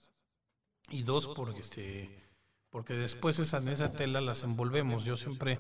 [0.91, 2.25] Y dos, porque, este,
[2.71, 5.05] porque después esa, en esa tela las envolvemos.
[5.05, 5.59] Yo siempre,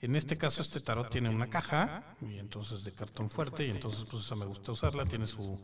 [0.00, 4.04] en este caso este tarot tiene una caja, y entonces de cartón fuerte, y entonces
[4.10, 5.60] pues esa me gusta usarla, tiene su,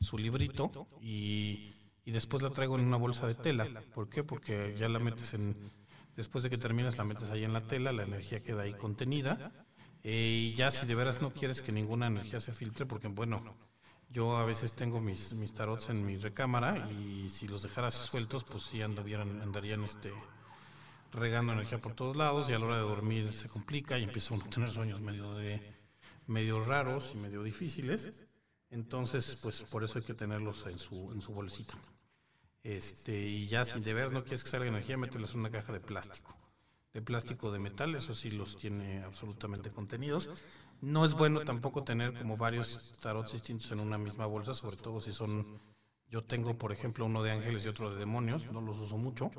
[0.00, 3.66] su librito y y después la traigo en una bolsa de tela.
[3.94, 4.22] ¿Por qué?
[4.22, 5.56] Porque ya la metes en,
[6.16, 9.52] después de que terminas, la metes ahí en la tela, la energía queda ahí contenida.
[10.02, 13.56] Eh, y ya si de veras no quieres que ninguna energía se filtre, porque bueno,
[14.14, 18.44] yo a veces tengo mis, mis tarots en mi recámara y si los dejaras sueltos,
[18.44, 20.12] pues sí anduvieran, andarían este,
[21.12, 24.34] regando energía por todos lados y a la hora de dormir se complica y empieza
[24.34, 25.60] uno a tener sueños medio, de,
[26.28, 28.12] medio raros y medio difíciles.
[28.70, 31.74] Entonces, pues por eso hay que tenerlos en su, en su bolsita.
[32.62, 35.72] Este, y ya si de ver no quieres que salga energía, mételos en una caja
[35.72, 36.38] de plástico.
[36.94, 40.30] De plástico de metal, eso sí los tiene absolutamente contenidos.
[40.80, 45.00] No es bueno tampoco tener como varios tarots distintos en una misma bolsa, sobre todo
[45.00, 45.60] si son.
[46.08, 49.32] Yo tengo, por ejemplo, uno de ángeles y otro de demonios, no los uso mucho,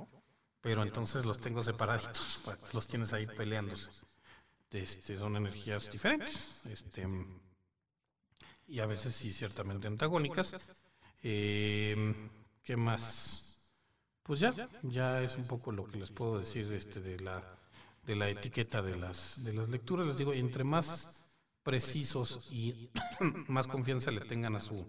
[0.60, 3.90] pero entonces los tengo separaditos, los tienes ahí peleándose.
[4.72, 7.08] Este, son energías diferentes, este,
[8.68, 10.54] y a veces sí ciertamente antagónicas.
[11.24, 12.30] Eh,
[12.62, 13.45] ¿Qué más?
[14.26, 17.44] Pues ya, ya es un poco lo que les puedo decir este de la
[18.08, 20.08] de la etiqueta de las de las lecturas.
[20.08, 21.22] Les digo, entre más
[21.62, 22.90] precisos y
[23.48, 24.84] más confianza le tengan a su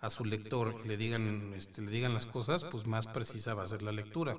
[0.00, 3.66] a su lector, le digan este, le digan las cosas, pues más precisa va a
[3.66, 4.36] ser la lectura.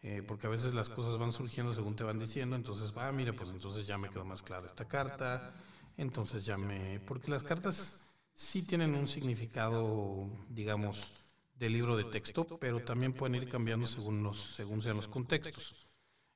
[0.00, 3.34] Eh, porque a veces las cosas van surgiendo según te van diciendo, entonces, ah, mira,
[3.34, 5.52] pues entonces ya me quedó más clara esta carta,
[5.96, 7.00] entonces ya me...
[7.00, 11.20] Porque las cartas sí tienen un significado, digamos,
[11.58, 15.88] del libro de texto, pero también pueden ir cambiando según, los, según sean los contextos.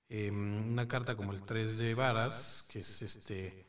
[0.09, 3.67] Em, una carta como el 3 de varas, que es este,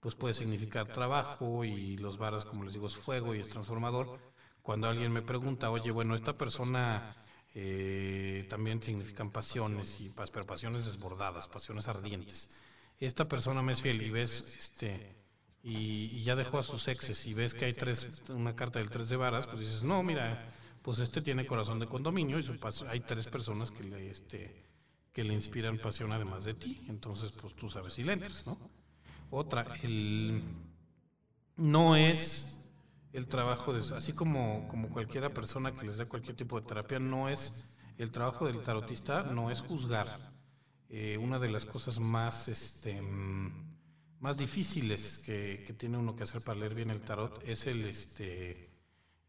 [0.00, 4.20] pues puede significar trabajo y los varas, como les digo, es fuego y es transformador.
[4.62, 7.16] Cuando alguien me pregunta, oye, bueno, esta persona
[7.54, 12.62] eh, también significan pasiones, y pero pasiones desbordadas, pasiones ardientes.
[12.98, 15.16] Esta persona me es fiel y ves, este,
[15.62, 18.90] y, y ya dejó a sus exes y ves que hay tres, una carta del
[18.90, 20.52] 3 de varas, pues dices, no, mira,
[20.86, 22.48] pues este tiene corazón de condominio y
[22.86, 24.62] hay tres personas que le, este,
[25.12, 26.80] que le inspiran pasión además de ti.
[26.88, 28.56] Entonces, pues tú sabes si le entras, ¿no?
[29.30, 30.44] Otra, el,
[31.56, 32.60] no es
[33.12, 37.00] el trabajo de, así como, como cualquiera persona que les da cualquier tipo de terapia,
[37.00, 37.66] no es,
[37.98, 40.30] el trabajo del tarotista no es juzgar.
[40.88, 43.02] Eh, una de las cosas más, este,
[44.20, 47.86] más difíciles que, que tiene uno que hacer para leer bien el tarot es el,
[47.86, 48.75] este,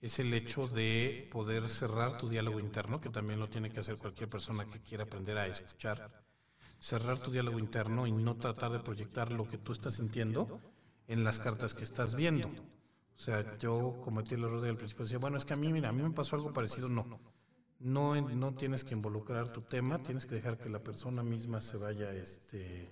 [0.01, 3.97] es el hecho de poder cerrar tu diálogo interno, que también lo tiene que hacer
[3.97, 6.27] cualquier persona que quiera aprender a escuchar
[6.79, 10.61] cerrar tu diálogo interno y no tratar de proyectar lo que tú estás sintiendo
[11.07, 12.47] en las cartas que estás viendo.
[12.47, 15.89] O sea, yo cometí el error del principio, decía, bueno, es que a mí, mira,
[15.89, 17.19] a mí me pasó algo parecido, no.
[17.79, 21.77] No, no tienes que involucrar tu tema, tienes que dejar que la persona misma se
[21.77, 22.91] vaya, este,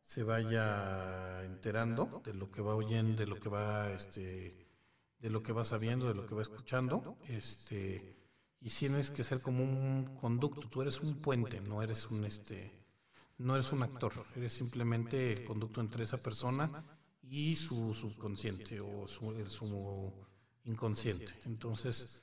[0.00, 4.67] se vaya enterando de lo que va oyendo, de lo que va, este,
[5.20, 8.16] de lo que va sabiendo, de lo que va escuchando, este,
[8.60, 10.68] y tienes que ser como un conducto.
[10.68, 12.72] Tú eres un puente, no eres un, este,
[13.38, 16.84] no eres un actor, eres simplemente el conducto entre esa persona
[17.22, 20.12] y su subconsciente o su, su
[20.64, 21.32] inconsciente.
[21.44, 22.22] Entonces,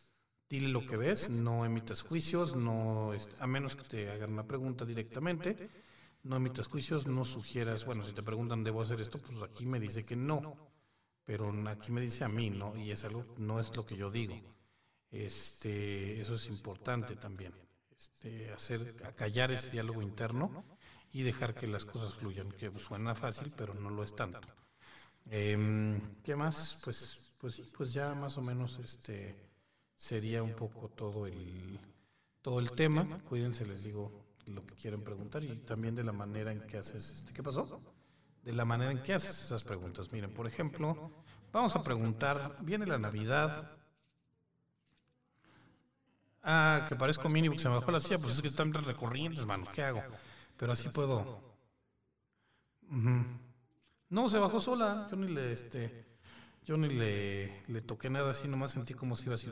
[0.49, 4.85] dile lo que ves, no emitas juicios, no, a menos que te hagan una pregunta
[4.85, 5.69] directamente,
[6.23, 9.19] no emitas juicios, no sugieras, bueno, si te preguntan, ¿debo hacer esto?
[9.19, 10.64] Pues aquí me dice que no,
[11.25, 12.77] pero aquí me dice a mí, ¿no?
[12.77, 14.39] Y es algo, no es lo que yo digo.
[15.11, 17.53] Este, eso es importante también,
[17.97, 20.63] este, hacer, callar ese diálogo interno
[21.11, 24.47] y dejar que las cosas fluyan, que suena fácil, pero no lo es tanto.
[25.29, 26.81] Em, ¿Qué más?
[26.83, 29.35] Pues, pues, pues ya más o menos este
[29.95, 31.79] sería un poco todo el
[32.41, 33.07] todo el tema.
[33.27, 34.11] Cuídense, les digo
[34.45, 37.33] lo que quieren preguntar y también de la manera en que haces este.
[37.33, 37.81] ¿Qué pasó?
[38.45, 40.11] De la manera en que haces esas preguntas.
[40.11, 41.11] Miren, por ejemplo,
[41.51, 42.57] vamos a preguntar.
[42.61, 43.71] Viene la Navidad.
[46.43, 49.41] Ah, que parezco mínimo que se me bajó la silla, pues es que están recorriendo,
[49.41, 49.65] hermano.
[49.73, 50.03] ¿Qué hago?
[50.57, 51.41] Pero así puedo.
[54.09, 55.07] No, se bajó sola.
[55.09, 56.05] Yo ni le, este,
[56.63, 59.51] yo ni le, le toqué nada así, nomás sentí como si iba así.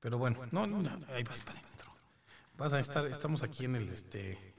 [0.00, 1.92] Pero bueno, no, no, ahí vas para adentro.
[2.56, 4.54] Vas a estar, estamos aquí en el, este.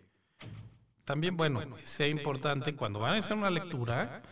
[1.05, 4.23] También, bueno, sea importante cuando van a hacer una lectura,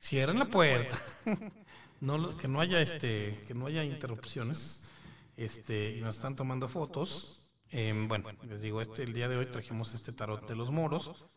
[0.00, 0.96] cierren la puerta.
[2.02, 4.90] No, que no haya, este, que no haya interrupciones.
[5.36, 7.40] Este, y nos están tomando fotos.
[7.70, 11.28] Em, bueno, les digo, este, el día de hoy trajimos este tarot de los moros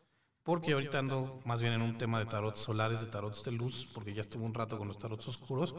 [0.45, 3.89] porque ahorita ando más bien en un tema de tarot solares, de tarots de luz,
[3.95, 5.73] porque ya estuve un rato con los tarots oscuros,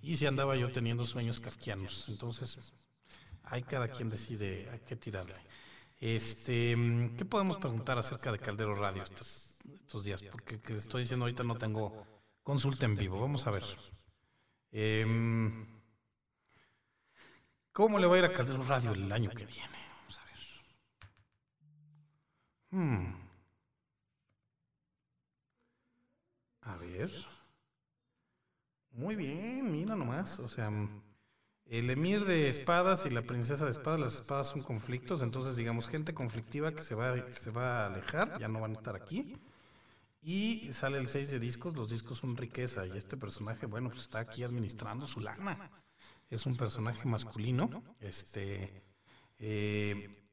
[0.00, 2.08] y si andaba yo teniendo sueños kafkianos.
[2.08, 2.72] Entonces,
[3.44, 5.34] hay cada quien decide a qué tirarle.
[5.98, 6.76] Este,
[7.16, 10.22] ¿Qué podemos preguntar acerca de Caldero Radio estos, días?
[10.30, 12.06] Porque que estoy diciendo ahorita no tengo
[12.42, 13.20] consulta en vivo.
[13.20, 13.64] Vamos a ver.
[14.72, 15.66] Em,
[17.72, 19.78] ¿Cómo le va a ir a Caldero Radio el año que viene?
[20.00, 20.38] Vamos a ver.
[22.70, 23.26] Hmm.
[26.60, 27.10] A ver.
[28.90, 30.38] Muy bien, mira nomás.
[30.40, 30.70] O sea,
[31.68, 35.88] el emir de espadas y la princesa de espadas, las espadas son conflictos, entonces digamos
[35.88, 39.36] gente conflictiva que se va, se va a alejar, ya no van a estar aquí.
[40.22, 44.02] Y sale el 6 de discos, los discos son riqueza y este personaje, bueno, pues
[44.02, 45.70] está aquí administrando su lana.
[46.30, 48.82] Es un personaje masculino, este,
[49.38, 50.26] eh,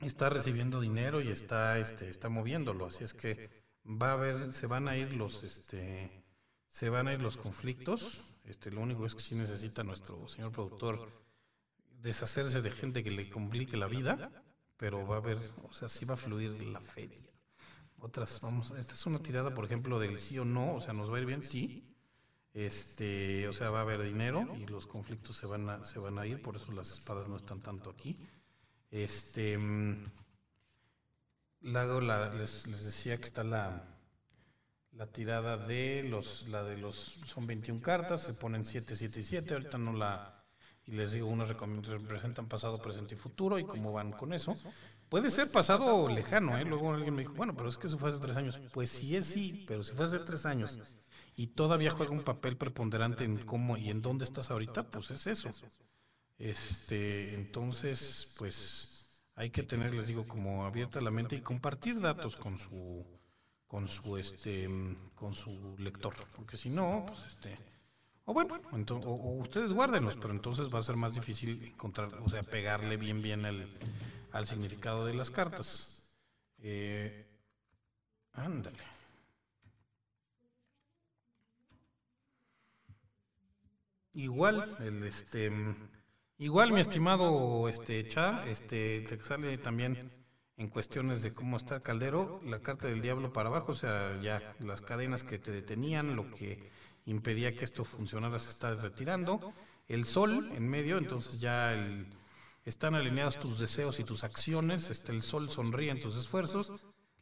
[0.00, 3.50] está recibiendo dinero y está, este, está moviéndolo, así es que
[3.84, 6.24] va a haber, se van a ir los, este,
[6.70, 8.20] se van a ir los conflictos.
[8.44, 11.22] Este, lo único es que sí necesita nuestro señor productor
[12.00, 14.30] deshacerse de gente que le complique la vida,
[14.76, 17.20] pero va a haber, o sea, sí va a fluir la feria.
[17.98, 21.10] Otras, vamos, esta es una tirada, por ejemplo, del sí o no, o sea, nos
[21.10, 21.88] va a ir bien, sí.
[22.52, 26.18] Este, o sea, va a haber dinero y los conflictos se van a, se van
[26.18, 28.18] a ir, por eso las espadas no están tanto aquí.
[28.90, 29.56] Este,
[31.60, 33.84] Lago la, les, decía que está la,
[34.92, 39.22] la tirada de los, la de los, son 21 cartas, se ponen 7, 7 y
[39.22, 40.44] 7, ahorita no la,
[40.84, 44.54] y les digo, unos representan pasado, presente y futuro, y cómo van con eso.
[45.08, 46.64] Puede ser pasado lejano, ¿eh?
[46.64, 48.60] Luego alguien me dijo, bueno, pero es que eso fue hace tres años.
[48.72, 50.78] Pues sí es sí, pero si fue hace tres años
[51.36, 55.26] y todavía juega un papel preponderante en cómo y en dónde estás ahorita, pues es
[55.26, 55.50] eso.
[56.38, 62.36] Este, entonces, pues hay que tener, les digo, como abierta la mente y compartir datos
[62.36, 63.06] con su
[63.72, 64.68] con su este
[65.14, 67.58] con su lector, porque si no, pues este
[68.26, 68.60] o bueno,
[69.02, 73.22] o, ustedes guárdenlos, pero entonces va a ser más difícil encontrar, o sea, pegarle bien
[73.22, 76.02] bien al significado de las cartas.
[76.58, 77.26] Eh,
[78.34, 78.84] ándale.
[84.12, 85.50] Igual, el este
[86.36, 90.21] Igual, mi estimado este Cha, este, te sale también
[90.62, 94.54] en cuestiones de cómo está Caldero, la carta del diablo para abajo, o sea, ya
[94.60, 96.70] las cadenas que te detenían, lo que
[97.04, 99.52] impedía que esto funcionara se está retirando.
[99.88, 101.76] El sol en medio, entonces ya
[102.64, 106.70] están alineados tus deseos y tus acciones, este, el sol sonríe en tus esfuerzos.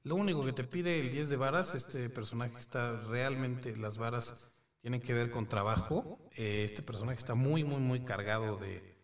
[0.02, 4.50] Lo único que te pide el 10 de varas, este personaje está realmente, las varas
[4.82, 6.18] tienen que ver con trabajo.
[6.36, 8.99] Eh, este personaje está muy, muy, muy cargado de,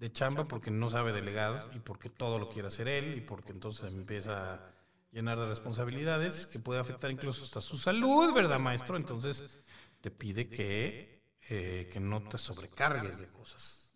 [0.00, 3.52] de chamba porque no sabe delegar y porque todo lo quiere hacer él y porque
[3.52, 4.72] entonces empieza
[5.12, 8.96] llenar de responsabilidades que puede afectar incluso hasta su salud, ¿verdad, maestro?
[8.96, 9.58] Entonces
[10.00, 13.92] te pide que, eh, que no te sobrecargues de cosas.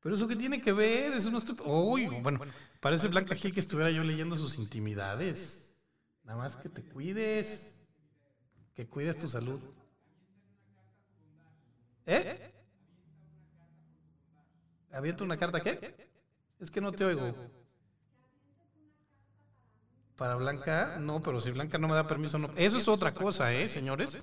[0.00, 1.56] Pero eso que tiene que ver, eso no estoy...
[1.64, 2.40] Uy, bueno,
[2.80, 5.72] parece Blanca Gil que estuviera yo leyendo sus intimidades.
[6.24, 7.72] Nada más que te cuides,
[8.74, 9.60] que cuides tu salud.
[12.06, 12.55] ¿Eh?
[14.96, 15.94] ¿Avienta una carta qué?
[16.58, 17.34] Es que no te oigo.
[20.16, 22.50] Para Blanca, no, pero si Blanca no me da permiso, no.
[22.56, 24.18] Eso es otra cosa, ¿eh, señores?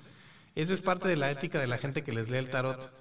[0.56, 2.92] Esa es parte de la ética de la gente que les lee el tarot.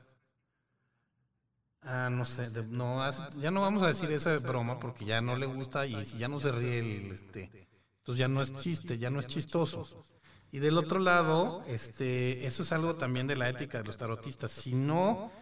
[1.84, 3.02] Ah, no sé, no,
[3.40, 6.28] ya no vamos a decir esa broma porque ya no le gusta y si ya
[6.28, 7.50] no se ríe el, este,
[7.98, 10.06] entonces ya no es chiste, ya no es chistoso.
[10.52, 14.52] Y del otro lado, este, eso es algo también de la ética de los tarotistas.
[14.52, 15.32] Si no,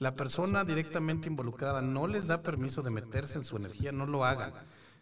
[0.00, 4.24] la persona directamente involucrada no les da permiso de meterse en su energía, no lo
[4.24, 4.52] hagan,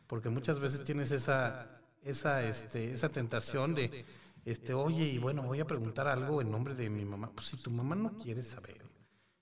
[0.06, 4.04] porque muchas veces tienes esa esa, este, esa tentación de,
[4.44, 7.30] este, oye, y bueno, voy a preguntar algo en nombre de mi mamá.
[7.34, 8.82] Pues si tu mamá no quiere saber,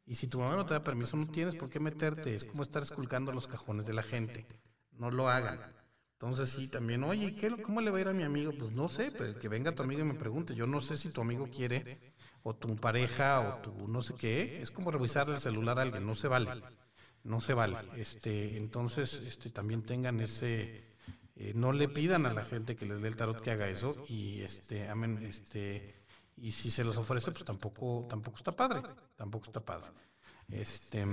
[0.04, 2.34] y si tu mamá no te da permiso, no tienes por qué meterte.
[2.34, 4.46] Es como estar esculcando los cajones de la gente.
[4.92, 5.58] No lo hagan.
[6.12, 8.52] Entonces sí, también, oye, ¿qué, ¿cómo le va a ir a mi amigo?
[8.56, 10.54] Pues no sé, pero que venga tu amigo y me pregunte.
[10.54, 12.14] Yo no sé si tu amigo quiere,
[12.48, 14.62] o tu pareja, o tu no sé qué.
[14.62, 16.48] Es como revisar el celular a alguien, no se vale.
[17.24, 17.76] No se vale.
[17.96, 20.84] Este, entonces, este, también tengan ese,
[21.34, 23.96] eh, no le pidan a la gente que les dé el tarot que haga eso
[24.08, 26.04] y este, amen, este,
[26.36, 28.80] y si se los ofrece, pues tampoco, tampoco está padre,
[29.16, 29.90] tampoco está padre.
[30.48, 31.04] Este,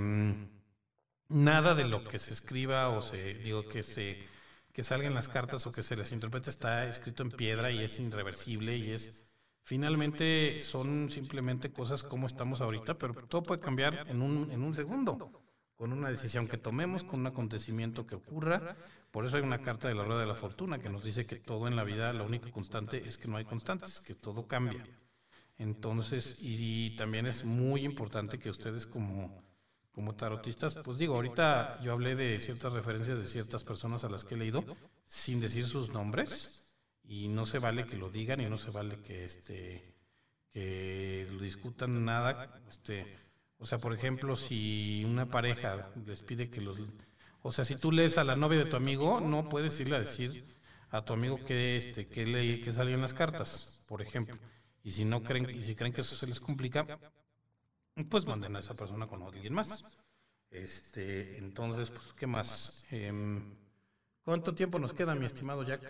[1.28, 4.24] nada de lo que se escriba o se, digo, que se,
[4.72, 7.98] que salgan las cartas o que se les interprete está escrito en piedra y es
[7.98, 9.24] irreversible y es,
[9.64, 14.74] finalmente son simplemente cosas como estamos ahorita, pero todo puede cambiar en un, en un
[14.74, 15.42] segundo
[15.76, 18.76] con una decisión que tomemos, con un acontecimiento que ocurra.
[19.10, 21.36] Por eso hay una carta de la rueda de la fortuna que nos dice que
[21.36, 24.86] todo en la vida, la única constante es que no hay constantes, que todo cambia.
[25.58, 29.44] Entonces, y, también es muy importante que ustedes como,
[29.92, 34.24] como tarotistas, pues digo, ahorita yo hablé de ciertas referencias de ciertas personas a las
[34.24, 34.64] que he leído
[35.06, 36.63] sin decir sus nombres
[37.04, 39.92] y no se vale que lo digan y no se vale que este
[40.50, 43.24] que lo discutan nada, este
[43.64, 46.78] o sea, por ejemplo, si una pareja les pide que los...
[47.40, 50.00] O sea, si tú lees a la novia de tu amigo, no puedes irle a
[50.00, 50.44] decir
[50.90, 54.36] a tu amigo que, este, que, le, que salió en las cartas, por ejemplo.
[54.82, 56.98] Y si no creen, y si creen que eso se les complica,
[58.10, 59.82] pues manden a esa persona con alguien más.
[60.50, 62.84] Este, entonces, pues, ¿qué más?
[62.90, 63.56] Em,
[64.24, 65.82] ¿Cuánto tiempo nos queda, mi estimado Jack?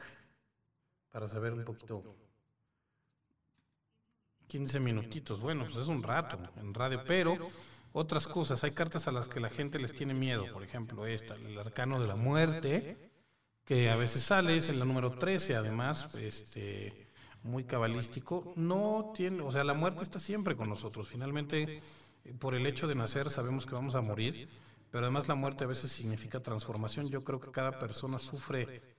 [1.15, 2.03] Para saber un poquito
[4.49, 5.41] 15 minutitos.
[5.41, 7.39] Bueno, pues es un rato en radio, pero
[7.93, 8.65] otras cosas.
[8.65, 10.45] Hay cartas a las que la gente les tiene miedo.
[10.53, 13.12] Por ejemplo, esta, el arcano de la muerte,
[13.65, 17.07] que a veces sale, es en la número 13, además, este,
[17.45, 18.53] muy cabalístico.
[18.57, 21.07] No tiene, o sea, la muerte está siempre con nosotros.
[21.07, 21.81] Finalmente,
[22.41, 24.49] por el hecho de nacer, sabemos que vamos a morir,
[24.91, 27.09] pero además la muerte a veces significa transformación.
[27.09, 28.94] Yo creo que cada persona sufre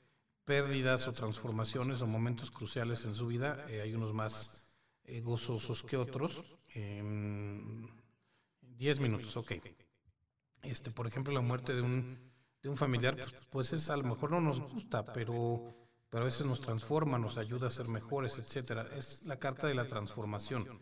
[0.45, 3.65] pérdidas o transformaciones o momentos cruciales en su vida.
[3.69, 4.65] Eh, hay unos más
[5.03, 6.55] eh, gozosos que otros.
[8.77, 9.53] Diez minutos, ok.
[10.63, 12.19] Este, por ejemplo, la muerte de un,
[12.61, 15.75] de un familiar, pues, pues, es a lo mejor no nos gusta, pero,
[16.09, 18.87] pero a veces nos transforma, nos ayuda a ser mejores, etcétera.
[18.95, 20.81] Es la carta de la transformación.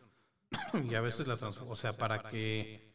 [0.90, 2.93] y a veces la transforma, o sea, para que,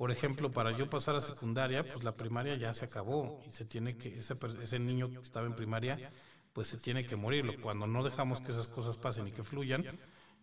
[0.00, 3.66] por ejemplo, para yo pasar a secundaria, pues la primaria ya se acabó y se
[3.66, 6.10] tiene que, ese, ese niño que estaba en primaria,
[6.54, 7.60] pues se tiene que morir.
[7.60, 9.84] Cuando no dejamos que esas cosas pasen y que fluyan,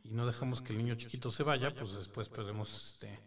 [0.04, 3.20] y no dejamos que el niño chiquito se vaya, pues después perdemos este,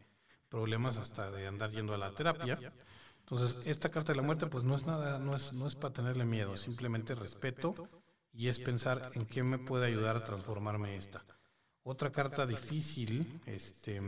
[0.48, 2.60] problemas hasta de andar yendo a la terapia.
[3.18, 5.94] Entonces, esta carta de la muerte, pues no es nada, no es, no es para
[5.94, 7.74] tenerle miedo, simplemente respeto
[8.32, 11.24] y es pensar en qué me puede ayudar a transformarme esta.
[11.82, 14.00] Otra carta difícil, este,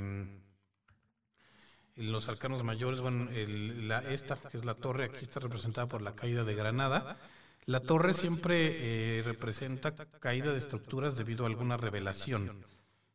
[1.96, 6.14] los arcanos mayores, bueno, la, esta, que es la torre, aquí está representada por la
[6.14, 7.18] caída de Granada.
[7.64, 12.64] La torre siempre eh, representa caída de estructuras debido a alguna revelación.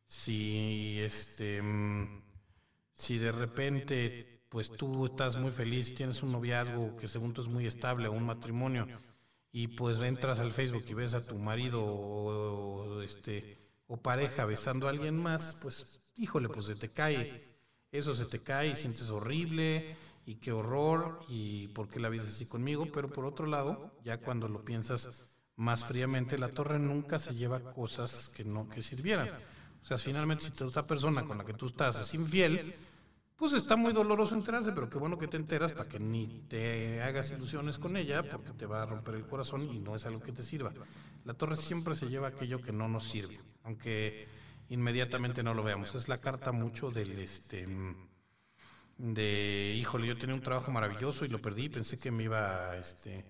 [0.06, 2.22] Si este mm,
[2.94, 7.48] si de repente pues tú estás muy feliz, tienes un noviazgo que según tú es
[7.48, 8.88] muy estable o un matrimonio
[9.52, 14.86] y pues entras al Facebook y ves a tu marido o, este o pareja besando
[14.86, 17.47] a alguien más, pues híjole, pues se te cae.
[17.90, 19.96] Eso se te cae y sientes horrible
[20.26, 23.92] y qué horror y por qué la vida es así conmigo, pero por otro lado,
[24.04, 25.24] ya cuando lo piensas
[25.56, 29.30] más fríamente, la torre nunca se lleva cosas que no que sirvieran.
[29.82, 32.74] O sea, finalmente si esa persona con la que tú estás es infiel,
[33.36, 37.00] pues está muy doloroso enterarse, pero qué bueno que te enteras para que ni te
[37.02, 40.20] hagas ilusiones con ella, porque te va a romper el corazón y no es algo
[40.20, 40.72] que te sirva.
[41.24, 44.28] La torre siempre se lleva aquello que no nos sirve, aunque
[44.68, 45.94] inmediatamente no lo veamos.
[45.94, 47.66] Es la carta mucho del este
[48.98, 53.24] de híjole, yo tenía un trabajo maravilloso y lo perdí, pensé que me iba este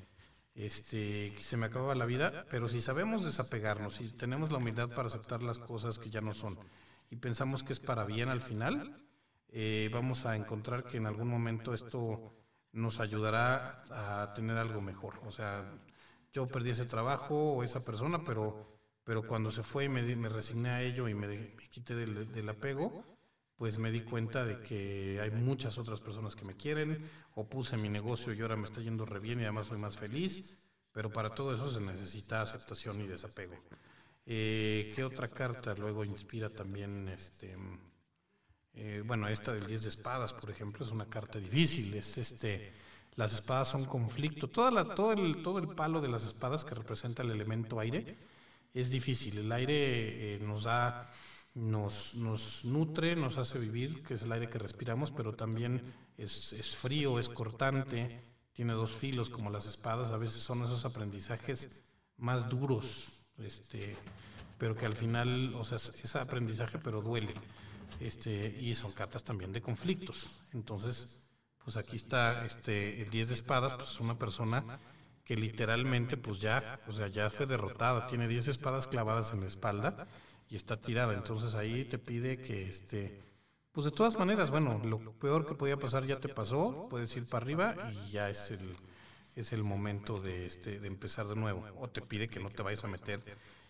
[0.54, 4.88] este que se me acababa la vida, pero si sabemos desapegarnos y tenemos la humildad
[4.88, 6.58] para aceptar las cosas que ya no son
[7.10, 9.04] y pensamos que es para bien al final,
[9.50, 12.34] eh, vamos a encontrar que en algún momento esto
[12.72, 15.20] nos ayudará a tener algo mejor.
[15.26, 15.64] O sea,
[16.32, 18.77] yo perdí ese trabajo o esa persona, pero,
[19.08, 23.06] pero cuando se fue y me, me resigné a ello y me, quité del, apego,
[23.56, 27.78] pues me di cuenta de que hay muchas otras personas que me quieren, o puse
[27.78, 30.54] mi negocio y ahora me está yendo re bien y además soy más feliz,
[30.92, 33.54] pero para todo eso se necesita aceptación y desapego.
[34.26, 37.56] Eh, ¿Qué otra carta luego inspira también este
[38.74, 41.94] eh, bueno, esta del 10 de espadas, por ejemplo, es una carta difícil.
[41.94, 42.74] Es este,
[43.14, 44.48] las espadas son conflicto.
[44.48, 48.27] Toda la, todo, el, todo el palo de las espadas que representa el elemento aire
[48.80, 49.38] es difícil.
[49.38, 51.10] El aire eh, nos da,
[51.54, 55.82] nos, nos nutre, nos hace vivir, que es el aire que respiramos, pero también
[56.16, 58.22] es, es frío, es cortante,
[58.52, 60.10] tiene dos filos como las espadas.
[60.10, 61.82] A veces son esos aprendizajes
[62.16, 63.06] más duros,
[63.38, 63.96] este,
[64.58, 67.34] pero que al final, o sea, es aprendizaje, pero duele
[68.00, 70.28] este, y son cartas también de conflictos.
[70.52, 71.20] Entonces,
[71.62, 74.78] pues aquí está este, el 10 de espadas, pues es una persona
[75.28, 79.46] que literalmente pues ya, o sea, ya fue derrotada, tiene 10 espadas clavadas en la
[79.46, 80.08] espalda
[80.48, 81.12] y está tirada.
[81.12, 83.22] Entonces ahí te pide que este
[83.72, 87.28] pues de todas maneras, bueno, lo peor que podía pasar ya te pasó, puedes ir
[87.28, 88.74] para arriba y ya es el
[89.36, 92.62] es el momento de este de empezar de nuevo o te pide que no te
[92.62, 93.22] vayas a meter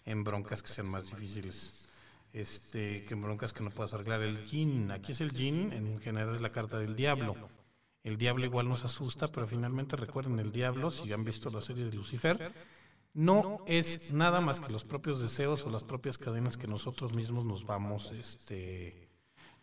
[0.07, 1.89] en broncas que sean más difíciles
[2.33, 4.23] este, que broncas que no puedas arreglar.
[4.23, 7.35] El yin, aquí es el yin, en general es la carta del diablo.
[8.03, 11.85] El diablo igual nos asusta, pero finalmente recuerden, el diablo, si han visto la serie
[11.85, 12.53] de Lucifer,
[13.13, 17.45] no es nada más que los propios deseos o las propias cadenas que nosotros mismos
[17.45, 19.11] nos vamos, este,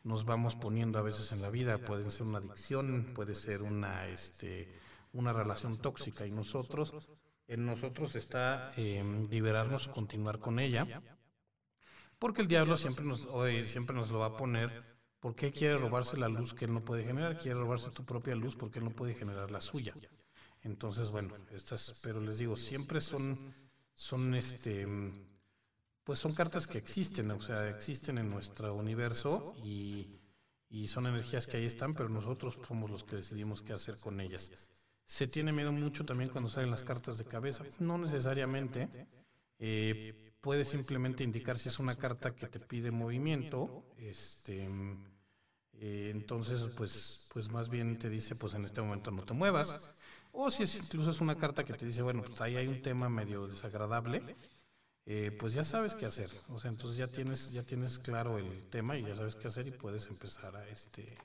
[0.04, 1.78] nos vamos poniendo a veces en la vida.
[1.78, 4.78] Pueden ser una adicción, puede ser una, este,
[5.14, 7.08] una relación tóxica y nosotros,
[7.48, 11.02] en nosotros está eh, liberarnos o continuar con ella
[12.20, 13.28] porque el diablo siempre nos,
[13.66, 14.95] siempre nos lo va a poner,
[15.26, 18.36] porque él quiere robarse la luz que él no puede generar, quiere robarse tu propia
[18.36, 19.92] luz porque él no puede generar la suya.
[20.62, 23.52] Entonces, bueno, estas, pero les digo, siempre son,
[23.96, 24.88] son este,
[26.04, 30.20] pues son cartas que existen, o sea, existen en nuestro universo y,
[30.70, 34.22] y son energías que ahí están, pero nosotros somos los que decidimos qué hacer con
[34.22, 34.52] ellas.
[35.06, 39.08] Se tiene miedo mucho también cuando salen las cartas de cabeza, no necesariamente.
[39.58, 44.70] Eh, puede simplemente indicar si es una carta que te pide movimiento, este,
[45.80, 49.90] eh, entonces pues, pues más bien te dice pues en este momento no te muevas,
[50.32, 52.82] o si es incluso es una carta que te dice bueno pues ahí hay un
[52.82, 54.36] tema medio desagradable,
[55.06, 58.70] eh, pues ya sabes qué hacer, o sea entonces ya tienes ya tienes claro el
[58.70, 61.18] tema y ya sabes qué hacer y puedes empezar a este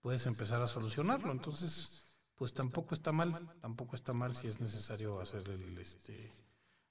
[0.00, 2.04] puedes empezar a solucionarlo, entonces
[2.34, 6.32] pues tampoco está mal, tampoco está mal si es necesario hacer el este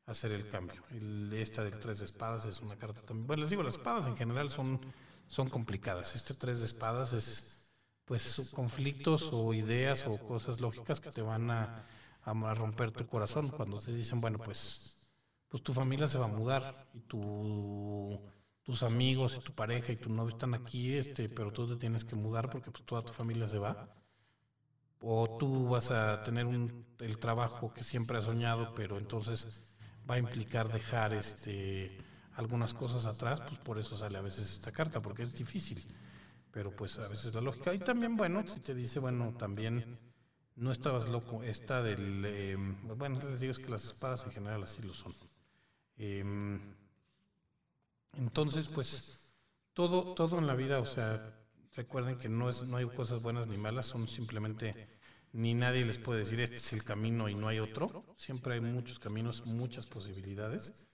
[0.05, 0.83] hacer el cambio.
[0.91, 3.27] El, esta del tres de espadas es una carta también.
[3.27, 4.79] Bueno, les digo, las espadas en general son,
[5.31, 6.13] son complicadas.
[6.13, 7.57] Este tres de espadas es
[8.03, 11.85] pues conflictos o ideas o cosas lógicas que te van a,
[12.23, 14.93] a romper tu corazón cuando te dicen, bueno, pues,
[15.47, 18.19] pues tu familia se va a mudar y tu,
[18.61, 22.03] tus amigos y tu pareja y tu novio están aquí, este, pero tú te tienes
[22.03, 23.87] que mudar porque pues toda tu familia se va.
[24.99, 29.61] O tú vas a tener un, el trabajo que siempre has soñado, pero entonces
[30.09, 34.71] va a implicar dejar este algunas cosas atrás, pues por eso sale a veces esta
[34.71, 35.85] carta, porque es difícil.
[36.51, 37.73] Pero pues a veces la lógica.
[37.73, 39.99] Y también, bueno, si te dice, bueno, también
[40.55, 42.25] no estabas loco, esta del...
[42.25, 45.15] Em, bueno, les digo es que las espadas en general así lo son.
[45.97, 46.59] Em,
[48.17, 49.19] entonces, pues,
[49.73, 51.37] todo, todo en la vida, o sea,
[51.73, 54.99] recuerden que no, es, no hay cosas buenas ni malas, son simplemente
[55.33, 58.03] ni nadie les puede decir este es el camino y no hay otro.
[58.17, 60.85] Siempre hay muchos caminos, muchas posibilidades.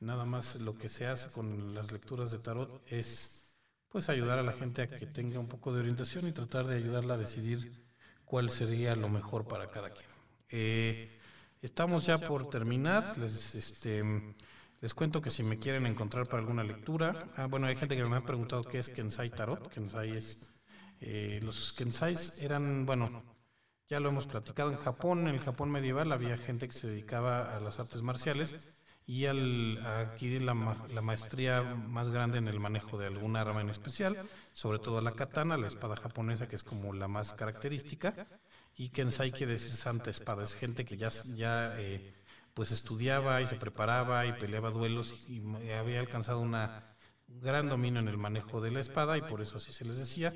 [0.00, 3.44] Nada más lo que se hace con las lecturas de tarot es
[3.88, 6.76] pues ayudar a la gente a que tenga un poco de orientación y tratar de
[6.76, 7.84] ayudarla a decidir
[8.24, 10.08] cuál sería lo mejor para cada quien.
[10.50, 11.18] Eh,
[11.62, 13.18] estamos ya por terminar.
[13.18, 14.04] Les, este,
[14.80, 18.04] les cuento que si me quieren encontrar para alguna lectura, ah, bueno, hay gente que
[18.04, 19.68] me ha preguntado qué es Kensai Tarot.
[19.68, 20.50] Kensai es,
[21.00, 23.24] eh, los Kensais eran, bueno,
[23.88, 27.56] ya lo hemos platicado en Japón, en el Japón medieval había gente que se dedicaba
[27.56, 28.68] a las artes marciales
[29.08, 30.54] y al adquirir la,
[30.90, 35.12] la, maestría más grande en el manejo de algún arma en especial, sobre todo la
[35.12, 38.26] katana, la espada japonesa, que es como la más característica,
[38.76, 42.12] y Kensai quiere decir santa espada, es gente que ya, ya eh,
[42.52, 45.40] pues estudiaba y se preparaba y peleaba duelos y,
[45.72, 46.94] había alcanzado una,
[47.28, 49.96] un gran dominio en el manejo de la espada y por eso así se les
[49.96, 50.34] decía.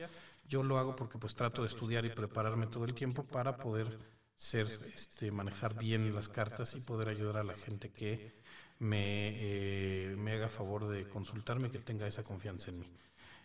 [0.49, 3.99] Yo lo hago porque pues trato de estudiar y prepararme todo el tiempo para poder
[4.35, 8.42] ser, este, manejar bien las cartas y poder ayudar a la gente que
[8.83, 12.87] me, eh, me haga favor de consultarme, que tenga esa confianza en mí.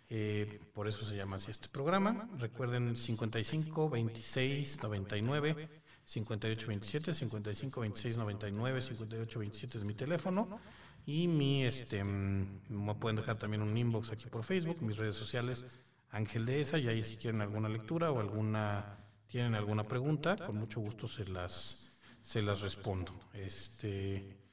[0.09, 2.27] Eh, por eso se llama así este programa.
[2.39, 5.69] Recuerden 55 26 99
[6.05, 10.59] 58 27 55 26 99 58 27 es mi teléfono
[11.05, 15.17] y mi este mm, me pueden dejar también un inbox aquí por Facebook, mis redes
[15.17, 15.65] sociales
[16.09, 18.97] Ángel de esa y ahí si quieren alguna lectura o alguna
[19.27, 21.91] tienen alguna pregunta, con mucho gusto se las
[22.23, 23.11] se las respondo.
[23.33, 24.46] Este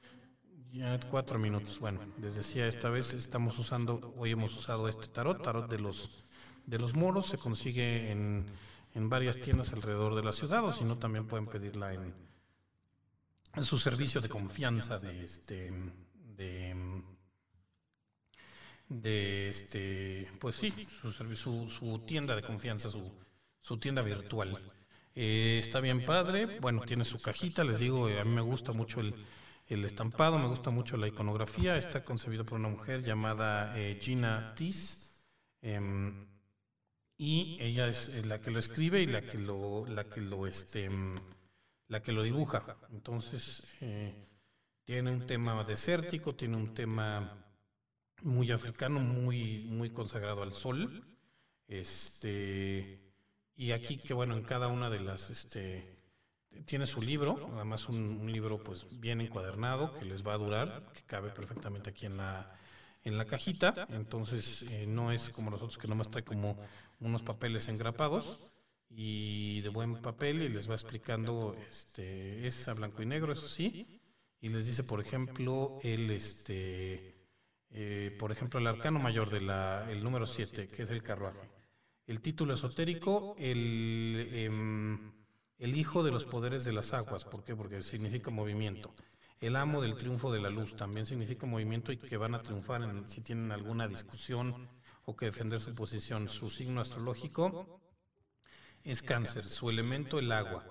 [0.74, 1.78] ya cuatro minutos.
[1.78, 6.10] Bueno, les decía, esta vez estamos usando, hoy hemos usado este tarot, tarot de los,
[6.66, 8.46] de los moros, se consigue en,
[8.94, 12.12] en varias tiendas alrededor de la ciudad, o si no, también pueden pedirla en,
[13.54, 15.72] en su servicio de confianza de este,
[18.88, 23.12] de, este, pues sí, su, su, su tienda de confianza, su,
[23.60, 24.60] su tienda virtual.
[25.14, 28.98] Eh, está bien padre, bueno, tiene su cajita, les digo, a mí me gusta mucho
[29.00, 29.14] el
[29.66, 34.54] el estampado, me gusta mucho la iconografía, está concebido por una mujer llamada eh, Gina
[34.54, 35.10] Tis,
[35.62, 36.26] em,
[37.16, 40.46] y ella es eh, la que lo escribe y la que lo, la que lo,
[40.46, 41.14] este, em,
[41.88, 42.76] la que lo dibuja.
[42.92, 44.14] Entonces, eh,
[44.84, 47.44] tiene un tema desértico, tiene un tema
[48.22, 51.04] muy africano, muy, muy consagrado al sol.
[51.66, 53.00] Este,
[53.56, 55.93] y aquí que bueno, en cada una de las este,
[56.64, 61.02] tiene su libro, además un, libro pues bien encuadernado que les va a durar, que
[61.02, 62.58] cabe perfectamente aquí en la,
[63.02, 66.58] en la cajita, entonces eh, no es como los otros que nomás trae como
[67.00, 68.38] unos papeles engrapados
[68.88, 73.48] y de buen papel y les va explicando, este, es a blanco y negro, eso
[73.48, 74.00] sí,
[74.40, 77.14] y les dice, por ejemplo, el, este,
[77.70, 81.48] eh, por ejemplo, el arcano mayor de la, el número 7, que es el carruaje.
[82.06, 84.28] El título esotérico, el...
[84.32, 85.23] Em,
[85.58, 87.54] el hijo de los poderes de las aguas, ¿por qué?
[87.54, 88.94] Porque significa movimiento.
[89.40, 92.82] El amo del triunfo de la luz también significa movimiento y que van a triunfar
[92.82, 94.68] en, si tienen alguna discusión
[95.04, 96.28] o que defender su posición.
[96.28, 97.80] Su signo astrológico
[98.82, 100.64] es cáncer, su elemento el agua.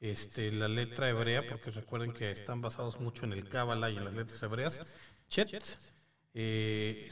[0.00, 4.04] Este, la letra hebrea, porque recuerden que están basados mucho en el Cábala y en
[4.04, 4.94] las letras hebreas,
[5.28, 5.78] Chet,
[6.34, 7.08] eh,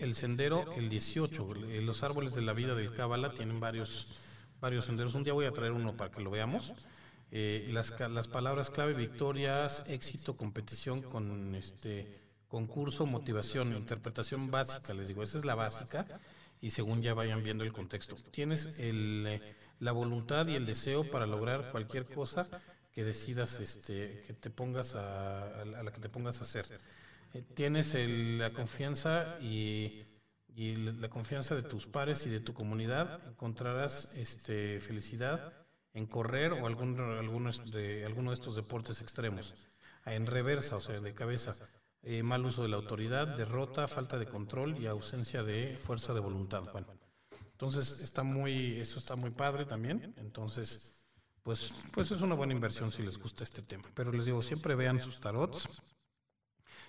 [0.00, 1.54] el sendero, el 18.
[1.82, 4.18] Los árboles de la vida del Cábala tienen varios
[4.60, 5.14] varios senderos.
[5.14, 6.72] Un día voy a traer uno para que lo veamos.
[7.32, 15.06] Eh, las, las palabras clave, victorias, éxito, competición, con este concurso, motivación, interpretación básica, les
[15.06, 16.04] digo, esa es la básica,
[16.60, 18.16] y según ya vayan viendo el contexto.
[18.32, 19.40] Tienes el,
[19.78, 22.48] la voluntad y el deseo para lograr cualquier cosa
[22.92, 26.66] que decidas, este, que te pongas a, a la que te pongas a hacer.
[27.34, 30.02] Eh, tienes el, la confianza y
[30.54, 35.52] y la confianza de tus pares y de tu comunidad, encontrarás este, felicidad
[35.92, 39.54] en correr o algún, alguno, de, alguno de estos deportes extremos.
[40.06, 41.54] En reversa, o sea, de cabeza,
[42.02, 46.20] eh, mal uso de la autoridad, derrota, falta de control y ausencia de fuerza de
[46.20, 46.64] voluntad.
[46.72, 46.88] Bueno,
[47.52, 50.14] entonces está muy, eso está muy padre también.
[50.16, 50.94] Entonces,
[51.42, 53.90] pues, pues es una buena inversión si les gusta este tema.
[53.94, 55.68] Pero les digo, siempre vean sus tarots.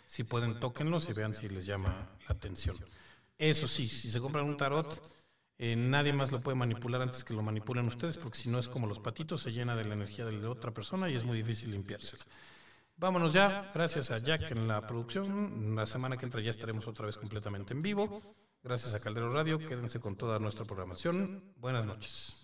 [0.06, 2.76] Si pueden, tóquenlos y vean si les llama la atención.
[3.42, 5.02] Eso sí, si se compran un tarot,
[5.58, 8.70] eh, nadie más lo puede manipular antes que lo manipulen ustedes, porque si no es
[8.70, 11.38] como los patitos, se llena de la energía de la otra persona y es muy
[11.38, 12.24] difícil limpiársela.
[12.98, 15.76] Vámonos ya, gracias a Jack en la producción.
[15.76, 18.22] La semana que entra ya estaremos otra vez completamente en vivo.
[18.62, 21.44] Gracias a Caldero Radio, quédense con toda nuestra programación.
[21.58, 22.41] Buenas noches.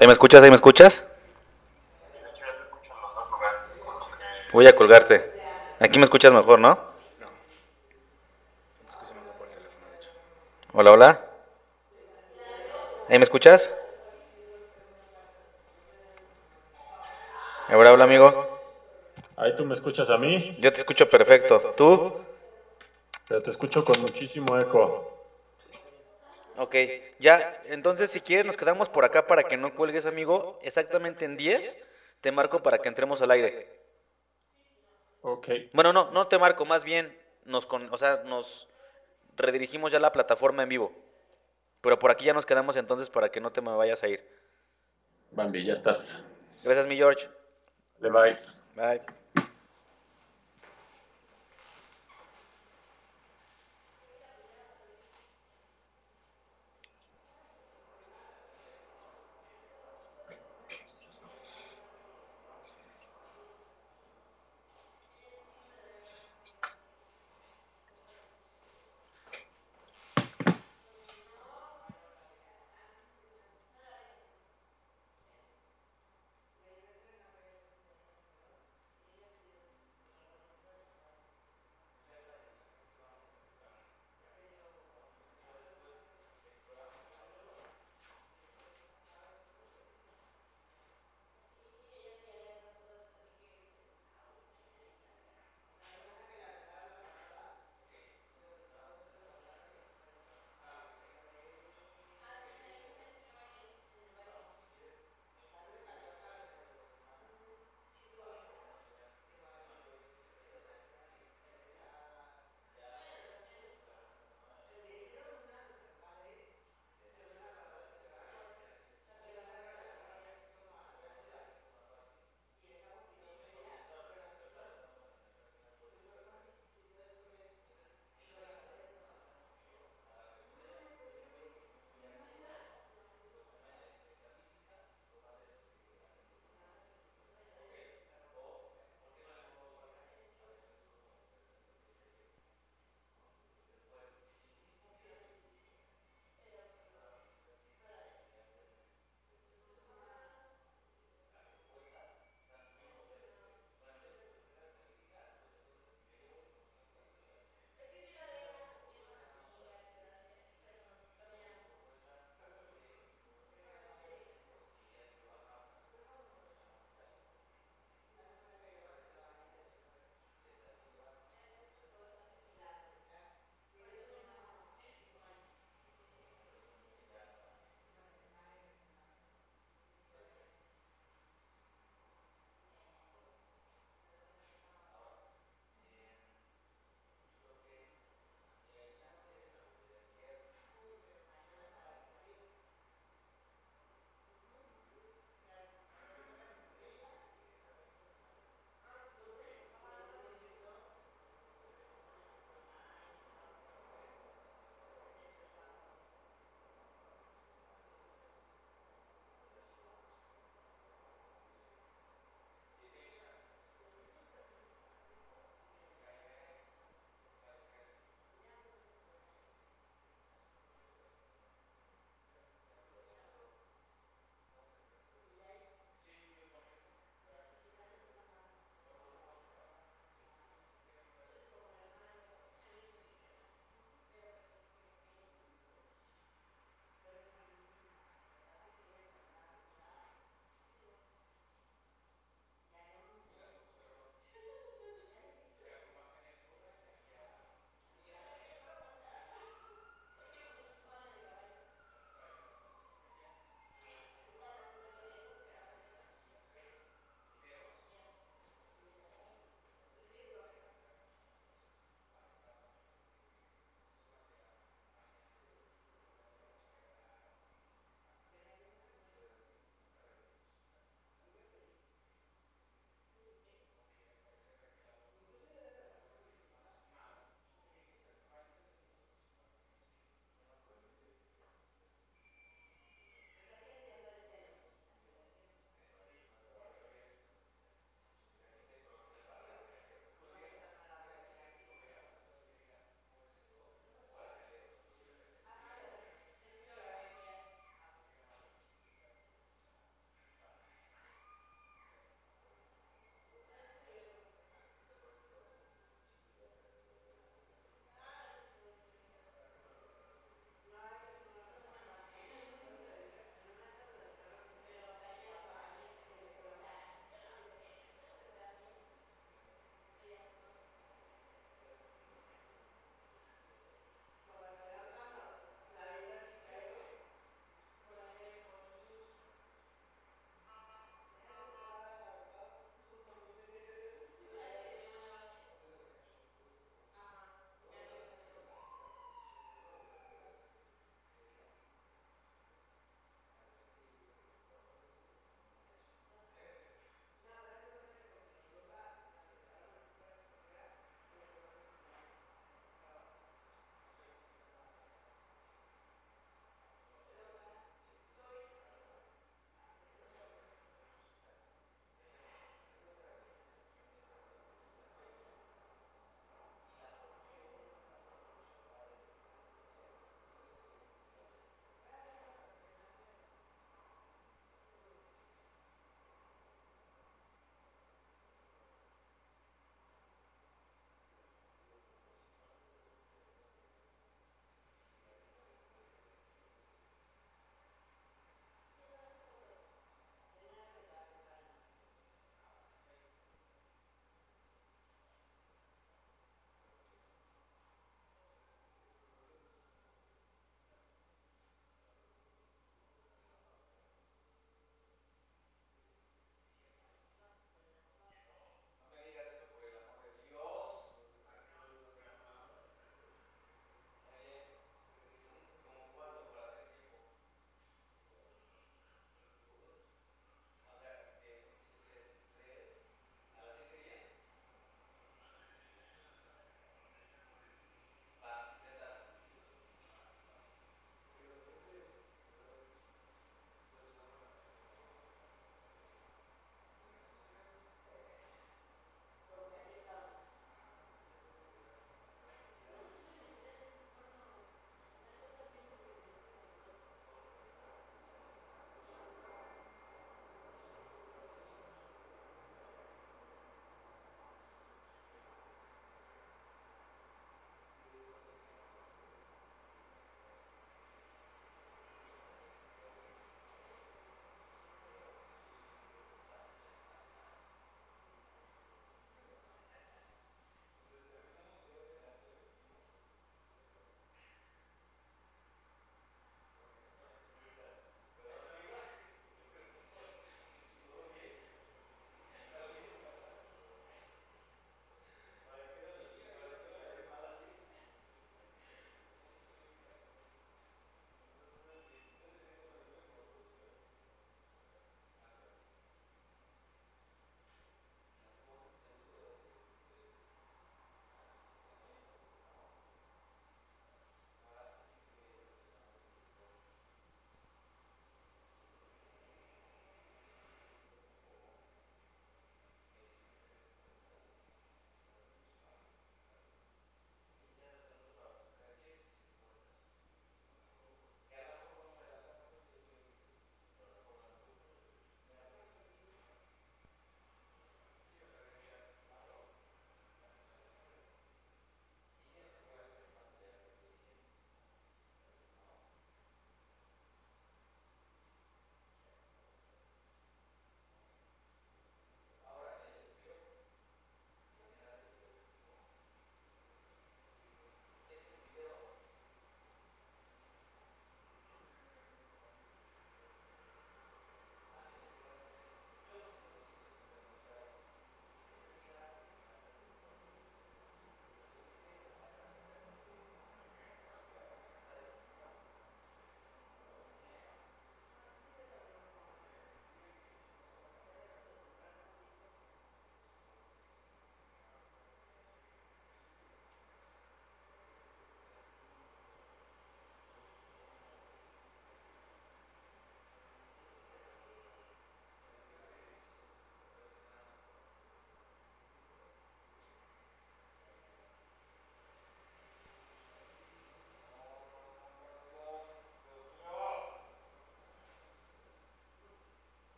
[0.00, 0.42] ¿Ahí me escuchas?
[0.42, 1.04] ¿Ahí me escuchas?
[4.52, 5.32] Voy a colgarte.
[5.80, 6.78] Aquí me escuchas mejor, ¿no?
[10.72, 11.24] Hola, hola.
[13.08, 13.72] ¿Ahí me escuchas?
[17.68, 18.60] Ahora habla, amigo.
[19.36, 21.60] Ahí tú me escuchas a mí, Yo te escucho perfecto.
[21.76, 22.24] ¿Tú?
[23.26, 25.13] pero te escucho con muchísimo eco.
[26.56, 26.76] Ok,
[27.18, 30.58] ya, entonces si quieres nos quedamos por acá para que no cuelgues, amigo.
[30.62, 31.90] Exactamente en 10
[32.20, 33.68] te marco para que entremos al aire.
[35.22, 38.68] Ok, Bueno, no, no te marco, más bien nos, con, o sea, nos
[39.36, 40.92] redirigimos ya a la plataforma en vivo.
[41.80, 44.26] Pero por aquí ya nos quedamos entonces para que no te me vayas a ir.
[45.32, 46.22] Bambi, ya estás.
[46.62, 47.28] Gracias, mi George.
[48.00, 48.38] Le bye.
[48.74, 49.23] Bye.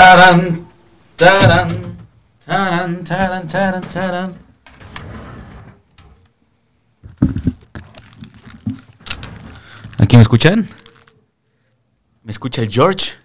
[0.00, 0.66] Taran,
[1.14, 1.68] taran,
[2.46, 4.34] taran, taran, taran, taran.
[9.98, 10.66] ¿Aquí me escuchan?
[12.22, 13.18] ¿Me escucha el George?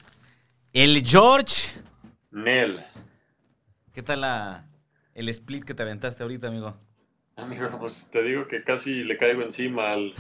[0.74, 1.80] El George.
[2.32, 2.86] Nel.
[3.94, 4.66] ¿Qué tal la,
[5.14, 6.76] el split que te aventaste ahorita, amigo?
[7.38, 10.14] Amigo, pues te digo que casi le caigo encima al,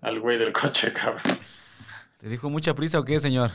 [0.00, 1.38] al güey del coche, cabrón.
[2.18, 3.52] ¿Te dijo mucha prisa o qué, señor?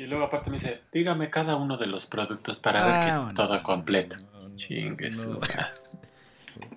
[0.00, 3.26] Sí, luego aparte me dice, dígame cada uno de los productos para ver que Ah,
[3.28, 4.16] es todo completo.
[4.32, 5.22] no, no, Chingue no.
[5.22, 5.54] su madre.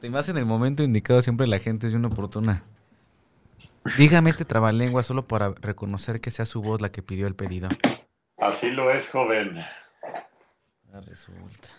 [0.02, 2.64] Te vas en el momento indicado, siempre la gente es bien oportuna.
[3.98, 7.70] Dígame este trabalengua solo para reconocer que sea su voz la que pidió el pedido.
[8.40, 9.58] Así lo es, joven.
[10.92, 11.70] Ah, resulta.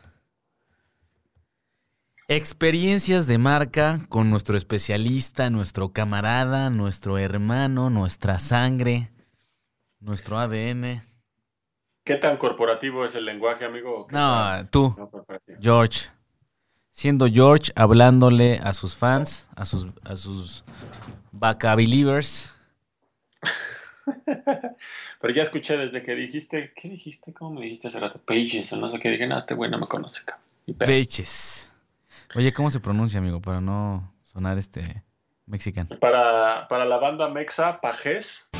[2.27, 9.13] Experiencias de marca con nuestro especialista, nuestro camarada, nuestro hermano, nuestra sangre,
[10.01, 11.03] nuestro ADN.
[12.05, 14.07] ¿Qué tan corporativo es el lenguaje, amigo?
[14.07, 15.11] ¿Qué tan No, tú, no?
[15.59, 16.11] George.
[16.91, 20.65] Siendo George hablándole a sus fans, a sus, a sus
[21.33, 22.55] Vaca Believers.
[25.21, 27.33] Pero ya escuché desde que dijiste, ¿qué dijiste?
[27.33, 28.21] ¿Cómo me dijiste hace rato?
[28.21, 29.09] Pages o no sé qué.
[29.09, 30.21] Dije, no, este güey no me conoce,
[30.79, 31.71] Peches.
[32.35, 33.41] Oye, ¿cómo se pronuncia, amigo?
[33.41, 35.03] Para no sonar este
[35.47, 35.89] mexicano.
[35.99, 38.51] Para, para la banda Mexa, Pajes,